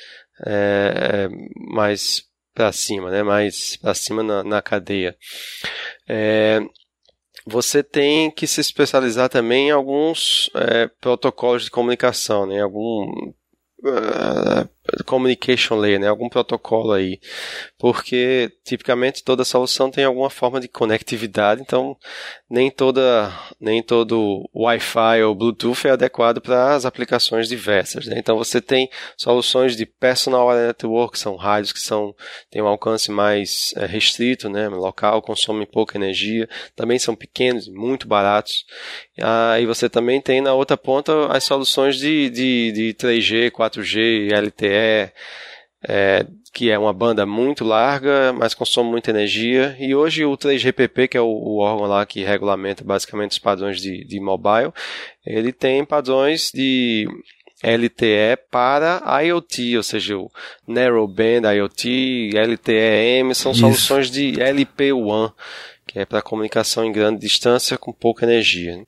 é, 0.46 1.28
é 1.28 1.30
mais 1.74 2.24
para 2.54 2.72
cima, 2.72 3.10
né? 3.10 3.24
Mais 3.24 3.78
para 3.78 3.94
cima 3.94 4.24
na, 4.24 4.44
na 4.44 4.62
cadeia. 4.62 5.16
É, 6.08 6.60
você 7.50 7.82
tem 7.82 8.30
que 8.30 8.46
se 8.46 8.60
especializar 8.60 9.30
também 9.30 9.70
em 9.70 9.72
alguns 9.72 10.52
é, 10.54 10.88
protocolos 11.00 11.64
de 11.64 11.72
comunicação, 11.72 12.46
né? 12.46 12.62
Algum 12.62 13.32
uh, 13.84 14.70
communication 15.06 15.78
layer, 15.78 16.00
né? 16.00 16.08
Algum 16.08 16.30
protocolo 16.30 16.92
aí, 16.92 17.20
porque 17.78 18.52
tipicamente 18.64 19.24
toda 19.24 19.46
solução 19.46 19.90
tem 19.90 20.04
alguma 20.04 20.30
forma 20.30 20.60
de 20.60 20.68
conectividade, 20.68 21.62
então 21.62 21.98
nem 22.50 22.72
toda 22.72 23.32
nem 23.60 23.82
todo 23.84 24.50
Wi-Fi 24.54 25.24
ou 25.24 25.36
Bluetooth 25.36 25.88
é 25.88 25.92
adequado 25.92 26.42
para 26.42 26.76
as 26.76 26.86
aplicações 26.86 27.48
diversas. 27.48 28.06
Né? 28.06 28.16
Então 28.18 28.38
você 28.38 28.62
tem 28.62 28.90
soluções 29.18 29.76
de 29.76 29.86
personal 29.86 30.54
network, 30.54 31.18
são 31.18 31.36
rádios 31.36 31.72
que 31.72 31.80
são 31.80 32.16
têm 32.50 32.62
um 32.62 32.68
alcance 32.68 33.12
mais 33.12 33.74
é, 33.76 33.86
restrito, 33.86 34.50
né? 34.50 34.68
local, 34.70 35.22
consomem 35.22 35.66
pouca 35.66 35.98
energia, 35.98 36.48
também 36.76 37.00
são 37.00 37.16
pequenos, 37.16 37.68
muito 37.68 38.08
baratos. 38.08 38.66
Aí 39.20 39.66
você 39.66 39.90
também 39.90 40.22
tem 40.22 40.42
na 40.42 40.54
outra 40.54 40.78
ponta 40.78 41.28
as 41.28 41.44
soluções 41.44 41.98
de, 41.98 42.30
de, 42.30 42.72
de 42.72 42.94
3G, 42.94 43.52
4G, 43.52 44.32
LTE, 44.32 44.68
é, 45.88 46.26
que 46.54 46.72
é 46.72 46.78
uma 46.78 46.94
banda 46.94 47.26
muito 47.26 47.64
larga, 47.64 48.34
mas 48.34 48.54
consome 48.54 48.90
muita 48.90 49.12
energia. 49.12 49.76
E 49.80 49.94
hoje 49.94 50.26
o 50.26 50.36
3GPP, 50.36 51.08
que 51.08 51.18
é 51.18 51.22
o, 51.22 51.28
o 51.28 51.58
órgão 51.58 51.88
lá 51.88 52.06
que 52.06 52.24
regulamenta 52.24 52.84
basicamente 52.84 53.32
os 53.32 53.40
padrões 53.40 53.80
de, 53.80 54.04
de 54.04 54.20
mobile, 54.20 54.72
ele 55.26 55.54
tem 55.54 55.86
padrões 55.86 56.52
de 56.54 57.08
LTE 57.64 58.38
para 58.52 59.02
IoT, 59.24 59.78
ou 59.78 59.84
seja, 59.84 60.18
o 60.18 60.32
Narrowband 60.68 61.52
IoT, 61.56 62.32
LTE-M, 62.34 63.34
são 63.34 63.52
Isso. 63.52 63.62
soluções 63.62 64.12
de 64.12 64.34
LP1, 64.34 65.34
que 65.88 66.00
é 66.00 66.06
para 66.06 66.22
comunicação 66.22 66.86
em 66.86 66.92
grande 66.92 67.20
distância 67.20 67.78
com 67.78 67.92
pouca 67.92 68.26
energia. 68.26 68.84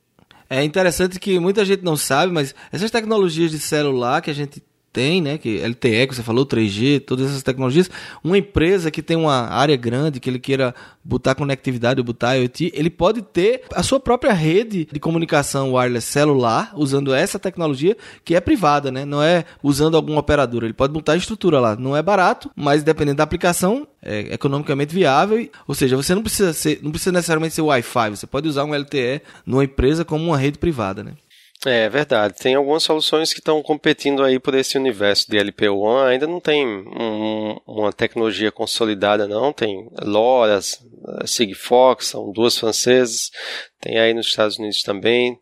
É 0.50 0.64
interessante 0.64 1.20
que 1.20 1.40
muita 1.40 1.64
gente 1.64 1.84
não 1.84 1.96
sabe, 1.96 2.34
mas 2.34 2.56
essas 2.72 2.90
tecnologias 2.90 3.52
de 3.52 3.60
celular 3.60 4.22
que 4.22 4.32
a 4.32 4.34
gente 4.34 4.64
tem, 4.92 5.22
né, 5.22 5.38
que 5.38 5.60
LTE, 5.60 6.08
que 6.08 6.16
você 6.16 6.24
falou, 6.24 6.46
3G, 6.46 7.00
todas 7.00 7.30
essas 7.30 7.44
tecnologias, 7.44 7.90
uma 8.24 8.38
empresa 8.38 8.90
que 8.92 9.02
tem 9.02 9.16
uma 9.16 9.48
área 9.50 9.76
grande, 9.76 10.20
que 10.20 10.30
ele 10.30 10.40
queira 10.40 10.74
botar 11.04 11.36
conectividade 11.36 12.02
botar 12.04 12.36
IoT, 12.36 12.72
ele 12.76 12.90
pode 12.90 13.22
ter 13.22 13.64
a 13.74 13.84
sua 13.84 14.00
própria 14.00 14.34
rede 14.34 14.88
de 14.92 15.00
comunicação 15.00 15.74
wireless 15.74 16.08
celular, 16.08 16.72
usando 16.76 17.14
essa 17.14 17.40
tecnologia, 17.40 17.96
que 18.24 18.36
é 18.36 18.40
privada, 18.40 18.92
né, 18.92 19.06
não 19.06 19.22
é 19.22 19.46
usando 19.62 19.96
algum 19.96 20.18
operador, 20.18 20.64
ele 20.64 20.74
pode 20.74 20.94
botar 20.94 21.14
a 21.14 21.18
estrutura 21.18 21.60
lá, 21.60 21.76
não 21.76 21.96
é 21.96 22.02
barato, 22.02 22.50
mas 22.56 22.84
dependendo 22.84 23.18
da 23.18 23.24
aplicação, 23.24 23.88
é 24.02 24.34
economicamente 24.34 24.94
viável, 24.94 25.50
ou 25.68 25.76
seja, 25.76 25.96
você 25.96 26.16
não 26.16 26.24
precisa 26.24 26.54
ser, 26.54 26.80
não 26.82 26.92
precisa 26.92 27.12
necessariamente 27.12 27.56
ser 27.56 27.62
Wi-Fi, 27.62 28.10
você 28.12 28.28
pode 28.28 28.48
usar 28.48 28.64
um 28.64 28.74
LTE 28.74 29.22
numa 29.46 29.64
empresa 29.64 30.06
como 30.06 30.26
uma 30.26 30.38
rede 30.38 30.58
privada, 30.58 31.04
né. 31.04 31.14
É 31.66 31.90
verdade. 31.90 32.36
Tem 32.36 32.56
algumas 32.56 32.84
soluções 32.84 33.34
que 33.34 33.40
estão 33.40 33.62
competindo 33.62 34.24
aí 34.24 34.40
por 34.40 34.56
esse 34.56 34.78
universo 34.78 35.30
de 35.30 35.38
LP1. 35.38 36.08
Ainda 36.08 36.26
não 36.26 36.40
tem 36.40 36.66
um, 36.66 37.60
uma 37.68 37.92
tecnologia 37.92 38.50
consolidada, 38.50 39.28
não. 39.28 39.52
Tem 39.52 39.90
LoRa's, 40.02 40.80
Sigfox, 41.26 42.08
são 42.08 42.32
duas 42.32 42.58
francesas. 42.58 43.30
Tem 43.82 44.00
aí 44.00 44.14
nos 44.14 44.28
Estados 44.28 44.58
Unidos 44.58 44.84
também. 44.84 45.38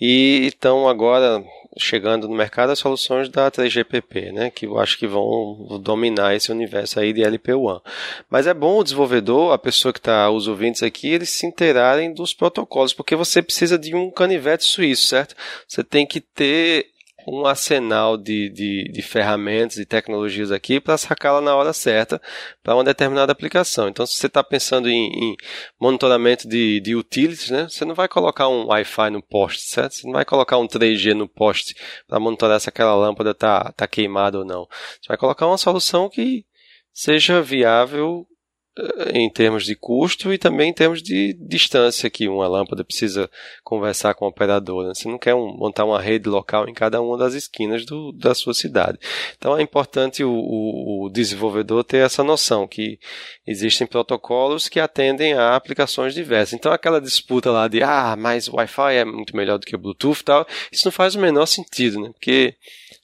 E 0.00 0.46
estão 0.46 0.88
agora 0.88 1.44
chegando 1.78 2.28
no 2.28 2.34
mercado 2.34 2.70
as 2.70 2.78
soluções 2.78 3.28
da 3.28 3.50
3GPP, 3.50 4.32
né, 4.32 4.50
que 4.50 4.66
eu 4.66 4.78
acho 4.78 4.98
que 4.98 5.06
vão 5.06 5.78
dominar 5.80 6.34
esse 6.34 6.50
universo 6.50 7.00
aí 7.00 7.12
de 7.12 7.22
LP1. 7.22 7.80
Mas 8.28 8.46
é 8.46 8.54
bom 8.54 8.78
o 8.78 8.84
desenvolvedor, 8.84 9.52
a 9.52 9.58
pessoa 9.58 9.92
que 9.92 9.98
está, 9.98 10.30
os 10.30 10.48
ouvintes 10.48 10.82
aqui, 10.82 11.08
eles 11.08 11.30
se 11.30 11.46
interarem 11.46 12.12
dos 12.12 12.34
protocolos, 12.34 12.92
porque 12.92 13.16
você 13.16 13.40
precisa 13.40 13.78
de 13.78 13.94
um 13.94 14.10
canivete 14.10 14.64
suíço, 14.64 15.06
certo? 15.06 15.34
Você 15.66 15.82
tem 15.84 16.06
que 16.06 16.20
ter 16.20 16.86
um 17.30 17.46
arsenal 17.46 18.16
de, 18.16 18.48
de, 18.48 18.84
de 18.90 19.02
ferramentas 19.02 19.76
e 19.76 19.84
tecnologias 19.84 20.50
aqui 20.50 20.80
para 20.80 20.96
sacá-la 20.96 21.40
na 21.40 21.54
hora 21.54 21.72
certa 21.72 22.20
para 22.62 22.74
uma 22.74 22.84
determinada 22.84 23.30
aplicação. 23.30 23.88
Então, 23.88 24.06
se 24.06 24.14
você 24.14 24.26
está 24.26 24.42
pensando 24.42 24.88
em, 24.88 25.10
em, 25.12 25.36
monitoramento 25.78 26.48
de, 26.48 26.80
de 26.80 26.96
utilities, 26.96 27.50
né, 27.50 27.68
você 27.68 27.84
não 27.84 27.94
vai 27.94 28.08
colocar 28.08 28.48
um 28.48 28.66
Wi-Fi 28.66 29.10
no 29.10 29.22
poste, 29.22 29.62
certo? 29.70 29.94
Você 29.94 30.06
não 30.06 30.14
vai 30.14 30.24
colocar 30.24 30.58
um 30.58 30.66
3G 30.66 31.12
no 31.14 31.28
poste 31.28 31.74
para 32.06 32.18
monitorar 32.18 32.60
se 32.60 32.68
aquela 32.68 32.94
lâmpada 32.94 33.30
está 33.32 33.72
tá 33.72 33.86
queimada 33.86 34.38
ou 34.38 34.44
não. 34.44 34.66
Você 35.00 35.08
vai 35.08 35.16
colocar 35.16 35.46
uma 35.46 35.58
solução 35.58 36.08
que 36.08 36.44
seja 36.92 37.42
viável 37.42 38.26
em 39.12 39.28
termos 39.28 39.64
de 39.64 39.74
custo 39.74 40.32
e 40.32 40.38
também 40.38 40.70
em 40.70 40.72
termos 40.72 41.02
de 41.02 41.34
distância 41.34 42.08
que 42.08 42.28
uma 42.28 42.46
lâmpada 42.46 42.84
precisa 42.84 43.28
conversar 43.64 44.14
com 44.14 44.24
o 44.24 44.28
operador. 44.28 44.86
Né? 44.86 44.94
Você 44.94 45.08
não 45.08 45.18
quer 45.18 45.34
um, 45.34 45.56
montar 45.56 45.84
uma 45.84 46.00
rede 46.00 46.28
local 46.28 46.68
em 46.68 46.74
cada 46.74 47.00
uma 47.00 47.18
das 47.18 47.34
esquinas 47.34 47.84
do, 47.84 48.12
da 48.12 48.34
sua 48.34 48.54
cidade. 48.54 48.98
Então 49.36 49.56
é 49.56 49.62
importante 49.62 50.22
o, 50.22 50.30
o, 50.30 51.06
o, 51.06 51.10
desenvolvedor 51.10 51.82
ter 51.82 51.98
essa 51.98 52.22
noção 52.22 52.68
que 52.68 52.98
existem 53.46 53.86
protocolos 53.86 54.68
que 54.68 54.78
atendem 54.78 55.32
a 55.34 55.56
aplicações 55.56 56.14
diversas. 56.14 56.52
Então 56.54 56.72
aquela 56.72 57.00
disputa 57.00 57.50
lá 57.50 57.66
de 57.66 57.82
ah, 57.82 58.16
mas 58.16 58.48
o 58.48 58.56
Wi-Fi 58.56 58.94
é 58.94 59.04
muito 59.04 59.36
melhor 59.36 59.58
do 59.58 59.66
que 59.66 59.74
o 59.74 59.78
Bluetooth 59.78 60.20
e 60.20 60.24
tal, 60.24 60.46
isso 60.70 60.86
não 60.86 60.92
faz 60.92 61.14
o 61.14 61.20
menor 61.20 61.46
sentido, 61.46 62.00
né? 62.00 62.10
Porque 62.12 62.54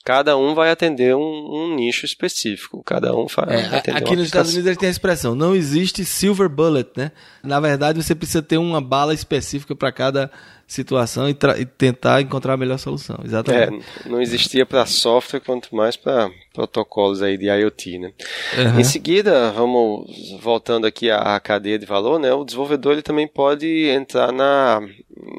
cada 0.04 0.36
um 0.36 0.54
vai 0.54 0.70
atender 0.70 1.16
um, 1.16 1.20
um 1.20 1.74
nicho 1.74 2.04
específico. 2.04 2.82
Cada 2.84 3.16
um 3.16 3.26
faz. 3.26 3.48
É, 3.50 3.92
aqui 3.92 4.14
nos 4.14 4.26
Estados 4.26 4.52
Unidos 4.52 4.76
tem 4.76 4.88
a 4.88 4.92
expressão: 4.92 5.34
não 5.34 5.54
existe 5.54 6.04
silver 6.04 6.48
bullet, 6.48 6.90
né? 6.94 7.10
Na 7.42 7.58
verdade, 7.58 8.02
você 8.02 8.14
precisa 8.14 8.42
ter 8.42 8.58
uma 8.58 8.82
bala 8.82 9.14
específica 9.14 9.74
para 9.74 9.90
cada 9.90 10.30
situação 10.66 11.28
e, 11.28 11.36
e, 11.58 11.64
tentar 11.64 12.20
encontrar 12.20 12.54
a 12.54 12.56
melhor 12.56 12.78
solução. 12.78 13.18
Exatamente. 13.24 13.84
É, 14.04 14.08
não 14.08 14.20
existia 14.20 14.66
para 14.66 14.84
software, 14.86 15.40
quanto 15.40 15.74
mais 15.74 15.96
para 15.96 16.30
protocolos 16.52 17.22
aí 17.22 17.38
de 17.38 17.46
IoT, 17.46 17.98
né? 17.98 18.12
Uhum. 18.58 18.80
Em 18.80 18.84
seguida, 18.84 19.50
vamos 19.52 20.06
voltando 20.40 20.86
aqui 20.86 21.10
à, 21.10 21.34
à, 21.34 21.40
cadeia 21.40 21.78
de 21.78 21.86
valor, 21.86 22.18
né? 22.18 22.32
O 22.32 22.44
desenvolvedor 22.44 22.92
ele 22.92 23.02
também 23.02 23.26
pode 23.26 23.88
entrar 23.88 24.32
na 24.32 24.80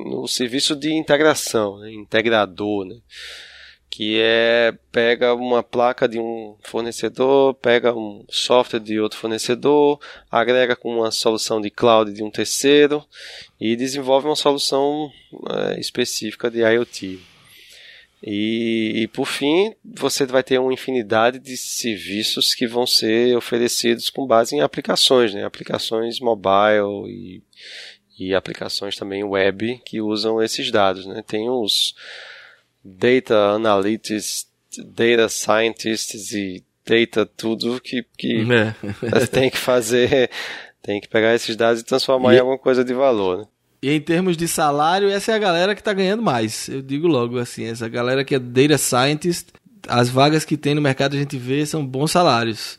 no 0.05 0.27
serviço 0.27 0.75
de 0.75 0.93
integração, 0.93 1.77
né? 1.79 1.91
integrador, 1.91 2.85
né? 2.85 2.95
Que 3.95 4.19
é 4.19 4.73
pega 4.91 5.33
uma 5.33 5.63
placa 5.63 6.05
de 6.05 6.19
um 6.19 6.57
fornecedor, 6.63 7.53
pega 7.53 7.95
um 7.95 8.25
software 8.29 8.81
de 8.81 8.99
outro 8.99 9.17
fornecedor, 9.17 10.01
agrega 10.29 10.75
com 10.75 10.97
uma 10.97 11.11
solução 11.11 11.61
de 11.61 11.69
cloud 11.69 12.11
de 12.11 12.21
um 12.21 12.29
terceiro 12.29 13.01
e 13.57 13.73
desenvolve 13.73 14.27
uma 14.27 14.35
solução 14.35 15.09
é, 15.49 15.79
específica 15.79 16.51
de 16.51 16.59
IoT. 16.59 17.21
E, 18.21 18.91
e, 18.95 19.07
por 19.07 19.27
fim, 19.27 19.73
você 19.81 20.25
vai 20.25 20.43
ter 20.43 20.59
uma 20.59 20.73
infinidade 20.73 21.39
de 21.39 21.55
serviços 21.55 22.53
que 22.53 22.67
vão 22.67 22.85
ser 22.85 23.37
oferecidos 23.37 24.09
com 24.09 24.27
base 24.27 24.57
em 24.57 24.59
aplicações, 24.59 25.33
né? 25.33 25.45
aplicações 25.45 26.19
mobile 26.19 27.07
e, 27.07 27.41
e 28.19 28.35
aplicações 28.35 28.97
também 28.97 29.23
web 29.23 29.81
que 29.85 30.01
usam 30.01 30.43
esses 30.43 30.69
dados. 30.69 31.05
Né? 31.05 31.23
Tem 31.25 31.49
os 31.49 31.95
data 32.85 33.35
analytics, 33.55 34.45
data 34.77 35.27
scientists 35.27 36.31
e 36.31 36.63
data 36.85 37.25
tudo 37.25 37.81
que, 37.81 38.05
que 38.15 38.45
é. 38.51 39.25
tem 39.25 39.49
que 39.49 39.57
fazer, 39.57 40.29
tem 40.83 41.01
que 41.01 41.07
pegar 41.07 41.33
esses 41.33 41.55
dados 41.55 41.81
e 41.81 41.83
transformar 41.83 42.33
e, 42.33 42.37
em 42.37 42.39
alguma 42.39 42.59
coisa 42.59 42.83
de 42.83 42.93
valor. 42.93 43.39
Né? 43.39 43.45
E 43.81 43.91
em 43.91 43.99
termos 43.99 44.37
de 44.37 44.47
salário, 44.47 45.09
essa 45.09 45.31
é 45.31 45.35
a 45.35 45.39
galera 45.39 45.73
que 45.73 45.81
está 45.81 45.93
ganhando 45.93 46.21
mais. 46.21 46.69
Eu 46.69 46.81
digo 46.81 47.07
logo 47.07 47.39
assim, 47.39 47.65
essa 47.65 47.89
galera 47.89 48.23
que 48.23 48.35
é 48.35 48.39
data 48.39 48.77
scientist, 48.77 49.47
as 49.87 50.07
vagas 50.07 50.45
que 50.45 50.55
tem 50.55 50.75
no 50.75 50.81
mercado 50.81 51.15
a 51.15 51.19
gente 51.19 51.37
vê 51.37 51.65
são 51.65 51.85
bons 51.85 52.11
salários, 52.11 52.77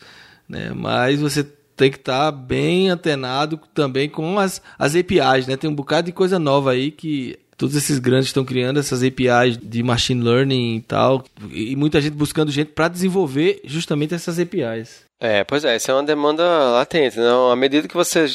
né? 0.48 0.70
Mas 0.74 1.20
você 1.20 1.44
tem 1.76 1.90
que 1.90 1.98
estar 1.98 2.32
tá 2.32 2.32
bem 2.32 2.88
antenado 2.88 3.61
também 3.74 4.09
com 4.09 4.38
as, 4.38 4.62
as 4.78 4.94
APIs, 4.96 5.46
né? 5.46 5.57
Tem 5.57 5.68
um 5.68 5.74
bocado 5.74 6.07
de 6.07 6.12
coisa 6.12 6.38
nova 6.38 6.72
aí 6.72 6.90
que 6.90 7.38
todos 7.57 7.74
esses 7.76 7.98
grandes 7.98 8.26
estão 8.26 8.44
criando 8.44 8.78
essas 8.78 9.02
APIs 9.02 9.59
de 9.61 9.82
machine 9.82 10.22
learning 10.22 10.76
e 10.76 10.80
tal, 10.82 11.24
e 11.50 11.74
muita 11.76 12.00
gente 12.00 12.14
buscando 12.14 12.50
gente 12.50 12.72
para 12.72 12.88
desenvolver 12.88 13.61
justamente 13.64 14.14
essas 14.14 14.38
APIs. 14.38 15.07
É, 15.18 15.44
pois 15.44 15.64
é, 15.64 15.76
isso 15.76 15.90
é 15.90 15.94
uma 15.94 16.02
demanda 16.02 16.44
latente, 16.72 17.16
não? 17.16 17.46
Né? 17.46 17.52
À 17.54 17.57
medida 17.57 17.88
que 17.88 17.94
você 17.94 18.26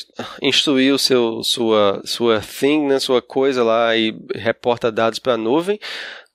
instruir 0.41 0.91
o 0.91 0.97
seu 0.97 1.43
sua 1.43 2.01
sua 2.03 2.41
thing, 2.41 2.87
né, 2.87 2.99
sua 2.99 3.21
coisa 3.21 3.63
lá 3.63 3.95
e 3.95 4.15
reporta 4.33 4.91
dados 4.91 5.19
para 5.19 5.33
a 5.33 5.37
nuvem, 5.37 5.79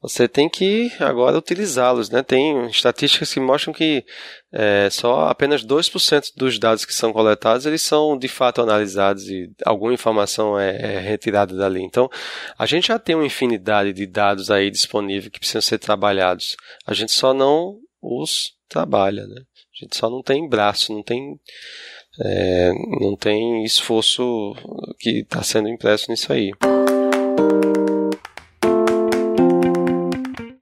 você 0.07 0.29
tem 0.29 0.49
que 0.49 0.93
agora 1.01 1.37
utilizá-los, 1.37 2.09
né? 2.09 2.23
Tem 2.23 2.69
estatísticas 2.69 3.35
que 3.35 3.41
mostram 3.41 3.75
que 3.75 4.05
é, 4.53 4.89
só 4.89 5.27
apenas 5.27 5.65
2% 5.65 6.31
dos 6.37 6.61
dados 6.61 6.85
que 6.85 6.95
são 6.95 7.13
coletados 7.13 7.67
eles 7.67 7.83
são 7.83 8.17
de 8.17 8.29
fato 8.29 8.63
analisados 8.63 9.29
e 9.29 9.51
alguma 9.65 9.93
informação 9.93 10.57
é, 10.57 10.77
é, 10.77 11.01
retirada 11.01 11.57
dali. 11.57 11.83
Então, 11.83 12.09
a 12.57 12.67
gente 12.67 12.87
já 12.87 13.01
tem 13.01 13.17
uma 13.17 13.27
infinidade 13.27 13.93
de 13.93 14.07
dados 14.07 14.49
aí 14.49 14.71
disponíveis 14.71 15.29
que 15.29 15.41
precisam 15.41 15.61
ser 15.61 15.79
trabalhados. 15.79 16.57
A 16.87 16.95
gente 16.95 17.11
só 17.11 17.35
não 17.35 17.77
os 18.01 18.53
trabalha, 18.69 19.27
né? 19.27 19.41
A 19.41 19.85
gente 19.85 19.97
só 19.97 20.09
não 20.09 20.23
tem 20.23 20.49
braço, 20.49 20.93
não 20.93 21.03
tem 21.03 21.37
é, 22.23 22.73
não 23.01 23.17
tem 23.17 23.65
esforço 23.65 24.55
que 25.01 25.23
está 25.23 25.43
sendo 25.43 25.69
impresso 25.69 26.13
nisso 26.13 26.33
aí. 26.33 26.53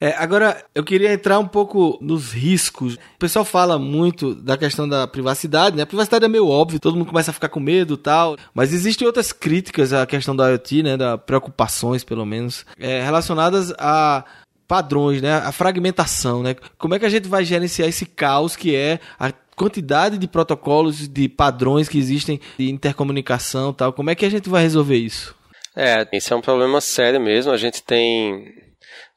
É, 0.05 0.15
agora, 0.19 0.63
eu 0.75 0.85
queria 0.85 1.15
entrar 1.15 1.39
um 1.39 1.49
pouco 1.49 1.97
nos 1.99 2.31
riscos. 2.31 2.97
O 2.97 3.19
pessoal 3.19 3.43
fala 3.43 3.79
muito 3.79 4.35
da 4.35 4.55
questão 4.55 4.87
da 4.87 5.07
privacidade, 5.07 5.75
né? 5.75 5.85
A 5.85 5.87
privacidade 5.87 6.27
é 6.27 6.29
meio 6.29 6.47
óbvio, 6.47 6.79
todo 6.79 6.95
mundo 6.95 7.09
começa 7.09 7.31
a 7.31 7.33
ficar 7.33 7.49
com 7.49 7.59
medo 7.59 7.97
tal. 7.97 8.37
Mas 8.53 8.75
existem 8.75 9.07
outras 9.07 9.33
críticas 9.33 9.95
à 9.95 10.05
questão 10.05 10.37
da 10.37 10.51
IoT, 10.51 10.83
né? 10.83 10.97
Da 10.99 11.17
preocupações, 11.17 12.05
pelo 12.05 12.27
menos, 12.27 12.67
é, 12.79 13.03
relacionadas 13.03 13.73
a 13.79 14.27
padrões, 14.69 15.23
né? 15.23 15.37
A 15.37 15.51
fragmentação, 15.51 16.43
né? 16.43 16.55
Como 16.77 16.95
é 16.95 16.99
que 16.99 17.07
a 17.07 17.11
gente 17.11 17.27
vai 17.27 17.43
gerenciar 17.43 17.89
esse 17.89 18.05
caos 18.05 18.57
que 18.57 18.77
é 18.77 19.01
a 19.19 19.33
quantidade 19.57 20.19
de 20.19 20.29
protocolos, 20.29 21.09
de 21.09 21.31
padrões 21.31 21.89
que 21.89 21.97
existem 21.97 22.39
de 22.59 22.71
intercomunicação 22.71 23.73
tal? 23.73 23.91
Como 23.91 24.11
é 24.11 24.15
que 24.15 24.27
a 24.27 24.31
gente 24.31 24.51
vai 24.51 24.61
resolver 24.61 24.99
isso? 24.99 25.35
É, 25.75 26.07
isso 26.13 26.35
é 26.35 26.37
um 26.37 26.43
problema 26.43 26.79
sério 26.83 27.19
mesmo. 27.19 27.51
A 27.51 27.57
gente 27.57 27.83
tem 27.83 28.64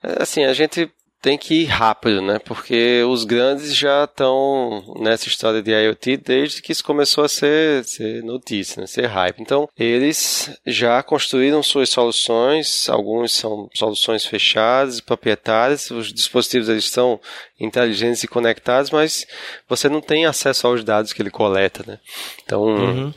Assim, 0.02 0.44
a 0.44 0.54
gente 0.54 0.92
tem 1.22 1.38
que 1.38 1.64
ir 1.64 1.66
rápido, 1.66 2.22
né? 2.22 2.40
Porque 2.40 3.04
os 3.04 3.24
grandes 3.24 3.76
já 3.76 4.04
estão 4.04 4.96
nessa 5.00 5.28
história 5.28 5.62
de 5.62 5.72
IoT 5.72 6.18
desde 6.18 6.62
que 6.62 6.72
isso 6.72 6.84
começou 6.84 7.24
a 7.24 7.28
ser, 7.28 7.84
ser 7.84 8.24
notícia, 8.24 8.80
né? 8.80 8.88
ser 8.88 9.08
hype. 9.08 9.42
Então, 9.42 9.68
eles 9.78 10.56
já 10.66 11.02
construíram 11.02 11.64
suas 11.64 11.90
soluções, 11.90 12.88
alguns 12.88 13.34
são 13.34 13.70
soluções 13.74 14.26
fechadas, 14.26 15.02
proprietárias, 15.02 15.90
os 15.90 16.14
dispositivos 16.14 16.70
eles 16.70 16.86
estão 16.86 17.20
inteligentes 17.60 18.24
e 18.24 18.28
conectados, 18.28 18.92
mas 18.92 19.26
você 19.68 19.90
não 19.90 20.02
tem 20.02 20.26
acesso 20.26 20.68
aos 20.68 20.84
dados 20.84 21.14
que 21.14 21.22
ele 21.22 21.32
coleta, 21.32 21.84
né? 21.86 22.00
Então, 22.44 22.64
uhum 22.64 23.14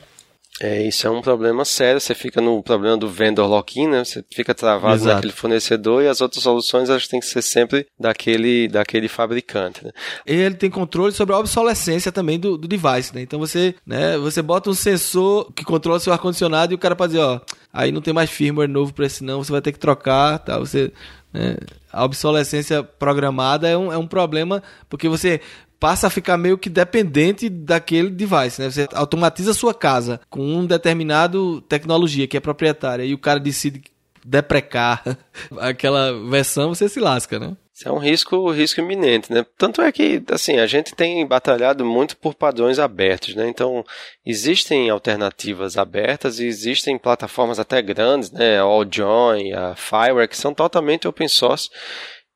É, 0.62 0.86
isso 0.86 1.06
é 1.06 1.10
um 1.10 1.22
problema 1.22 1.64
sério. 1.64 1.98
Você 1.98 2.14
fica 2.14 2.38
no 2.38 2.62
problema 2.62 2.96
do 2.96 3.08
vendor 3.08 3.48
lock-in, 3.48 3.88
né? 3.88 4.04
Você 4.04 4.22
fica 4.30 4.54
travado 4.54 4.96
Exato. 4.96 5.14
naquele 5.14 5.32
fornecedor 5.32 6.02
e 6.02 6.06
as 6.08 6.20
outras 6.20 6.42
soluções 6.42 6.90
elas 6.90 7.08
têm 7.08 7.18
que 7.18 7.26
ser 7.26 7.40
sempre 7.40 7.86
daquele, 7.98 8.68
daquele 8.68 9.08
fabricante. 9.08 9.82
Né? 9.82 9.90
Ele 10.26 10.54
tem 10.54 10.68
controle 10.68 11.12
sobre 11.12 11.34
a 11.34 11.38
obsolescência 11.38 12.12
também 12.12 12.38
do, 12.38 12.58
do 12.58 12.68
device, 12.68 13.14
né? 13.14 13.22
Então 13.22 13.38
você, 13.38 13.74
né, 13.86 14.18
você 14.18 14.42
bota 14.42 14.68
um 14.68 14.74
sensor 14.74 15.50
que 15.52 15.64
controla 15.64 15.98
seu 15.98 16.12
ar-condicionado 16.12 16.74
e 16.74 16.76
o 16.76 16.78
cara 16.78 16.94
pode 16.94 17.14
dizer, 17.14 17.24
ó, 17.24 17.40
aí 17.72 17.90
não 17.90 18.02
tem 18.02 18.12
mais 18.12 18.28
firmware 18.28 18.68
novo 18.68 18.92
para 18.92 19.06
esse 19.06 19.24
não, 19.24 19.42
você 19.42 19.50
vai 19.50 19.62
ter 19.62 19.72
que 19.72 19.78
trocar, 19.78 20.38
tá? 20.40 20.58
Você 20.58 20.92
né? 21.32 21.56
A 21.92 22.04
obsolescência 22.04 22.82
programada 22.82 23.68
é 23.68 23.76
um, 23.76 23.92
é 23.92 23.98
um 23.98 24.06
problema 24.06 24.62
porque 24.88 25.08
você 25.08 25.40
passa 25.80 26.06
a 26.06 26.10
ficar 26.10 26.36
meio 26.36 26.58
que 26.58 26.68
dependente 26.68 27.48
daquele 27.48 28.10
device, 28.10 28.60
né? 28.60 28.70
Você 28.70 28.86
automatiza 28.92 29.52
a 29.52 29.54
sua 29.54 29.72
casa 29.72 30.20
com 30.28 30.42
um 30.42 30.66
determinado 30.66 31.62
tecnologia 31.62 32.28
que 32.28 32.36
é 32.36 32.40
proprietária 32.40 33.02
e 33.02 33.14
o 33.14 33.18
cara 33.18 33.40
decide 33.40 33.82
deprecar 34.22 35.02
aquela 35.58 36.12
versão, 36.28 36.74
você 36.74 36.88
se 36.88 37.00
lasca, 37.00 37.38
né? 37.38 37.56
Isso 37.80 37.88
é 37.88 37.92
um 37.92 37.96
risco, 37.98 38.50
risco 38.50 38.78
iminente, 38.78 39.32
né? 39.32 39.42
Tanto 39.56 39.80
é 39.80 39.90
que, 39.90 40.22
assim, 40.30 40.58
a 40.58 40.66
gente 40.66 40.94
tem 40.94 41.26
batalhado 41.26 41.82
muito 41.82 42.14
por 42.14 42.34
padrões 42.34 42.78
abertos, 42.78 43.34
né? 43.34 43.48
Então, 43.48 43.82
existem 44.26 44.90
alternativas 44.90 45.78
abertas 45.78 46.38
e 46.38 46.44
existem 46.44 46.98
plataformas 46.98 47.58
até 47.58 47.80
grandes, 47.80 48.30
né? 48.30 48.58
A 48.58 48.64
AllJoin, 48.64 49.54
a 49.54 49.74
Fireware, 49.74 50.28
que 50.28 50.36
são 50.36 50.52
totalmente 50.52 51.08
open 51.08 51.26
source, 51.26 51.70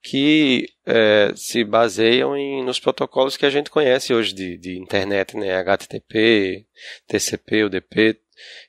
que 0.05 0.69
é, 0.85 1.33
se 1.35 1.65
baseiam 1.65 2.37
em, 2.37 2.63
nos 2.63 2.79
protocolos 2.79 3.39
que 3.39 3.47
a 3.47 3.51
gente 3.51 3.71
conhece 3.71 4.13
hoje 4.13 4.35
de, 4.35 4.59
de 4.59 4.79
internet, 4.79 5.35
né? 5.35 5.57
HTTP, 5.57 6.67
TCP, 7.09 7.65
UDP, 7.65 8.21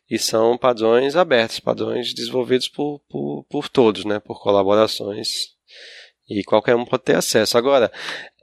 e 0.10 0.18
são 0.18 0.58
padrões 0.58 1.18
abertos, 1.18 1.60
padrões 1.60 2.14
desenvolvidos 2.14 2.70
por, 2.70 3.02
por, 3.10 3.46
por 3.50 3.68
todos, 3.68 4.06
né? 4.06 4.18
Por 4.22 4.42
colaborações 4.42 5.50
e 6.30 6.44
qualquer 6.44 6.76
um 6.76 6.86
pode 6.86 7.04
ter 7.04 7.16
acesso. 7.16 7.58
Agora, 7.58 7.92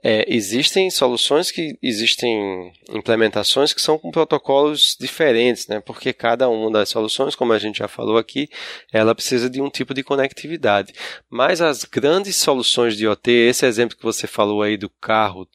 é, 0.03 0.25
existem 0.27 0.89
soluções 0.89 1.51
que 1.51 1.77
existem 1.81 2.71
implementações 2.89 3.73
que 3.73 3.81
são 3.81 3.97
com 3.97 4.11
protocolos 4.11 4.97
diferentes, 4.99 5.67
né? 5.67 5.79
Porque 5.79 6.11
cada 6.11 6.49
uma 6.49 6.71
das 6.71 6.89
soluções, 6.89 7.35
como 7.35 7.53
a 7.53 7.59
gente 7.59 7.79
já 7.79 7.87
falou 7.87 8.17
aqui, 8.17 8.49
ela 8.91 9.15
precisa 9.15 9.49
de 9.49 9.61
um 9.61 9.69
tipo 9.69 9.93
de 9.93 10.03
conectividade. 10.03 10.93
Mas 11.29 11.61
as 11.61 11.83
grandes 11.83 12.35
soluções 12.37 12.97
de 12.97 13.03
IoT, 13.03 13.31
esse 13.31 13.65
exemplo 13.65 13.97
que 13.97 14.03
você 14.03 14.27
falou 14.27 14.61
aí 14.61 14.77
do 14.77 14.89
carro 14.89 15.47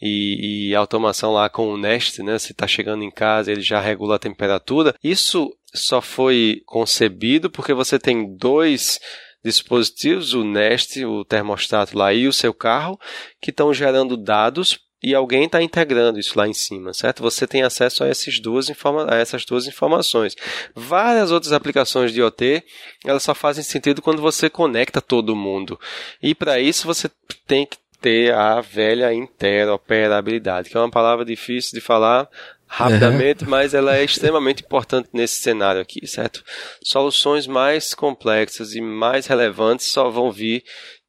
e, 0.00 0.70
e 0.70 0.74
automação 0.74 1.32
lá 1.32 1.48
com 1.50 1.68
o 1.68 1.78
Nest, 1.78 2.22
né? 2.22 2.38
Você 2.38 2.52
está 2.52 2.66
chegando 2.66 3.04
em 3.04 3.10
casa, 3.10 3.52
ele 3.52 3.62
já 3.62 3.80
regula 3.80 4.16
a 4.16 4.18
temperatura. 4.18 4.94
Isso 5.02 5.50
só 5.74 6.00
foi 6.00 6.62
concebido 6.66 7.50
porque 7.50 7.72
você 7.72 7.98
tem 7.98 8.34
dois 8.36 8.98
dispositivos, 9.44 10.34
o 10.34 10.44
Nest, 10.44 11.04
o 11.04 11.24
termostato 11.24 11.96
lá 11.96 12.12
e 12.12 12.28
o 12.28 12.32
seu 12.32 12.52
carro, 12.52 12.98
que 13.40 13.50
estão 13.50 13.72
gerando 13.72 14.16
dados 14.16 14.78
e 15.02 15.14
alguém 15.14 15.44
está 15.44 15.62
integrando 15.62 16.18
isso 16.18 16.38
lá 16.38 16.46
em 16.46 16.52
cima, 16.52 16.92
certo? 16.92 17.22
Você 17.22 17.46
tem 17.46 17.62
acesso 17.62 18.04
a 18.04 18.08
essas 18.08 18.38
duas, 18.38 18.70
a 19.08 19.16
essas 19.16 19.46
duas 19.46 19.66
informações. 19.66 20.36
Várias 20.74 21.30
outras 21.30 21.52
aplicações 21.52 22.12
de 22.12 22.20
IoT, 22.20 22.62
elas 23.06 23.22
só 23.22 23.34
fazem 23.34 23.64
sentido 23.64 24.02
quando 24.02 24.20
você 24.20 24.50
conecta 24.50 25.00
todo 25.00 25.34
mundo. 25.34 25.80
E 26.22 26.34
para 26.34 26.60
isso 26.60 26.86
você 26.86 27.10
tem 27.46 27.64
que 27.64 27.78
ter 28.00 28.34
a 28.34 28.60
velha 28.60 29.12
interoperabilidade, 29.12 30.68
que 30.68 30.76
é 30.76 30.80
uma 30.80 30.90
palavra 30.90 31.24
difícil 31.24 31.72
de 31.72 31.80
falar, 31.80 32.28
rapidamente, 32.72 33.42
uhum. 33.42 33.50
mas 33.50 33.74
ela 33.74 33.96
é 33.96 34.04
extremamente 34.04 34.62
importante 34.62 35.08
nesse 35.12 35.42
cenário 35.42 35.80
aqui, 35.80 36.06
certo? 36.06 36.44
Soluções 36.84 37.48
mais 37.48 37.92
complexas 37.92 38.76
e 38.76 38.80
mais 38.80 39.26
relevantes 39.26 39.86
só 39.90 40.08
vão 40.08 40.30
vir 40.30 40.62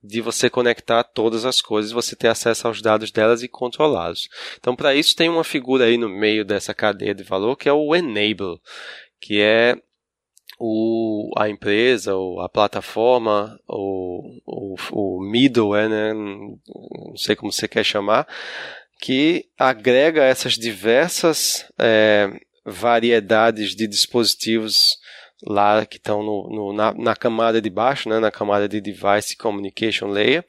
de 0.03 0.21
você 0.21 0.49
conectar 0.49 1.03
todas 1.03 1.45
as 1.45 1.61
coisas, 1.61 1.91
você 1.91 2.15
ter 2.15 2.29
acesso 2.29 2.67
aos 2.67 2.81
dados 2.81 3.11
delas 3.11 3.43
e 3.43 3.47
controlá-los. 3.47 4.27
Então, 4.57 4.75
para 4.75 4.95
isso 4.95 5.15
tem 5.15 5.29
uma 5.29 5.43
figura 5.43 5.85
aí 5.85 5.99
no 5.99 6.09
meio 6.09 6.43
dessa 6.43 6.73
cadeia 6.73 7.13
de 7.13 7.21
valor 7.21 7.55
que 7.55 7.69
é 7.69 7.73
o 7.73 7.95
enable, 7.95 8.59
que 9.19 9.39
é 9.39 9.77
o, 10.59 11.31
a 11.37 11.47
empresa, 11.47 12.15
ou 12.15 12.41
a 12.41 12.49
plataforma, 12.49 13.59
ou, 13.67 14.41
o, 14.47 14.75
o 14.91 15.21
middleware, 15.21 15.89
né? 15.89 16.11
não 16.11 17.15
sei 17.15 17.35
como 17.35 17.51
você 17.51 17.67
quer 17.67 17.83
chamar, 17.83 18.27
que 19.01 19.45
agrega 19.57 20.23
essas 20.23 20.53
diversas 20.53 21.65
é, 21.79 22.29
variedades 22.63 23.75
de 23.75 23.87
dispositivos 23.87 24.95
lá 25.43 25.83
que 25.87 25.97
estão 25.97 26.21
no, 26.21 26.47
no, 26.49 26.73
na, 26.73 26.93
na, 26.93 27.15
camada 27.15 27.59
de 27.59 27.69
baixo, 27.69 28.07
né, 28.07 28.19
na 28.19 28.29
camada 28.29 28.69
de 28.69 28.79
Device 28.79 29.35
Communication 29.35 30.09
Layer, 30.09 30.45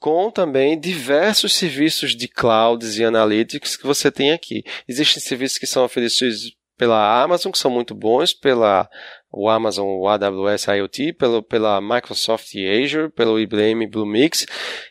com 0.00 0.32
também 0.32 0.78
diversos 0.78 1.54
serviços 1.54 2.16
de 2.16 2.26
clouds 2.26 2.98
e 2.98 3.04
analytics 3.04 3.76
que 3.76 3.86
você 3.86 4.10
tem 4.10 4.32
aqui. 4.32 4.64
Existem 4.88 5.22
serviços 5.22 5.58
que 5.58 5.66
são 5.66 5.84
oferecidos 5.84 6.56
pela 6.76 7.22
Amazon, 7.22 7.52
que 7.52 7.58
são 7.58 7.70
muito 7.70 7.94
bons, 7.94 8.34
pela 8.34 8.88
o 9.30 9.48
Amazon, 9.48 9.86
o 9.86 10.08
AWS 10.08 10.66
IoT, 10.68 11.12
pelo, 11.14 11.42
pela 11.42 11.80
Microsoft 11.80 12.52
Azure, 12.54 13.10
pelo 13.10 13.38
IBM 13.38 13.86
Bluemix, 13.86 14.46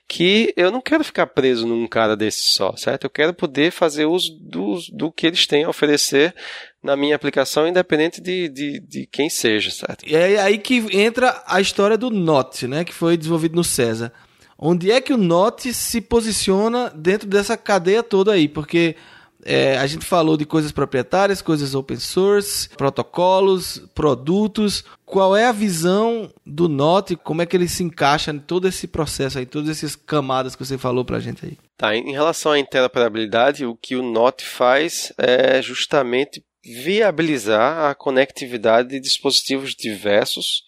que 0.08 0.54
eu 0.56 0.70
não 0.70 0.82
quero 0.82 1.04
ficar 1.04 1.28
preso 1.28 1.66
num 1.66 1.88
cara 1.88 2.16
desse 2.16 2.42
só, 2.42 2.76
certo? 2.76 3.06
Eu 3.06 3.10
quero 3.10 3.34
poder 3.34 3.72
fazer 3.72 4.06
uso 4.06 4.38
do, 4.40 4.78
do 4.94 5.12
que 5.12 5.26
eles 5.26 5.48
têm 5.48 5.64
a 5.64 5.70
oferecer 5.70 6.36
na 6.84 6.96
minha 6.96 7.16
aplicação, 7.16 7.68
independente 7.68 8.22
de, 8.22 8.48
de, 8.50 8.80
de 8.80 9.08
quem 9.08 9.30
seja, 9.30 9.72
certo? 9.72 10.08
E 10.08 10.16
é 10.16 10.40
aí 10.40 10.58
que 10.60 10.86
entra 10.96 11.42
a 11.48 11.60
história 11.60 11.98
do 11.98 12.12
Note, 12.12 12.68
né, 12.68 12.84
que 12.84 12.94
foi 12.94 13.18
desenvolvido 13.18 13.56
no 13.56 13.64
César. 13.64 14.14
Onde 14.58 14.92
é 14.92 15.02
que 15.02 15.12
o 15.12 15.18
Note 15.18 15.74
se 15.74 16.00
posiciona 16.00 16.90
dentro 16.96 17.28
dessa 17.28 17.58
cadeia 17.58 18.04
toda 18.04 18.34
aí? 18.34 18.48
Porque 18.48 18.96
é, 19.44 19.78
a 19.78 19.86
gente 19.86 20.06
falou 20.06 20.38
de 20.38 20.46
coisas 20.46 20.72
proprietárias, 20.72 21.42
coisas 21.42 21.76
open 21.76 21.98
source, 21.98 22.70
protocolos, 22.70 23.82
produtos. 23.94 24.84
Qual 25.06 25.36
é 25.36 25.46
a 25.46 25.52
visão 25.52 26.32
do 26.46 26.68
Note? 26.68 27.16
Como 27.16 27.42
é 27.42 27.46
que 27.46 27.56
ele 27.56 27.68
se 27.68 27.84
encaixa 27.84 28.32
em 28.32 28.40
todo 28.40 28.68
esse 28.68 28.88
processo 28.88 29.38
aí, 29.38 29.46
todas 29.46 29.70
essas 29.70 29.96
camadas 29.96 30.56
que 30.56 30.66
você 30.66 30.78
falou 30.78 31.06
para 31.06 31.18
a 31.18 31.20
gente 31.20 31.46
aí? 31.46 31.58
Tá, 31.78 31.96
em 31.96 32.12
relação 32.12 32.54
à 32.54 32.60
interoperabilidade, 32.60 33.66
o 33.66 33.76
que 33.76 33.96
o 33.96 34.02
Note 34.02 34.46
faz 34.46 35.14
é 35.18 35.62
justamente 35.62 36.44
viabilizar 36.64 37.92
a 37.92 37.96
conectividade 37.96 38.90
de 38.90 39.00
dispositivos 39.00 39.76
diversos 39.76 40.64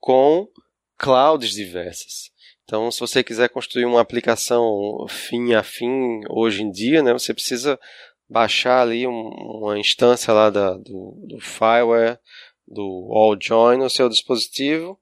com 0.00 0.48
clouds 0.96 1.50
diversas. 1.50 2.30
Então, 2.68 2.90
se 2.90 3.00
você 3.00 3.24
quiser 3.24 3.48
construir 3.48 3.86
uma 3.86 4.02
aplicação 4.02 5.06
fim 5.08 5.54
a 5.54 5.62
fim 5.62 6.20
hoje 6.28 6.62
em 6.62 6.70
dia, 6.70 7.02
né, 7.02 7.14
você 7.14 7.32
precisa 7.32 7.80
baixar 8.28 8.82
ali 8.82 9.06
um, 9.06 9.10
uma 9.10 9.78
instância 9.78 10.34
lá 10.34 10.50
da, 10.50 10.74
do, 10.74 11.18
do 11.26 11.40
fireware, 11.40 12.18
do 12.66 13.08
all 13.10 13.34
join 13.40 13.78
no 13.78 13.88
seu 13.88 14.06
dispositivo 14.06 15.00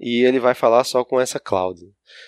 e 0.00 0.24
ele 0.24 0.40
vai 0.40 0.54
falar 0.54 0.84
só 0.84 1.04
com 1.04 1.20
essa 1.20 1.38
cloud. 1.38 1.78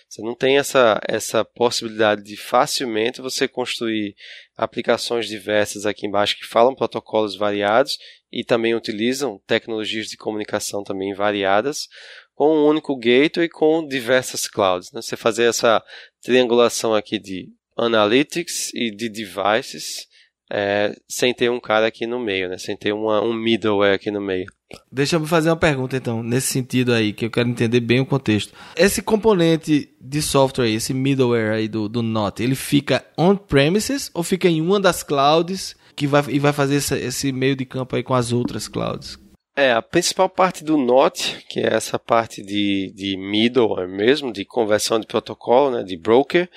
Você 0.06 0.20
não 0.20 0.34
tem 0.34 0.58
essa, 0.58 1.00
essa 1.08 1.42
possibilidade 1.46 2.22
de 2.22 2.36
facilmente 2.36 3.22
você 3.22 3.48
construir 3.48 4.14
aplicações 4.54 5.26
diversas 5.26 5.86
aqui 5.86 6.06
embaixo 6.06 6.36
que 6.36 6.46
falam 6.46 6.74
protocolos 6.74 7.36
variados 7.36 7.98
e 8.30 8.44
também 8.44 8.74
utilizam 8.74 9.40
tecnologias 9.46 10.08
de 10.08 10.18
comunicação 10.18 10.84
também 10.84 11.14
variadas 11.14 11.88
com 12.34 12.56
um 12.56 12.66
único 12.66 12.96
gateway 12.96 13.48
com 13.48 13.86
diversas 13.86 14.46
clouds. 14.46 14.90
Né? 14.92 15.00
Você 15.00 15.16
fazer 15.16 15.44
essa 15.44 15.82
triangulação 16.22 16.94
aqui 16.94 17.18
de 17.18 17.48
analytics 17.76 18.72
e 18.74 18.90
de 18.90 19.08
devices 19.08 20.06
é, 20.50 20.94
sem 21.08 21.32
ter 21.32 21.50
um 21.50 21.60
cara 21.60 21.86
aqui 21.86 22.06
no 22.06 22.20
meio, 22.20 22.48
né? 22.48 22.58
sem 22.58 22.76
ter 22.76 22.92
uma, 22.92 23.22
um 23.22 23.32
middleware 23.32 23.94
aqui 23.94 24.10
no 24.10 24.20
meio. 24.20 24.46
Deixa 24.90 25.16
eu 25.16 25.26
fazer 25.26 25.50
uma 25.50 25.56
pergunta 25.56 25.96
então, 25.96 26.22
nesse 26.22 26.48
sentido 26.48 26.92
aí, 26.92 27.12
que 27.12 27.24
eu 27.24 27.30
quero 27.30 27.48
entender 27.48 27.80
bem 27.80 28.00
o 28.00 28.06
contexto. 28.06 28.52
Esse 28.76 29.02
componente 29.02 29.94
de 30.00 30.22
software 30.22 30.68
esse 30.68 30.92
middleware 30.92 31.54
aí 31.54 31.68
do, 31.68 31.88
do 31.88 32.02
Note, 32.02 32.42
ele 32.42 32.54
fica 32.54 33.04
on-premises 33.16 34.10
ou 34.12 34.22
fica 34.22 34.48
em 34.48 34.60
uma 34.60 34.80
das 34.80 35.02
clouds 35.02 35.76
que 35.94 36.06
vai, 36.06 36.24
e 36.28 36.38
vai 36.38 36.52
fazer 36.52 36.76
esse, 36.76 36.96
esse 36.96 37.32
meio 37.32 37.54
de 37.54 37.64
campo 37.64 37.94
aí 37.94 38.02
com 38.02 38.14
as 38.14 38.32
outras 38.32 38.66
clouds? 38.66 39.18
É, 39.56 39.70
a 39.70 39.80
principal 39.80 40.28
parte 40.28 40.64
do 40.64 40.76
NOT, 40.76 41.44
que 41.48 41.60
é 41.60 41.74
essa 41.74 41.96
parte 41.96 42.42
de, 42.42 42.92
de 42.92 43.16
middleware 43.16 43.88
mesmo, 43.88 44.32
de 44.32 44.44
conversão 44.44 44.98
de 44.98 45.06
protocolo, 45.06 45.76
né, 45.76 45.84
de 45.84 45.96
broker, 45.96 46.50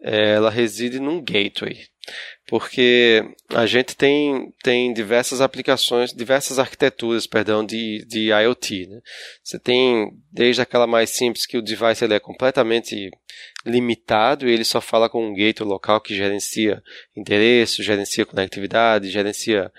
é, 0.00 0.34
ela 0.34 0.50
reside 0.50 1.00
num 1.00 1.20
gateway. 1.20 1.84
Porque 2.46 3.24
a 3.48 3.66
gente 3.66 3.96
tem, 3.96 4.52
tem 4.62 4.92
diversas 4.92 5.40
aplicações, 5.40 6.12
diversas 6.12 6.58
arquiteturas, 6.58 7.26
perdão, 7.26 7.64
de, 7.64 8.04
de 8.06 8.28
IoT. 8.30 8.86
Né? 8.86 9.00
Você 9.42 9.58
tem 9.58 10.12
desde 10.30 10.62
aquela 10.62 10.86
mais 10.86 11.10
simples 11.10 11.46
que 11.46 11.56
o 11.56 11.62
device 11.62 12.04
ele 12.04 12.14
é 12.14 12.20
completamente 12.20 13.10
limitado 13.64 14.46
e 14.46 14.52
ele 14.52 14.64
só 14.64 14.80
fala 14.80 15.08
com 15.08 15.26
um 15.26 15.34
gateway 15.34 15.68
local 15.68 16.00
que 16.00 16.14
gerencia 16.14 16.82
endereço, 17.16 17.82
gerencia 17.82 18.26
conectividade, 18.26 19.10
gerencia 19.10 19.72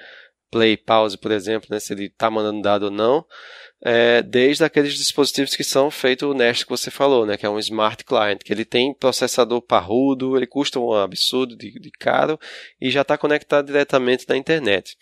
play, 0.49 0.77
pause, 0.77 1.17
por 1.17 1.31
exemplo, 1.31 1.67
né, 1.71 1.79
se 1.79 1.93
ele 1.93 2.05
está 2.05 2.29
mandando 2.29 2.61
dado 2.61 2.83
ou 2.83 2.91
não, 2.91 3.25
é, 3.83 4.21
desde 4.21 4.63
aqueles 4.63 4.95
dispositivos 4.95 5.55
que 5.55 5.63
são 5.63 5.91
feitos 5.91 6.27
o 6.27 6.33
Nest 6.33 6.63
que 6.63 6.69
você 6.69 6.89
falou, 6.89 7.25
né, 7.25 7.37
que 7.37 7.45
é 7.45 7.49
um 7.49 7.59
smart 7.59 8.03
client, 8.03 8.41
que 8.43 8.51
ele 8.51 8.65
tem 8.65 8.93
processador 8.93 9.61
parrudo, 9.61 10.35
ele 10.35 10.47
custa 10.47 10.79
um 10.79 10.93
absurdo 10.93 11.55
de, 11.55 11.79
de 11.79 11.91
caro 11.91 12.39
e 12.79 12.89
já 12.89 13.01
está 13.01 13.17
conectado 13.17 13.67
diretamente 13.67 14.25
na 14.27 14.37
internet. 14.37 14.97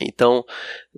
Então, 0.00 0.44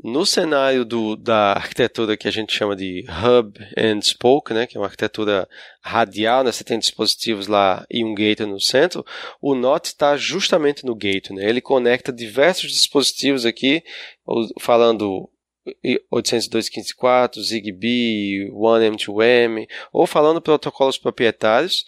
no 0.02 0.26
cenário 0.26 0.84
do, 0.84 1.14
da 1.14 1.52
arquitetura 1.52 2.16
que 2.16 2.26
a 2.26 2.30
gente 2.30 2.52
chama 2.52 2.74
de 2.74 3.04
Hub 3.08 3.58
and 3.78 4.00
Spoke, 4.00 4.52
né, 4.52 4.66
que 4.66 4.76
é 4.76 4.80
uma 4.80 4.86
arquitetura 4.86 5.48
radial, 5.80 6.42
né, 6.42 6.50
você 6.50 6.64
tem 6.64 6.78
dispositivos 6.78 7.46
lá 7.46 7.86
e 7.88 8.04
um 8.04 8.14
gateway 8.14 8.50
no 8.50 8.60
centro, 8.60 9.04
o 9.40 9.54
NOT 9.54 9.86
está 9.86 10.16
justamente 10.16 10.84
no 10.84 10.96
gateway. 10.96 11.40
Né, 11.40 11.48
ele 11.48 11.60
conecta 11.60 12.12
diversos 12.12 12.72
dispositivos 12.72 13.46
aqui, 13.46 13.82
falando 14.58 15.30
802.15.4, 16.12 17.40
ZigBee, 17.40 18.50
1M2M, 18.50 19.68
ou 19.92 20.06
falando 20.06 20.42
protocolos 20.42 20.98
proprietários, 20.98 21.84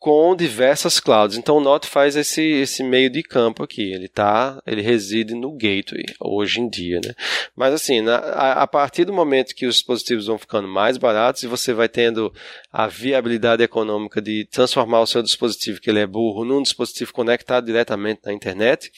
com 0.00 0.34
diversas 0.34 0.98
clouds. 0.98 1.36
Então 1.36 1.58
o 1.58 1.60
Node 1.60 1.86
faz 1.86 2.16
esse, 2.16 2.40
esse 2.40 2.82
meio 2.82 3.10
de 3.10 3.22
campo 3.22 3.62
aqui. 3.62 3.92
Ele 3.92 4.08
tá, 4.08 4.60
ele 4.66 4.80
reside 4.80 5.34
no 5.34 5.52
gateway 5.52 6.06
hoje 6.18 6.58
em 6.58 6.70
dia, 6.70 7.00
né? 7.04 7.12
Mas 7.54 7.74
assim, 7.74 8.00
na, 8.00 8.16
a, 8.16 8.62
a, 8.62 8.66
partir 8.66 9.04
do 9.04 9.12
momento 9.12 9.54
que 9.54 9.66
os 9.66 9.74
dispositivos 9.74 10.26
vão 10.26 10.38
ficando 10.38 10.66
mais 10.66 10.96
baratos 10.96 11.42
e 11.42 11.46
você 11.46 11.74
vai 11.74 11.86
tendo 11.86 12.32
a 12.72 12.86
viabilidade 12.86 13.62
econômica 13.62 14.22
de 14.22 14.46
transformar 14.46 15.00
o 15.00 15.06
seu 15.06 15.22
dispositivo 15.22 15.80
que 15.80 15.90
ele 15.90 16.00
é 16.00 16.06
burro 16.06 16.46
num 16.46 16.62
dispositivo 16.62 17.12
conectado 17.12 17.66
diretamente 17.66 18.22
na 18.24 18.32
internet, 18.32 18.90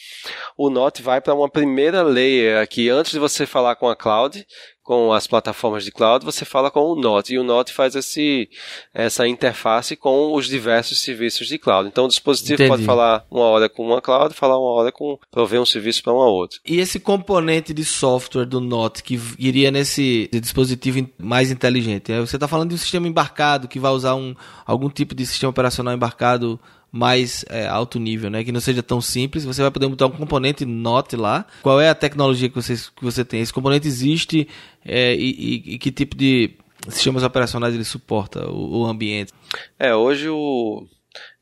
o 0.57 0.69
Node 0.69 1.01
vai 1.01 1.19
para 1.19 1.33
uma 1.33 1.49
primeira 1.49 2.01
layer 2.01 2.61
aqui 2.61 2.89
antes 2.89 3.11
de 3.11 3.19
você 3.19 3.45
falar 3.45 3.75
com 3.75 3.89
a 3.89 3.95
cloud, 3.95 4.47
com 4.83 5.13
as 5.13 5.25
plataformas 5.25 5.85
de 5.85 5.91
cloud, 5.91 6.25
você 6.25 6.43
fala 6.43 6.69
com 6.69 6.81
o 6.81 6.95
Note, 6.95 7.33
e 7.33 7.39
o 7.39 7.43
Note 7.43 7.71
faz 7.71 7.95
esse, 7.95 8.49
essa 8.93 9.27
interface 9.27 9.95
com 9.95 10.33
os 10.33 10.47
diversos 10.47 10.99
serviços 10.99 11.47
de 11.47 11.57
cloud. 11.57 11.87
Então 11.87 12.05
o 12.05 12.07
dispositivo 12.09 12.55
Entendi. 12.55 12.69
pode 12.69 12.83
falar 12.83 13.25
uma 13.31 13.45
hora 13.45 13.69
com 13.69 13.85
uma 13.85 14.01
cloud, 14.01 14.33
falar 14.33 14.59
uma 14.59 14.71
hora 14.71 14.91
com 14.91 15.17
prover 15.31 15.61
um 15.61 15.65
serviço 15.65 16.03
para 16.03 16.13
uma 16.13 16.27
outra. 16.27 16.59
E 16.65 16.79
esse 16.79 16.99
componente 16.99 17.73
de 17.73 17.85
software 17.85 18.45
do 18.45 18.59
Note 18.59 19.03
que 19.03 19.19
iria 19.39 19.71
nesse 19.71 20.29
dispositivo 20.33 21.07
mais 21.17 21.49
inteligente, 21.49 22.11
é, 22.11 22.19
você 22.19 22.35
está 22.35 22.47
falando 22.47 22.69
de 22.69 22.75
um 22.75 22.79
sistema 22.79 23.07
embarcado 23.07 23.67
que 23.67 23.79
vai 23.79 23.91
usar 23.91 24.15
um, 24.15 24.35
algum 24.65 24.89
tipo 24.89 25.15
de 25.15 25.25
sistema 25.25 25.49
operacional 25.49 25.93
embarcado 25.93 26.59
mais 26.93 27.43
é, 27.49 27.65
alto 27.65 27.99
nível, 27.99 28.29
né? 28.29 28.43
Que 28.43 28.51
não 28.51 28.61
seja 28.61 28.83
tão 28.83 29.01
simples. 29.01 29.43
Você 29.43 29.63
vai 29.63 29.71
poder 29.71 29.87
botar 29.87 30.05
um 30.05 30.11
componente 30.11 30.63
NOT 30.63 31.15
lá. 31.15 31.43
Qual 31.63 31.81
é 31.81 31.89
a 31.89 31.95
tecnologia 31.95 32.47
que 32.47 32.55
você, 32.55 32.75
que 32.75 33.03
você 33.03 33.25
tem? 33.25 33.41
Esse 33.41 33.51
componente 33.51 33.87
existe 33.87 34.47
é, 34.85 35.15
e, 35.15 35.31
e, 35.31 35.73
e, 35.73 35.79
que 35.79 35.91
tipo 35.91 36.15
de 36.15 36.51
sistemas 36.89 37.23
operacionais 37.23 37.73
ele 37.73 37.83
suporta, 37.83 38.47
o, 38.47 38.81
o, 38.81 38.85
ambiente? 38.85 39.33
É, 39.79 39.95
hoje 39.95 40.29
o... 40.29 40.85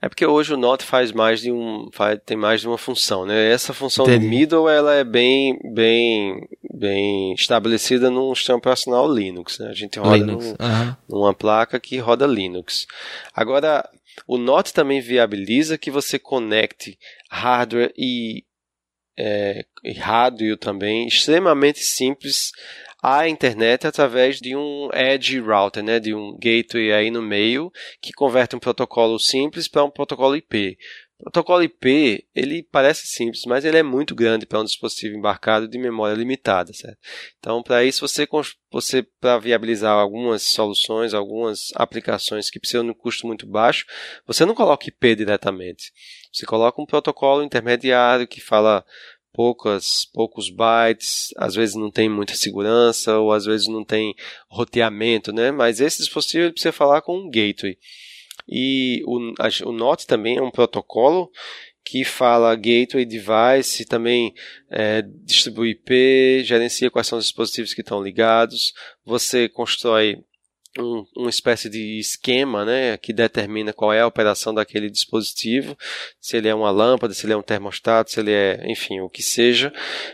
É 0.02 0.08
porque 0.08 0.26
hoje 0.26 0.54
o 0.54 0.58
NOT 0.58 0.84
faz 0.84 1.12
mais 1.12 1.42
de 1.42 1.52
um, 1.52 1.90
faz, 1.92 2.20
tem 2.26 2.38
mais 2.38 2.62
de 2.62 2.68
uma 2.68 2.78
função, 2.78 3.26
né? 3.26 3.52
Essa 3.52 3.74
função 3.74 4.06
Entendi. 4.06 4.26
do 4.26 4.30
middle 4.30 4.70
ela 4.70 4.94
é 4.94 5.04
bem, 5.04 5.60
bem, 5.74 6.48
bem 6.74 7.34
estabelecida 7.34 8.10
num 8.10 8.34
sistema 8.34 8.58
operacional 8.58 9.14
Linux, 9.14 9.60
né? 9.60 9.68
A 9.70 9.74
gente 9.74 10.00
roda 10.00 10.18
Linux. 10.18 10.46
Uhum. 10.46 10.96
numa 11.10 11.34
placa 11.34 11.80
que 11.80 11.98
roda 12.00 12.26
Linux. 12.26 12.88
Agora 13.34 13.88
o 14.28 14.38
NOT 14.38 14.74
também 14.74 15.02
viabiliza 15.02 15.78
que 15.78 15.92
você 15.92 16.20
conecte 16.20 16.98
hardware 17.30 17.94
e, 17.98 18.44
é, 19.18 19.66
e 19.84 19.94
hardware 19.94 20.58
também 20.58 21.08
extremamente 21.08 21.80
simples 21.80 22.52
à 23.02 23.28
internet 23.28 23.88
através 23.88 24.40
de 24.40 24.56
um 24.56 24.90
edge 24.94 25.40
router, 25.40 25.84
né, 25.84 26.00
de 26.00 26.14
um 26.14 26.38
gateway 26.40 26.92
aí 26.92 27.10
no 27.10 27.22
meio 27.22 27.72
que 28.02 28.14
converte 28.14 28.56
um 28.56 28.60
protocolo 28.60 29.20
simples 29.20 29.68
para 29.68 29.84
um 29.84 29.90
protocolo 29.90 30.36
IP. 30.36 30.78
Protocolo 31.22 31.62
IP, 31.62 32.26
ele 32.34 32.64
parece 32.64 33.06
simples, 33.06 33.44
mas 33.46 33.64
ele 33.64 33.78
é 33.78 33.84
muito 33.84 34.16
grande 34.16 34.46
para 34.46 34.60
um 34.60 34.64
dispositivo 34.64 35.16
embarcado 35.16 35.68
de 35.68 35.78
memória 35.78 36.16
limitada, 36.16 36.74
certo? 36.74 36.98
Então, 37.40 37.62
para 37.62 37.84
isso, 37.84 38.08
você, 38.08 38.28
você 38.72 39.04
para 39.04 39.38
viabilizar 39.38 39.94
algumas 39.94 40.42
soluções, 40.42 41.14
algumas 41.14 41.70
aplicações 41.76 42.50
que 42.50 42.60
precisam 42.60 42.84
de 42.84 42.92
um 42.92 42.96
custo 42.96 43.28
muito 43.28 43.46
baixo, 43.46 43.86
você 44.26 44.46
não 44.46 44.56
coloca 44.56 44.88
IP 44.88 45.16
diretamente. 45.16 45.92
Você 46.34 46.46
coloca 46.46 46.82
um 46.82 46.86
protocolo 46.86 47.44
intermediário 47.44 48.28
que 48.28 48.42
fala 48.42 48.84
poucas, 49.34 50.06
poucos 50.14 50.50
bytes, 50.50 51.30
às 51.38 51.56
vezes 51.56 51.76
não 51.76 51.92
tem 51.92 52.10
muita 52.10 52.36
segurança, 52.36 53.18
ou 53.20 53.32
às 53.32 53.46
vezes 53.46 53.68
não 53.68 53.84
tem 53.84 54.16
roteamento, 54.50 55.32
né? 55.32 55.52
Mas 55.52 55.80
esse 55.80 56.00
dispositivo 56.00 56.52
precisa 56.52 56.72
falar 56.72 57.02
com 57.02 57.18
um 57.18 57.30
gateway. 57.30 57.78
E 58.48 59.04
o, 59.06 59.34
o 59.66 59.72
NOT 59.72 60.06
também 60.06 60.38
é 60.38 60.42
um 60.42 60.52
protocolo 60.52 61.30
que 61.84 62.04
fala 62.04 62.56
gateway 62.56 63.06
device, 63.06 63.86
também 63.86 64.34
é, 64.70 65.02
distribui 65.02 65.72
IP, 65.72 66.44
gerencia 66.44 66.92
quais 66.92 67.08
são 67.08 67.18
os 67.18 67.26
dispositivos 67.26 67.74
que 67.74 67.82
estão 67.82 68.04
ligados. 68.04 68.74
Você 69.04 69.50
constrói 69.50 70.24
um, 70.80 71.06
uma 71.18 71.30
espécie 71.30 71.70
de 71.70 72.00
esquema 72.00 72.64
né, 72.64 72.98
que 72.98 73.12
determina 73.12 73.74
qual 73.74 73.92
é 73.92 74.02
a 74.02 74.08
operação 74.08 74.54
daquele 74.54 74.90
dispositivo, 74.90 75.78
se 76.20 76.38
ele 76.38 76.48
é 76.48 76.56
uma 76.56 76.72
lâmpada, 76.72 77.14
se 77.14 77.26
ele 77.26 77.34
é 77.34 77.38
um 77.38 77.42
termostato, 77.42 78.12
se 78.12 78.20
ele 78.20 78.32
é, 78.32 78.64
enfim, 78.68 79.00
o 79.02 79.10
que 79.10 79.24
seja, 79.24 79.74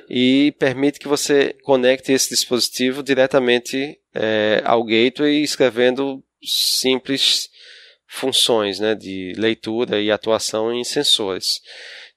e 0.09 0.53
permite 0.57 0.99
que 0.99 1.07
você 1.07 1.55
conecte 1.63 2.11
esse 2.11 2.29
dispositivo 2.29 3.03
diretamente 3.03 3.99
é, 4.13 4.61
ao 4.65 4.83
gateway 4.83 5.43
escrevendo 5.43 6.23
simples 6.43 7.49
funções 8.07 8.79
né, 8.79 8.95
de 8.95 9.33
leitura 9.37 10.01
e 10.01 10.09
atuação 10.09 10.73
em 10.73 10.83
sensores. 10.83 11.61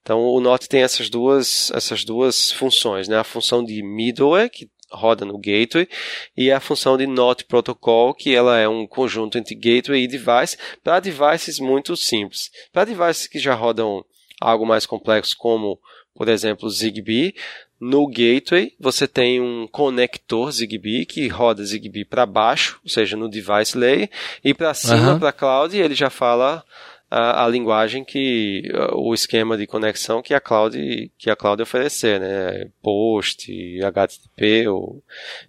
Então 0.02 0.20
o 0.20 0.40
NOT 0.40 0.68
tem 0.68 0.82
essas 0.82 1.10
duas, 1.10 1.70
essas 1.72 2.04
duas 2.04 2.50
funções, 2.50 3.08
né? 3.08 3.18
a 3.18 3.24
função 3.24 3.62
de 3.62 3.82
middleware, 3.82 4.50
que 4.50 4.70
roda 4.90 5.24
no 5.24 5.38
gateway, 5.38 5.88
e 6.36 6.50
a 6.50 6.58
função 6.58 6.96
de 6.96 7.06
NOT 7.06 7.44
protocol, 7.44 8.14
que 8.14 8.34
ela 8.34 8.58
é 8.58 8.68
um 8.68 8.86
conjunto 8.86 9.38
entre 9.38 9.54
gateway 9.54 10.02
e 10.02 10.08
device, 10.08 10.56
para 10.82 11.00
devices 11.00 11.60
muito 11.60 11.96
simples. 11.96 12.50
Para 12.72 12.86
devices 12.86 13.26
que 13.26 13.38
já 13.38 13.54
rodam 13.54 14.04
algo 14.40 14.66
mais 14.66 14.86
complexo, 14.86 15.36
como, 15.38 15.78
por 16.14 16.28
exemplo, 16.28 16.68
Zigbee, 16.68 17.34
no 17.80 18.06
gateway, 18.06 18.74
você 18.78 19.08
tem 19.08 19.40
um 19.40 19.66
conector 19.66 20.52
Zigbee 20.52 21.06
que 21.06 21.28
roda 21.28 21.64
Zigbee 21.64 22.04
para 22.04 22.26
baixo, 22.26 22.78
ou 22.84 22.90
seja, 22.90 23.16
no 23.16 23.28
device 23.28 23.76
layer, 23.76 24.10
e 24.44 24.52
para 24.52 24.74
cima, 24.74 25.12
uhum. 25.12 25.18
para 25.18 25.30
a 25.30 25.32
cloud, 25.32 25.76
ele 25.76 25.94
já 25.94 26.10
fala 26.10 26.62
a, 27.10 27.44
a, 27.44 27.48
linguagem 27.48 28.04
que 28.04 28.70
o 28.92 29.14
esquema 29.14 29.56
de 29.56 29.66
conexão 29.66 30.22
que 30.22 30.34
a 30.34 30.40
cloud 30.40 31.10
que 31.18 31.30
a 31.30 31.34
cloud 31.34 31.60
oferecer, 31.62 32.20
né? 32.20 32.70
Post, 32.82 33.50
HTTP 33.82 34.68
ou 34.68 35.02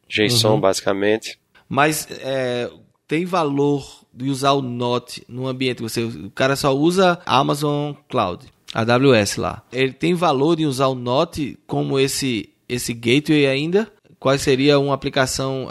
JSON, 0.07 0.53
uhum. 0.53 0.59
basicamente. 0.61 1.37
Mas 1.67 2.07
é, 2.23 2.69
tem 3.07 3.25
valor 3.25 3.85
de 4.13 4.29
usar 4.29 4.53
o 4.53 4.61
NOT 4.61 5.23
no 5.27 5.47
ambiente. 5.47 5.81
Você, 5.81 6.03
o 6.03 6.31
cara 6.31 6.55
só 6.55 6.75
usa 6.75 7.21
Amazon 7.25 7.93
Cloud. 8.09 8.45
AWS 8.73 9.37
lá. 9.37 9.63
Ele 9.71 9.93
tem 9.93 10.13
valor 10.13 10.59
em 10.59 10.65
usar 10.65 10.87
o 10.87 10.95
Note 10.95 11.57
como 11.67 11.99
esse 11.99 12.49
esse 12.67 12.93
gateway 12.93 13.47
ainda? 13.47 13.91
Qual 14.17 14.37
seria 14.37 14.79
uma 14.79 14.93
aplicação, 14.93 15.67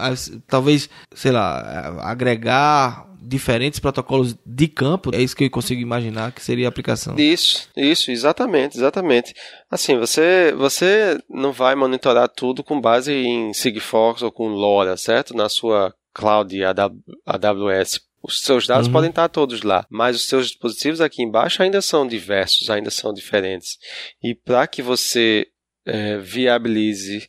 talvez, 0.47 0.91
sei 1.15 1.31
lá, 1.31 2.03
agregar 2.03 3.07
diferentes 3.23 3.79
protocolos 3.79 4.37
de 4.45 4.67
campo? 4.67 5.15
É 5.15 5.23
isso 5.23 5.37
que 5.37 5.45
eu 5.45 5.51
consigo 5.51 5.81
imaginar 5.81 6.33
que 6.33 6.43
seria 6.43 6.67
a 6.67 6.69
aplicação. 6.69 7.15
Isso, 7.17 7.69
isso, 7.77 8.11
exatamente, 8.11 8.77
exatamente. 8.77 9.35
Assim, 9.71 9.97
você, 9.97 10.53
você 10.57 11.19
não 11.31 11.53
vai 11.53 11.75
monitorar 11.75 12.29
tudo 12.29 12.65
com 12.65 12.81
base 12.81 13.13
em 13.13 13.53
Sigfox 13.55 14.21
ou 14.21 14.33
com 14.33 14.49
LoRa, 14.49 14.97
certo? 14.97 15.35
Na 15.35 15.49
sua 15.49 15.95
cloud 16.13 16.55
AWS 17.25 18.01
os 18.23 18.41
seus 18.41 18.67
dados 18.67 18.87
uhum. 18.87 18.93
podem 18.93 19.11
estar 19.11 19.29
todos 19.29 19.63
lá, 19.63 19.87
mas 19.91 20.17
os 20.17 20.27
seus 20.27 20.49
dispositivos 20.49 21.01
aqui 21.01 21.23
embaixo 21.23 21.63
ainda 21.63 21.81
são 21.81 22.07
diversos, 22.07 22.69
ainda 22.69 22.91
são 22.91 23.13
diferentes. 23.13 23.79
E 24.23 24.35
para 24.35 24.67
que 24.67 24.83
você 24.83 25.47
é, 25.87 26.19
viabilize 26.19 27.29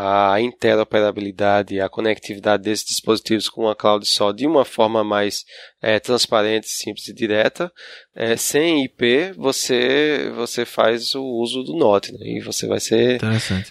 a 0.00 0.40
interoperabilidade, 0.40 1.80
a 1.80 1.88
conectividade 1.88 2.62
desses 2.62 2.84
dispositivos 2.84 3.48
com 3.48 3.62
uma 3.62 3.74
cloud 3.74 4.06
só 4.06 4.30
de 4.30 4.46
uma 4.46 4.64
forma 4.64 5.02
mais 5.02 5.44
é, 5.82 5.98
transparente, 5.98 6.68
simples 6.68 7.08
e 7.08 7.14
direta, 7.14 7.72
é, 8.14 8.36
sem 8.36 8.84
IP, 8.84 9.32
você, 9.36 10.30
você 10.36 10.64
faz 10.64 11.14
o 11.14 11.24
uso 11.24 11.64
do 11.64 11.74
NOT 11.74 12.12
né? 12.12 12.18
e 12.22 12.40
você 12.40 12.66
vai 12.66 12.78
ser 12.78 13.18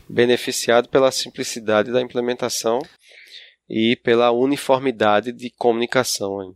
beneficiado 0.09 0.89
pela 0.89 1.11
simplicidade 1.11 1.91
da 1.91 2.01
implementação 2.01 2.79
e 3.69 3.95
pela 3.97 4.31
uniformidade 4.31 5.31
de 5.31 5.49
comunicação. 5.49 6.41
Hein? 6.41 6.55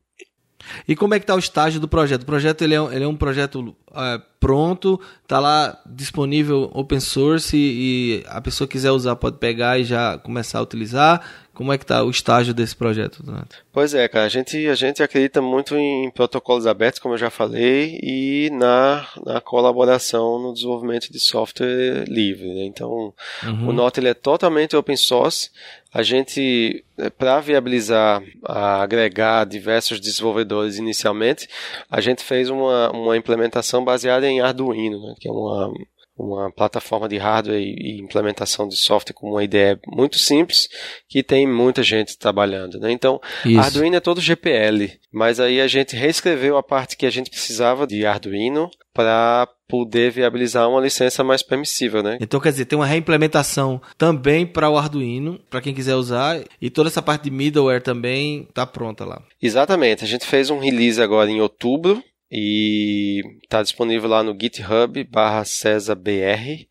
E 0.87 0.95
como 0.95 1.13
é 1.13 1.19
que 1.19 1.23
está 1.23 1.35
o 1.35 1.39
estágio 1.39 1.79
do 1.79 1.87
projeto? 1.87 2.23
O 2.23 2.25
projeto 2.25 2.61
ele 2.61 2.75
é, 2.75 2.79
ele 2.95 3.03
é 3.03 3.07
um 3.07 3.15
projeto 3.15 3.75
é, 3.93 4.21
pronto, 4.39 4.99
tá 5.27 5.39
lá 5.39 5.79
disponível 5.85 6.69
open 6.73 6.99
source 6.99 7.55
e, 7.55 8.21
e 8.21 8.23
a 8.27 8.41
pessoa 8.41 8.67
quiser 8.67 8.91
usar 8.91 9.15
pode 9.15 9.37
pegar 9.37 9.79
e 9.79 9.83
já 9.83 10.17
começar 10.17 10.59
a 10.59 10.63
utilizar. 10.63 11.21
Como 11.53 11.71
é 11.71 11.77
que 11.77 11.83
está 11.83 12.01
o 12.01 12.09
estágio 12.09 12.53
desse 12.53 12.75
projeto, 12.75 13.21
Donato? 13.21 13.57
Pois 13.73 13.93
é, 13.93 14.07
cara, 14.07 14.25
a 14.25 14.29
gente, 14.29 14.65
a 14.67 14.73
gente 14.73 15.03
acredita 15.03 15.41
muito 15.41 15.75
em 15.75 16.09
protocolos 16.09 16.65
abertos, 16.65 16.99
como 16.99 17.13
eu 17.13 17.19
já 17.19 17.29
falei, 17.29 17.99
e 18.01 18.49
na, 18.53 19.05
na 19.23 19.41
colaboração 19.41 20.41
no 20.41 20.53
desenvolvimento 20.53 21.11
de 21.11 21.19
software 21.19 22.05
livre. 22.07 22.47
Né? 22.47 22.63
Então, 22.63 23.13
uhum. 23.43 23.67
o 23.67 23.73
Nota 23.73 23.99
ele 23.99 24.07
é 24.07 24.13
totalmente 24.13 24.75
open 24.77 24.95
source. 24.95 25.51
A 25.93 26.03
gente, 26.03 26.85
é, 26.97 27.09
para 27.09 27.39
viabilizar, 27.41 28.23
agregar 28.43 29.45
diversos 29.45 29.99
desenvolvedores 29.99 30.77
inicialmente, 30.77 31.47
a 31.89 31.99
gente 31.99 32.23
fez 32.23 32.49
uma, 32.49 32.91
uma 32.91 33.17
implementação 33.17 33.83
baseada 33.83 34.25
em 34.27 34.39
Arduino, 34.39 35.01
né? 35.01 35.15
que 35.19 35.27
é 35.27 35.31
uma, 35.31 35.73
uma 36.21 36.51
plataforma 36.51 37.07
de 37.07 37.17
hardware 37.17 37.59
e 37.59 37.99
implementação 37.99 38.67
de 38.67 38.75
software 38.77 39.13
com 39.13 39.31
uma 39.31 39.43
ideia 39.43 39.79
muito 39.87 40.17
simples 40.17 40.69
que 41.07 41.23
tem 41.23 41.47
muita 41.47 41.83
gente 41.83 42.17
trabalhando. 42.17 42.79
Né? 42.79 42.91
Então, 42.91 43.19
Isso. 43.45 43.59
Arduino 43.59 43.95
é 43.95 43.99
todo 43.99 44.21
GPL, 44.21 44.91
mas 45.11 45.39
aí 45.39 45.59
a 45.59 45.67
gente 45.67 45.95
reescreveu 45.95 46.57
a 46.57 46.63
parte 46.63 46.95
que 46.95 47.05
a 47.05 47.11
gente 47.11 47.29
precisava 47.29 47.87
de 47.87 48.05
Arduino 48.05 48.69
para 48.93 49.47
poder 49.67 50.11
viabilizar 50.11 50.69
uma 50.69 50.81
licença 50.81 51.23
mais 51.23 51.41
permissível, 51.41 52.03
né? 52.03 52.17
Então, 52.19 52.41
quer 52.41 52.51
dizer, 52.51 52.65
tem 52.65 52.77
uma 52.77 52.85
reimplementação 52.85 53.81
também 53.97 54.45
para 54.45 54.69
o 54.69 54.77
Arduino, 54.77 55.39
para 55.49 55.61
quem 55.61 55.73
quiser 55.73 55.95
usar, 55.95 56.43
e 56.61 56.69
toda 56.69 56.89
essa 56.89 57.01
parte 57.01 57.23
de 57.23 57.31
middleware 57.31 57.81
também 57.81 58.45
está 58.49 58.65
pronta 58.65 59.05
lá. 59.05 59.23
Exatamente. 59.41 60.03
A 60.03 60.07
gente 60.07 60.25
fez 60.25 60.49
um 60.49 60.59
release 60.59 61.01
agora 61.01 61.31
em 61.31 61.39
outubro 61.39 62.03
e 62.31 63.21
está 63.43 63.61
disponível 63.61 64.09
lá 64.09 64.23
no 64.23 64.37
GitHub 64.39 65.03
barra 65.03 65.43
CesaBR, 65.43 66.67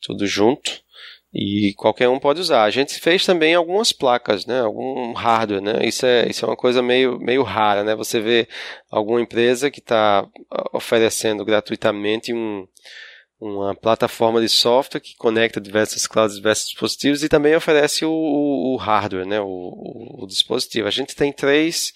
tudo 0.00 0.26
junto. 0.26 0.82
E 1.34 1.72
qualquer 1.78 2.10
um 2.10 2.18
pode 2.18 2.40
usar. 2.40 2.64
A 2.64 2.70
gente 2.70 3.00
fez 3.00 3.24
também 3.24 3.54
algumas 3.54 3.90
placas, 3.90 4.44
né? 4.44 4.60
Algum 4.60 5.14
hardware, 5.14 5.62
né? 5.62 5.78
Isso 5.82 6.04
é, 6.04 6.28
isso 6.28 6.44
é 6.44 6.48
uma 6.48 6.56
coisa 6.56 6.82
meio, 6.82 7.18
meio 7.18 7.42
rara, 7.42 7.82
né? 7.82 7.94
Você 7.94 8.20
vê 8.20 8.46
alguma 8.90 9.20
empresa 9.20 9.70
que 9.70 9.80
está 9.80 10.26
oferecendo 10.74 11.42
gratuitamente 11.42 12.34
um, 12.34 12.66
uma 13.44 13.74
plataforma 13.74 14.40
de 14.40 14.48
software 14.48 15.00
que 15.00 15.16
conecta 15.16 15.60
diversas 15.60 16.06
clouds, 16.06 16.36
diversos 16.36 16.66
dispositivos 16.66 17.24
e 17.24 17.28
também 17.28 17.56
oferece 17.56 18.04
o, 18.04 18.12
o, 18.12 18.74
o 18.74 18.76
hardware, 18.76 19.26
né, 19.26 19.40
o, 19.40 20.20
o, 20.22 20.26
dispositivo. 20.28 20.86
A 20.86 20.92
gente 20.92 21.16
tem 21.16 21.32
três 21.32 21.92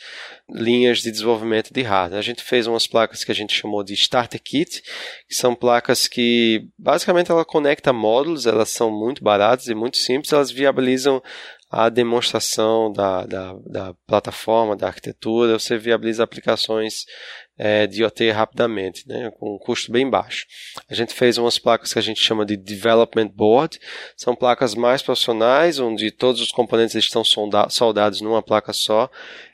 linhas 0.50 0.98
de 0.98 1.12
desenvolvimento 1.12 1.72
de 1.72 1.82
hardware. 1.82 2.18
A 2.18 2.22
gente 2.22 2.42
fez 2.42 2.66
umas 2.66 2.88
placas 2.88 3.22
que 3.22 3.30
a 3.30 3.34
gente 3.34 3.54
chamou 3.54 3.84
de 3.84 3.94
Starter 3.94 4.42
Kit, 4.42 4.82
que 5.28 5.36
são 5.36 5.54
placas 5.54 6.08
que 6.08 6.66
basicamente 6.76 7.30
ela 7.30 7.44
conecta 7.44 7.92
módulos, 7.92 8.44
elas 8.44 8.70
são 8.70 8.90
muito 8.90 9.22
baratas 9.22 9.68
e 9.68 9.74
muito 9.74 9.98
simples, 9.98 10.32
elas 10.32 10.50
viabilizam 10.50 11.22
a 11.70 11.88
demonstração 11.88 12.92
da, 12.92 13.26
da, 13.26 13.54
da 13.66 13.94
plataforma, 14.06 14.76
da 14.76 14.86
arquitetura, 14.86 15.58
você 15.58 15.76
viabiliza 15.76 16.22
aplicações 16.22 17.04
é, 17.58 17.86
de 17.86 18.02
IoT 18.02 18.30
rapidamente, 18.30 19.06
né, 19.08 19.30
com 19.38 19.54
um 19.54 19.58
custo 19.58 19.90
bem 19.90 20.08
baixo. 20.08 20.46
A 20.88 20.94
gente 20.94 21.12
fez 21.12 21.38
umas 21.38 21.58
placas 21.58 21.92
que 21.92 21.98
a 21.98 22.02
gente 22.02 22.20
chama 22.20 22.46
de 22.46 22.56
Development 22.56 23.28
Board, 23.28 23.80
são 24.16 24.36
placas 24.36 24.74
mais 24.74 25.02
profissionais, 25.02 25.78
onde 25.78 26.10
todos 26.10 26.40
os 26.40 26.52
componentes 26.52 26.94
estão 26.94 27.22
soldados 27.24 28.20
numa 28.20 28.42
placa 28.42 28.72
só. 28.72 29.10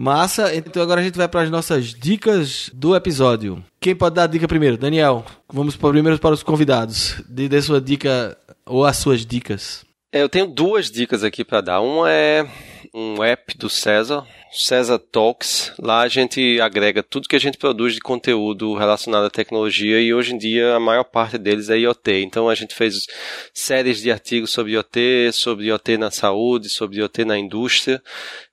Massa, 0.00 0.54
então 0.54 0.80
agora 0.80 1.00
a 1.00 1.02
gente 1.02 1.18
vai 1.18 1.26
para 1.26 1.42
as 1.42 1.50
nossas 1.50 1.86
dicas 1.86 2.70
do 2.72 2.94
episódio. 2.94 3.64
Quem 3.80 3.96
pode 3.96 4.14
dar 4.14 4.22
a 4.22 4.26
dica 4.28 4.46
primeiro? 4.46 4.78
Daniel, 4.78 5.26
vamos 5.52 5.74
primeiro 5.74 6.20
para 6.20 6.36
os 6.36 6.44
convidados. 6.44 7.20
Dê, 7.28 7.48
dê 7.48 7.60
sua 7.60 7.80
dica 7.80 8.38
ou 8.64 8.84
as 8.84 8.96
suas 8.96 9.26
dicas. 9.26 9.84
É, 10.12 10.22
eu 10.22 10.28
tenho 10.28 10.46
duas 10.46 10.88
dicas 10.88 11.24
aqui 11.24 11.44
para 11.44 11.60
dar. 11.60 11.80
Uma 11.80 12.12
é 12.12 12.48
um 12.94 13.24
app 13.24 13.58
do 13.58 13.68
César, 13.68 14.24
César 14.52 15.00
Talks. 15.00 15.72
Lá 15.80 16.02
a 16.02 16.08
gente 16.08 16.60
agrega 16.60 17.02
tudo 17.02 17.28
que 17.28 17.34
a 17.34 17.40
gente 17.40 17.58
produz 17.58 17.94
de 17.94 18.00
conteúdo 18.00 18.74
relacionado 18.74 19.26
à 19.26 19.30
tecnologia 19.30 20.00
e 20.00 20.14
hoje 20.14 20.32
em 20.32 20.38
dia 20.38 20.76
a 20.76 20.80
maior 20.80 21.04
parte 21.04 21.36
deles 21.36 21.70
é 21.70 21.76
IoT. 21.76 22.22
Então 22.22 22.48
a 22.48 22.54
gente 22.54 22.72
fez 22.72 23.04
séries 23.52 24.00
de 24.00 24.12
artigos 24.12 24.50
sobre 24.50 24.74
IoT, 24.74 25.32
sobre 25.32 25.66
IoT 25.66 25.98
na 25.98 26.12
saúde, 26.12 26.68
sobre 26.68 26.98
IoT 26.98 27.24
na 27.24 27.36
indústria 27.36 28.00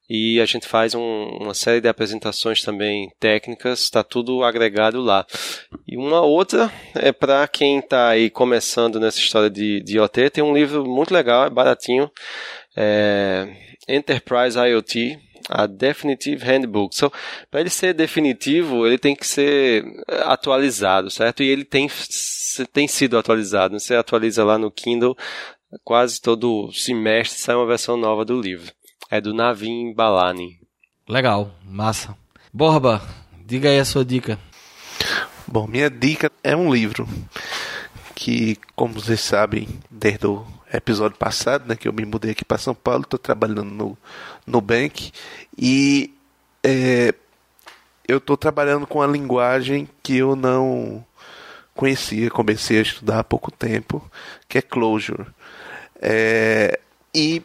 e 0.10 0.40
a 0.40 0.46
gente 0.46 0.68
faz 0.68 0.94
um, 0.94 1.26
uma 1.42 1.54
série 1.54 1.82
de 1.82 1.88
apresentações 1.88 2.62
também 2.62 3.10
técnicas, 3.20 3.82
está 3.82 4.04
tudo 4.04 4.44
agregado 4.44 5.02
lá. 5.02 5.26
E 5.88 5.98
uma 5.98 6.22
outra 6.22 6.72
é 6.94 7.12
para 7.12 7.48
quem 7.48 7.80
está 7.80 8.10
aí 8.10 8.30
começando 8.30 9.00
nessa 9.00 9.20
história 9.20 9.50
de, 9.50 9.82
de 9.82 9.98
IoT, 9.98 10.30
tem 10.30 10.44
um 10.44 10.54
livro 10.54 10.86
muito 10.86 11.14
legal, 11.14 11.46
é 11.46 11.50
baratinho, 11.50 12.10
é 12.76 13.48
Enterprise 13.88 14.58
IoT, 14.58 15.20
a 15.50 15.68
Definitive 15.68 16.44
Handbook. 16.44 16.96
So, 16.96 17.12
para 17.50 17.62
ele 17.62 17.70
ser 17.70 17.94
definitivo, 17.94 18.86
ele 18.86 18.98
tem 18.98 19.16
que 19.16 19.28
ser 19.28 19.86
atualizado, 20.08 21.10
certo? 21.10 21.44
E 21.44 21.48
ele 21.48 21.64
tem, 21.64 21.90
tem 22.74 22.88
sido 22.88 23.18
atualizado. 23.18 23.80
Você 23.80 23.96
atualiza 23.96 24.44
lá 24.44 24.58
no 24.58 24.72
Kindle, 24.72 25.16
quase 25.84 26.22
todo 26.22 26.72
semestre 26.72 27.40
sai 27.40 27.56
uma 27.56 27.68
versão 27.68 27.98
nova 27.98 28.26
do 28.26 28.40
livro. 28.40 28.72
É 29.10 29.22
do 29.22 29.34
Navin 29.34 29.94
Balani. 29.94 30.60
Legal, 31.08 31.52
massa. 31.64 32.18
Borba, 32.52 33.02
diga 33.46 33.70
aí 33.70 33.80
a 33.80 33.86
sua 33.86 34.04
dica. 34.04 34.40
Bom, 35.48 35.68
minha 35.68 35.90
dica 35.90 36.32
é 36.44 36.56
um 36.56 36.74
livro 36.74 37.08
que, 38.16 38.58
como 38.76 38.96
vocês 38.96 39.22
sabem, 39.22 39.68
desde 39.92 40.26
o 40.26 40.44
episódio 40.74 41.18
passado, 41.18 41.68
né, 41.68 41.76
que 41.76 41.88
eu 41.88 41.94
me 41.94 42.04
mudei 42.04 42.32
aqui 42.32 42.44
para 42.44 42.58
São 42.58 42.74
Paulo, 42.74 43.04
estou 43.04 43.20
trabalhando 43.20 43.66
no 43.66 43.98
Nubank 44.48 45.12
e 45.56 46.12
é, 46.64 47.14
eu 48.08 48.18
estou 48.18 48.36
trabalhando 48.36 48.88
com 48.88 49.02
a 49.02 49.08
linguagem 49.08 49.88
que 50.02 50.18
eu 50.18 50.36
não 50.36 51.06
conhecia, 51.76 52.32
comecei 52.32 52.80
a 52.80 52.82
estudar 52.82 53.20
há 53.20 53.24
pouco 53.24 53.52
tempo, 53.52 54.10
que 54.50 54.58
é 54.58 54.62
Clojure. 54.62 55.28
É, 56.02 56.80
e 57.14 57.44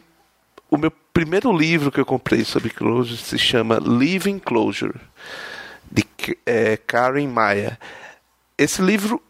o 0.69 0.77
meu 0.77 0.91
primeiro 1.13 1.55
livro 1.55 1.91
que 1.91 1.99
eu 1.99 2.05
comprei 2.05 2.43
sobre 2.43 2.69
Clojure 2.69 3.17
se 3.17 3.37
chama 3.37 3.79
Living 3.79 4.39
Clojure, 4.39 4.99
de 5.89 6.05
é, 6.45 6.77
Karen 6.77 7.27
Maia. 7.27 7.79
Esse 8.57 8.81
livro 8.81 9.21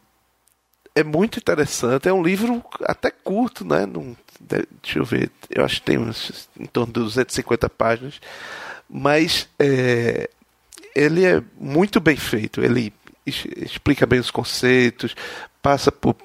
é 0.94 1.04
muito 1.04 1.40
interessante, 1.40 2.08
é 2.08 2.14
um 2.14 2.22
livro 2.22 2.64
até 2.84 3.10
curto, 3.10 3.66
né? 3.66 3.86
Deixa 4.40 5.00
eu 5.00 5.06
ver, 5.06 5.32
eu 5.50 5.64
acho 5.64 5.76
que 5.76 5.84
tem 5.84 5.98
uns, 5.98 6.50
em 6.60 6.66
torno 6.66 6.94
de 6.94 7.00
250 7.00 7.70
páginas, 7.70 8.20
mas 8.90 9.48
é, 9.58 10.30
ele 10.96 11.26
é 11.26 11.42
muito 11.58 12.00
bem 12.00 12.18
feito. 12.18 12.62
Ele 12.62 12.94
explica 13.26 14.06
bem 14.06 14.20
os 14.20 14.32
conceitos, 14.32 15.16
passa 15.62 15.92
por, 15.92 16.16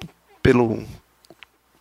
pelo, 0.43 0.85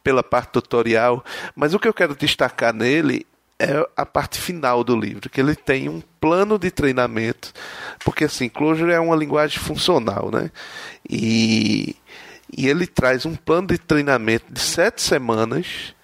pela 0.03 0.21
parte 0.21 0.51
tutorial, 0.51 1.23
mas 1.55 1.73
o 1.73 1.79
que 1.79 1.87
eu 1.87 1.93
quero 1.93 2.15
destacar 2.15 2.73
nele 2.73 3.25
é 3.59 3.87
a 3.95 4.05
parte 4.05 4.39
final 4.39 4.83
do 4.83 4.99
livro, 4.99 5.29
que 5.29 5.39
ele 5.39 5.55
tem 5.55 5.87
um 5.87 6.01
plano 6.19 6.59
de 6.59 6.69
treinamento, 6.69 7.53
porque 8.03 8.25
assim, 8.25 8.49
Clojure 8.49 8.91
é 8.91 8.99
uma 8.99 9.15
linguagem 9.15 9.59
funcional, 9.59 10.29
né? 10.29 10.51
E, 11.09 11.95
e 12.55 12.67
ele 12.67 12.85
traz 12.85 13.25
um 13.25 13.35
plano 13.35 13.67
de 13.67 13.77
treinamento 13.77 14.51
de 14.51 14.59
sete 14.59 15.01
semanas, 15.01 15.95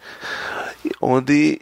onde 1.02 1.60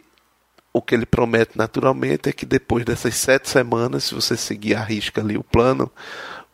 o 0.72 0.80
que 0.80 0.94
ele 0.94 1.06
promete 1.06 1.58
naturalmente 1.58 2.28
é 2.28 2.32
que 2.32 2.46
depois 2.46 2.84
dessas 2.84 3.16
sete 3.16 3.48
semanas, 3.48 4.04
se 4.04 4.14
você 4.14 4.36
seguir 4.36 4.76
a 4.76 4.84
risca 4.84 5.20
ali 5.20 5.36
o 5.36 5.42
plano, 5.42 5.90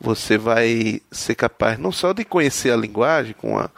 você 0.00 0.38
vai 0.38 1.00
ser 1.10 1.34
capaz 1.34 1.78
não 1.78 1.92
só 1.92 2.12
de 2.12 2.24
conhecer 2.24 2.70
a 2.70 2.76
linguagem 2.76 3.34
com 3.34 3.58
a 3.58 3.68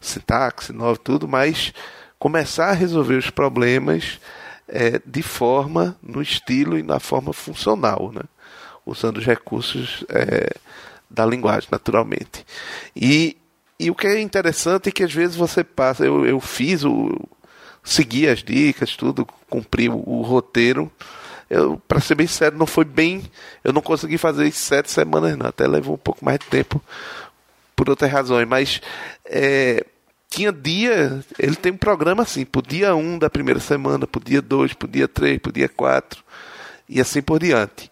sintaxe 0.00 0.72
nova 0.72 0.98
tudo, 0.98 1.26
mas 1.26 1.72
começar 2.18 2.70
a 2.70 2.74
resolver 2.74 3.16
os 3.16 3.30
problemas 3.30 4.20
é, 4.68 5.00
de 5.04 5.22
forma, 5.22 5.96
no 6.02 6.20
estilo 6.20 6.78
e 6.78 6.82
na 6.82 7.00
forma 7.00 7.32
funcional, 7.32 8.12
né? 8.12 8.22
usando 8.84 9.18
os 9.18 9.24
recursos 9.24 10.04
é, 10.08 10.54
da 11.08 11.24
linguagem, 11.24 11.68
naturalmente. 11.70 12.44
E, 12.94 13.36
e 13.78 13.90
o 13.90 13.94
que 13.94 14.06
é 14.06 14.20
interessante 14.20 14.88
é 14.88 14.92
que 14.92 15.02
às 15.02 15.12
vezes 15.12 15.36
você 15.36 15.64
passa, 15.64 16.04
eu, 16.04 16.26
eu 16.26 16.40
fiz 16.40 16.84
o, 16.84 17.28
segui 17.82 18.28
as 18.28 18.42
dicas, 18.42 18.96
tudo, 18.96 19.26
cumpri 19.48 19.88
o, 19.88 19.96
o 19.96 20.22
roteiro. 20.22 20.90
Para 21.86 22.00
ser 22.00 22.14
bem 22.14 22.26
sério, 22.26 22.58
não 22.58 22.66
foi 22.66 22.84
bem. 22.84 23.22
Eu 23.64 23.72
não 23.72 23.80
consegui 23.80 24.18
fazer 24.18 24.46
isso 24.46 24.58
sete 24.58 24.90
semanas, 24.90 25.36
não. 25.36 25.46
Até 25.46 25.66
levou 25.66 25.94
um 25.94 25.98
pouco 25.98 26.22
mais 26.22 26.38
de 26.38 26.46
tempo 26.46 26.82
por 27.74 27.88
outras 27.88 28.10
razões. 28.10 28.46
Mas 28.46 28.82
é, 29.24 29.84
tinha 30.28 30.52
dia. 30.52 31.24
Ele 31.38 31.56
tem 31.56 31.72
um 31.72 31.76
programa 31.76 32.22
assim, 32.22 32.44
pro 32.44 32.62
dia 32.62 32.94
1 32.94 32.98
um 32.98 33.18
da 33.18 33.30
primeira 33.30 33.60
semana, 33.60 34.06
pro 34.06 34.22
dia 34.22 34.42
2, 34.42 34.74
pro 34.74 34.88
dia 34.88 35.08
3, 35.08 35.38
pro 35.38 35.52
dia 35.52 35.68
4 35.68 36.22
e 36.88 37.00
assim 37.00 37.22
por 37.22 37.38
diante. 37.38 37.90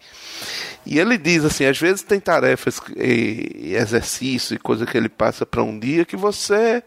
E 0.85 0.99
ele 0.99 1.17
diz 1.17 1.43
assim: 1.43 1.65
às 1.65 1.77
vezes 1.77 2.03
tem 2.03 2.19
tarefas 2.19 2.79
e, 2.95 3.51
e 3.55 3.75
exercício 3.75 4.55
e 4.55 4.59
coisa 4.59 4.85
que 4.85 4.97
ele 4.97 5.09
passa 5.09 5.45
para 5.45 5.63
um 5.63 5.77
dia 5.77 6.05
que 6.05 6.15
você 6.15 6.83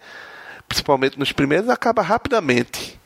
principalmente 0.70 1.18
nos 1.18 1.32
primeiros, 1.32 1.68
acaba 1.68 2.00
rapidamente. 2.00 2.96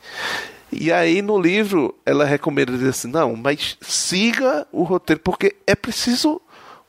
E 0.71 0.93
aí 0.93 1.23
no 1.23 1.41
livro 1.41 1.99
ela 2.05 2.27
recomenda 2.27 2.73
dizer 2.73 2.91
assim: 2.91 3.09
não, 3.09 3.35
mas 3.35 3.79
siga 3.81 4.67
o 4.71 4.83
roteiro, 4.83 5.23
porque 5.25 5.57
é 5.67 5.75
preciso 5.75 6.41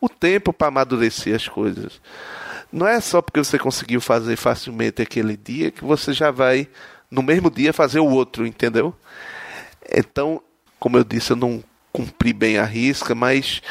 o 0.02 0.10
tempo 0.10 0.52
para 0.52 0.68
amadurecer 0.68 1.34
as 1.34 1.48
coisas. 1.48 2.02
Não 2.72 2.88
é 2.88 3.00
só 3.00 3.22
porque 3.22 3.40
você 3.40 3.58
conseguiu 3.58 4.02
fazer 4.02 4.36
facilmente 4.36 5.02
aquele 5.02 5.38
dia 5.38 5.72
que 5.72 5.84
você 5.84 6.14
já 6.14 6.32
vai 6.32 6.68
no 7.10 7.22
mesmo 7.22 7.50
dia 7.50 7.72
fazer 7.72 8.00
o 8.00 8.10
outro, 8.10 8.46
entendeu? 8.46 8.94
Então, 9.94 10.42
como 10.80 10.98
eu 10.98 11.04
disse, 11.04 11.32
eu 11.32 11.36
não 11.38 11.64
cumpri 11.94 12.34
bem 12.34 12.58
a 12.58 12.66
risca, 12.66 13.16
mas 13.16 13.62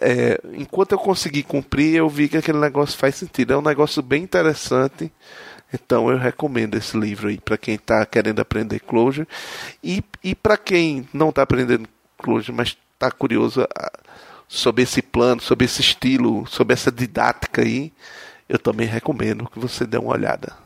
é, 0.00 0.40
enquanto 0.54 0.92
eu 0.92 0.98
consegui 0.98 1.42
cumprir, 1.42 1.96
eu 1.96 2.08
vi 2.08 2.28
que 2.28 2.36
aquele 2.36 2.58
negócio 2.58 2.98
faz 2.98 3.14
sentido. 3.14 3.52
É 3.52 3.58
um 3.58 3.62
negócio 3.62 4.02
bem 4.02 4.22
interessante 4.22 5.12
então 5.72 6.10
eu 6.10 6.16
recomendo 6.16 6.76
esse 6.76 6.96
livro 6.96 7.28
aí 7.28 7.38
para 7.38 7.58
quem 7.58 7.74
está 7.74 8.04
querendo 8.06 8.40
aprender 8.40 8.80
Clojure 8.80 9.28
e, 9.82 10.02
e 10.24 10.34
para 10.34 10.56
quem 10.56 11.06
não 11.12 11.28
está 11.28 11.42
aprendendo 11.42 11.88
Clojure, 12.16 12.56
mas 12.56 12.76
está 12.94 13.10
curioso 13.10 13.66
sobre 14.48 14.82
esse 14.82 15.02
plano, 15.02 15.40
sobre 15.40 15.66
esse 15.66 15.82
estilo, 15.82 16.46
sobre 16.46 16.72
essa 16.72 16.90
didática 16.90 17.62
aí, 17.62 17.92
eu 18.48 18.58
também 18.58 18.86
recomendo 18.86 19.48
que 19.48 19.58
você 19.58 19.86
dê 19.86 19.98
uma 19.98 20.12
olhada. 20.12 20.56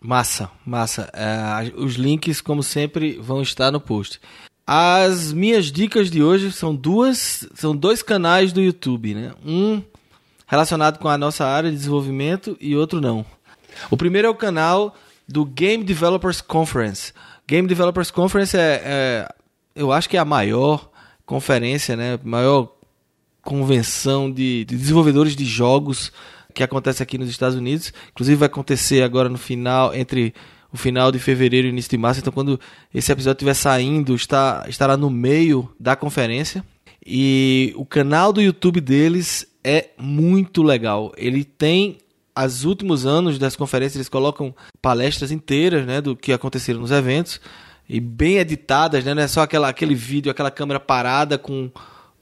Massa, 0.00 0.50
massa. 0.64 1.10
É, 1.14 1.72
os 1.76 1.94
links, 1.94 2.40
como 2.42 2.62
sempre, 2.62 3.18
vão 3.18 3.40
estar 3.40 3.72
no 3.72 3.80
post. 3.80 4.20
As 4.66 5.32
minhas 5.32 5.72
dicas 5.72 6.10
de 6.10 6.22
hoje 6.22 6.52
são 6.52 6.74
duas, 6.74 7.48
são 7.54 7.74
dois 7.74 8.02
canais 8.02 8.52
do 8.52 8.60
YouTube, 8.60 9.14
né? 9.14 9.32
Um 9.44 9.82
relacionado 10.46 10.98
com 10.98 11.08
a 11.08 11.16
nossa 11.16 11.44
área 11.44 11.70
de 11.70 11.76
desenvolvimento 11.76 12.56
e 12.60 12.76
outro 12.76 13.00
não. 13.00 13.24
O 13.90 13.96
primeiro 13.96 14.28
é 14.28 14.30
o 14.30 14.34
canal 14.34 14.94
do 15.26 15.44
Game 15.44 15.82
Developers 15.82 16.40
Conference. 16.40 17.12
Game 17.46 17.66
Developers 17.66 18.10
Conference 18.10 18.56
é, 18.56 18.82
é 18.84 19.28
eu 19.74 19.92
acho 19.92 20.08
que 20.08 20.16
é 20.16 20.20
a 20.20 20.24
maior 20.24 20.90
conferência, 21.24 21.96
né? 21.96 22.18
Maior 22.22 22.75
convenção 23.46 24.28
de, 24.28 24.64
de, 24.64 24.76
desenvolvedores 24.76 25.36
de 25.36 25.44
jogos 25.44 26.12
que 26.52 26.64
acontece 26.64 27.00
aqui 27.00 27.16
nos 27.16 27.30
Estados 27.30 27.56
Unidos. 27.56 27.92
Inclusive 28.10 28.36
vai 28.36 28.46
acontecer 28.46 29.02
agora 29.02 29.28
no 29.28 29.38
final, 29.38 29.94
entre 29.94 30.34
o 30.72 30.76
final 30.76 31.12
de 31.12 31.20
fevereiro 31.20 31.68
e 31.68 31.70
início 31.70 31.90
de 31.90 31.96
março. 31.96 32.20
Então, 32.20 32.32
quando 32.32 32.58
esse 32.92 33.12
episódio 33.12 33.36
estiver 33.36 33.54
saindo, 33.54 34.16
está, 34.16 34.66
estará 34.68 34.96
no 34.96 35.08
meio 35.08 35.72
da 35.78 35.94
conferência. 35.94 36.64
E 37.06 37.72
o 37.76 37.86
canal 37.86 38.32
do 38.32 38.42
YouTube 38.42 38.80
deles 38.80 39.46
é 39.62 39.90
muito 39.96 40.64
legal. 40.64 41.12
Ele 41.16 41.44
tem 41.44 41.98
os 42.36 42.64
últimos 42.64 43.06
anos 43.06 43.38
das 43.38 43.54
conferências 43.54 43.96
eles 43.96 44.08
colocam 44.08 44.52
palestras 44.82 45.30
inteiras, 45.30 45.86
né, 45.86 46.00
do 46.00 46.16
que 46.16 46.32
aconteceram 46.32 46.80
nos 46.80 46.90
eventos 46.90 47.40
e 47.88 48.00
bem 48.00 48.38
editadas, 48.38 49.04
né, 49.04 49.14
não 49.14 49.22
é 49.22 49.28
só 49.28 49.42
aquela, 49.42 49.68
aquele 49.68 49.94
vídeo, 49.94 50.30
aquela 50.30 50.50
câmera 50.50 50.80
parada 50.80 51.38
com 51.38 51.70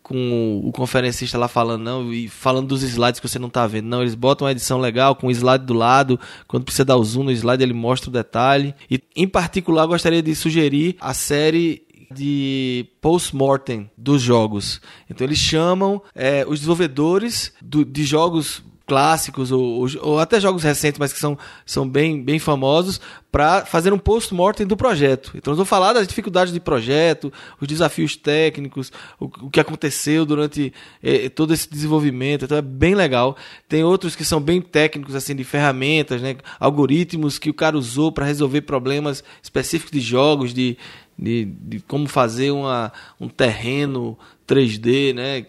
com 0.04 0.60
o 0.62 0.70
conferencista 0.70 1.38
lá 1.38 1.48
falando, 1.48 1.82
não, 1.82 2.12
e 2.12 2.28
falando 2.28 2.68
dos 2.68 2.82
slides 2.82 3.18
que 3.18 3.26
você 3.26 3.38
não 3.38 3.48
está 3.48 3.66
vendo. 3.66 3.86
Não, 3.86 4.02
eles 4.02 4.14
botam 4.14 4.44
uma 4.44 4.52
edição 4.52 4.78
legal 4.78 5.16
com 5.16 5.28
o 5.28 5.30
slide 5.30 5.64
do 5.64 5.72
lado. 5.72 6.20
Quando 6.46 6.64
precisa 6.64 6.84
dar 6.84 6.98
o 6.98 7.02
zoom 7.02 7.24
no 7.24 7.32
slide, 7.32 7.62
ele 7.62 7.72
mostra 7.72 8.10
o 8.10 8.12
detalhe. 8.12 8.74
E, 8.88 9.02
em 9.16 9.26
particular, 9.26 9.86
gostaria 9.86 10.22
de 10.22 10.34
sugerir 10.34 10.94
a 11.00 11.14
série 11.14 11.86
de 12.14 12.86
post-mortem 13.00 13.90
dos 13.96 14.20
jogos. 14.20 14.78
Então, 15.08 15.26
eles 15.26 15.38
chamam 15.38 16.02
é, 16.14 16.44
os 16.46 16.60
desenvolvedores 16.60 17.50
do, 17.62 17.82
de 17.82 18.04
jogos 18.04 18.62
clássicos 18.86 19.50
ou, 19.50 19.86
ou, 20.02 20.18
até 20.18 20.38
jogos 20.38 20.62
recentes, 20.62 20.98
mas 20.98 21.12
que 21.12 21.18
são, 21.18 21.38
são 21.64 21.88
bem, 21.88 22.22
bem 22.22 22.38
famosos, 22.38 23.00
para 23.32 23.64
fazer 23.64 23.92
um 23.92 23.98
post-mortem 23.98 24.66
do 24.66 24.76
projeto. 24.76 25.32
Então, 25.34 25.50
nós 25.50 25.56
vamos 25.56 25.68
falar 25.68 25.92
das 25.92 26.06
dificuldades 26.06 26.52
de 26.52 26.60
projeto, 26.60 27.32
os 27.60 27.66
desafios 27.66 28.14
técnicos, 28.14 28.92
o, 29.18 29.24
o 29.24 29.50
que 29.50 29.58
aconteceu 29.58 30.24
durante 30.26 30.72
eh, 31.02 31.28
todo 31.28 31.52
esse 31.52 31.68
desenvolvimento. 31.68 32.44
Então, 32.44 32.58
é 32.58 32.62
bem 32.62 32.94
legal. 32.94 33.36
Tem 33.68 33.82
outros 33.82 34.14
que 34.14 34.24
são 34.24 34.40
bem 34.40 34.60
técnicos, 34.60 35.14
assim, 35.14 35.34
de 35.34 35.44
ferramentas, 35.44 36.20
né? 36.20 36.36
algoritmos 36.60 37.38
que 37.38 37.50
o 37.50 37.54
cara 37.54 37.76
usou 37.76 38.12
para 38.12 38.26
resolver 38.26 38.60
problemas 38.60 39.24
específicos 39.42 39.92
de 39.92 40.00
jogos, 40.00 40.54
de, 40.54 40.76
de, 41.18 41.46
de 41.46 41.80
como 41.80 42.06
fazer 42.06 42.50
uma, 42.50 42.92
um 43.18 43.28
terreno 43.28 44.16
3D, 44.46 45.14
né? 45.14 45.46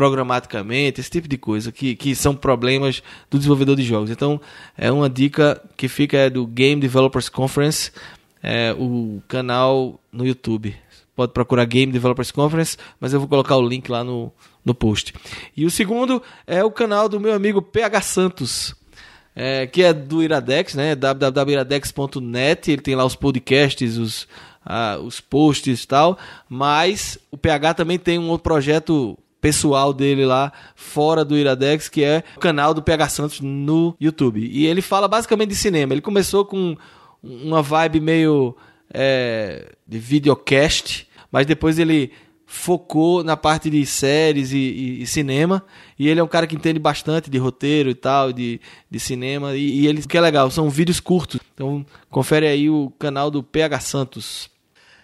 Programaticamente, 0.00 0.98
esse 0.98 1.10
tipo 1.10 1.28
de 1.28 1.36
coisa, 1.36 1.70
que, 1.70 1.94
que 1.94 2.14
são 2.14 2.34
problemas 2.34 3.02
do 3.30 3.36
desenvolvedor 3.36 3.76
de 3.76 3.82
jogos. 3.82 4.10
Então, 4.10 4.40
é 4.74 4.90
uma 4.90 5.10
dica 5.10 5.60
que 5.76 5.88
fica 5.88 6.16
é 6.16 6.30
do 6.30 6.46
Game 6.46 6.80
Developers 6.80 7.28
Conference, 7.28 7.92
é, 8.42 8.74
o 8.78 9.22
canal 9.28 10.00
no 10.10 10.26
YouTube. 10.26 10.74
Pode 11.14 11.34
procurar 11.34 11.66
Game 11.66 11.92
Developers 11.92 12.30
Conference, 12.30 12.78
mas 12.98 13.12
eu 13.12 13.20
vou 13.20 13.28
colocar 13.28 13.58
o 13.58 13.68
link 13.68 13.90
lá 13.90 14.02
no, 14.02 14.32
no 14.64 14.74
post. 14.74 15.12
E 15.54 15.66
o 15.66 15.70
segundo 15.70 16.22
é 16.46 16.64
o 16.64 16.70
canal 16.70 17.06
do 17.06 17.20
meu 17.20 17.34
amigo 17.34 17.60
PH 17.60 18.00
Santos. 18.00 18.74
É, 19.36 19.66
que 19.66 19.82
é 19.82 19.92
do 19.92 20.22
Iradex, 20.22 20.74
né? 20.74 20.94
www.iradex.net. 20.94 22.70
Ele 22.70 22.80
tem 22.80 22.94
lá 22.94 23.04
os 23.04 23.14
podcasts, 23.14 23.98
os, 23.98 24.26
ah, 24.64 24.98
os 24.98 25.20
posts 25.20 25.84
e 25.84 25.86
tal. 25.86 26.18
Mas 26.48 27.18
o 27.30 27.36
PH 27.36 27.74
também 27.74 27.98
tem 27.98 28.18
um 28.18 28.30
outro 28.30 28.44
projeto 28.44 29.18
pessoal 29.40 29.92
dele 29.92 30.24
lá 30.24 30.52
fora 30.74 31.24
do 31.24 31.36
Iradex, 31.36 31.88
que 31.88 32.04
é 32.04 32.22
o 32.36 32.40
canal 32.40 32.74
do 32.74 32.82
PH 32.82 33.08
Santos 33.08 33.40
no 33.40 33.96
YouTube. 34.00 34.46
E 34.46 34.66
ele 34.66 34.82
fala 34.82 35.08
basicamente 35.08 35.50
de 35.50 35.56
cinema. 35.56 35.94
Ele 35.94 36.00
começou 36.00 36.44
com 36.44 36.76
uma 37.22 37.62
vibe 37.62 38.00
meio 38.00 38.56
é, 38.92 39.72
de 39.86 39.98
videocast, 39.98 41.06
mas 41.30 41.46
depois 41.46 41.78
ele 41.78 42.12
focou 42.46 43.22
na 43.22 43.36
parte 43.36 43.70
de 43.70 43.86
séries 43.86 44.50
e, 44.52 44.56
e, 44.56 45.02
e, 45.02 45.06
cinema. 45.06 45.64
E 45.96 46.08
ele 46.08 46.18
é 46.18 46.22
um 46.22 46.28
cara 46.28 46.48
que 46.48 46.56
entende 46.56 46.80
bastante 46.80 47.30
de 47.30 47.38
roteiro 47.38 47.88
e 47.88 47.94
tal, 47.94 48.32
de, 48.32 48.60
de 48.90 48.98
cinema. 48.98 49.56
E, 49.56 49.82
e 49.82 49.86
ele, 49.86 50.00
o 50.00 50.08
que 50.08 50.18
é 50.18 50.20
legal, 50.20 50.50
são 50.50 50.68
vídeos 50.68 50.98
curtos. 50.98 51.40
Então 51.54 51.86
confere 52.10 52.48
aí 52.48 52.68
o 52.68 52.92
canal 52.98 53.30
do 53.30 53.40
PH 53.40 53.80
Santos. 53.80 54.50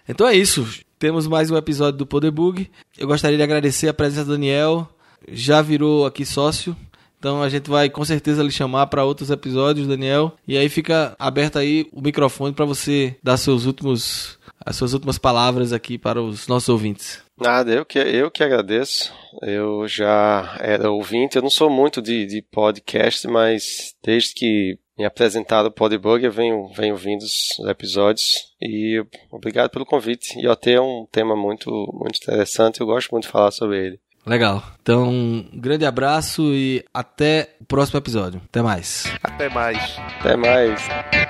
Então 0.07 0.27
é 0.27 0.35
isso. 0.35 0.67
Temos 0.99 1.27
mais 1.27 1.51
um 1.51 1.57
episódio 1.57 1.99
do 1.99 2.07
Poderbug. 2.07 2.67
Eu 2.97 3.07
gostaria 3.07 3.37
de 3.37 3.43
agradecer 3.43 3.87
a 3.87 3.93
presença 3.93 4.25
do 4.25 4.31
Daniel. 4.31 4.89
Já 5.31 5.61
virou 5.61 6.07
aqui 6.07 6.25
sócio. 6.25 6.75
Então 7.19 7.43
a 7.43 7.49
gente 7.49 7.69
vai 7.69 7.87
com 7.87 8.03
certeza 8.03 8.41
lhe 8.41 8.49
chamar 8.49 8.87
para 8.87 9.05
outros 9.05 9.29
episódios, 9.29 9.87
Daniel. 9.87 10.33
E 10.47 10.57
aí 10.57 10.67
fica 10.69 11.15
aberto 11.19 11.59
aí 11.59 11.87
o 11.93 12.01
microfone 12.01 12.51
para 12.51 12.65
você 12.65 13.15
dar 13.21 13.37
seus 13.37 13.65
últimos 13.65 14.39
as 14.65 14.75
suas 14.75 14.93
últimas 14.93 15.19
palavras 15.19 15.71
aqui 15.71 15.99
para 15.99 16.21
os 16.21 16.47
nossos 16.47 16.67
ouvintes. 16.67 17.21
Nada, 17.39 17.71
eu 17.71 17.85
que, 17.85 17.99
eu 17.99 18.31
que 18.31 18.43
agradeço. 18.43 19.13
Eu 19.43 19.87
já 19.87 20.57
era 20.59 20.89
ouvinte, 20.89 21.35
eu 21.35 21.43
não 21.43 21.49
sou 21.49 21.69
muito 21.69 22.01
de, 22.01 22.25
de 22.25 22.41
podcast, 22.41 23.27
mas 23.27 23.93
desde 24.03 24.33
que 24.33 24.79
me 24.97 25.05
apresentado 25.05 25.67
o 25.67 25.71
Podbug, 25.71 26.25
eu 26.25 26.31
venho, 26.31 26.67
venho 26.69 26.95
vindo 26.95 27.21
os 27.21 27.59
episódios 27.67 28.53
e 28.61 29.03
obrigado 29.31 29.69
pelo 29.69 29.85
convite. 29.85 30.39
IoT 30.39 30.71
é 30.71 30.81
um 30.81 31.05
tema 31.11 31.35
muito, 31.35 31.69
muito 31.93 32.17
interessante, 32.17 32.81
eu 32.81 32.87
gosto 32.87 33.11
muito 33.11 33.25
de 33.25 33.29
falar 33.29 33.51
sobre 33.51 33.85
ele. 33.85 33.99
Legal. 34.25 34.63
Então, 34.81 35.07
um 35.09 35.49
grande 35.53 35.85
abraço 35.85 36.53
e 36.53 36.83
até 36.93 37.51
o 37.61 37.65
próximo 37.65 37.97
episódio. 37.97 38.41
Até 38.45 38.61
mais. 38.61 39.05
Até 39.23 39.47
mais. 39.47 39.97
Até 40.19 40.35
mais. 40.35 40.81
Até 40.89 41.27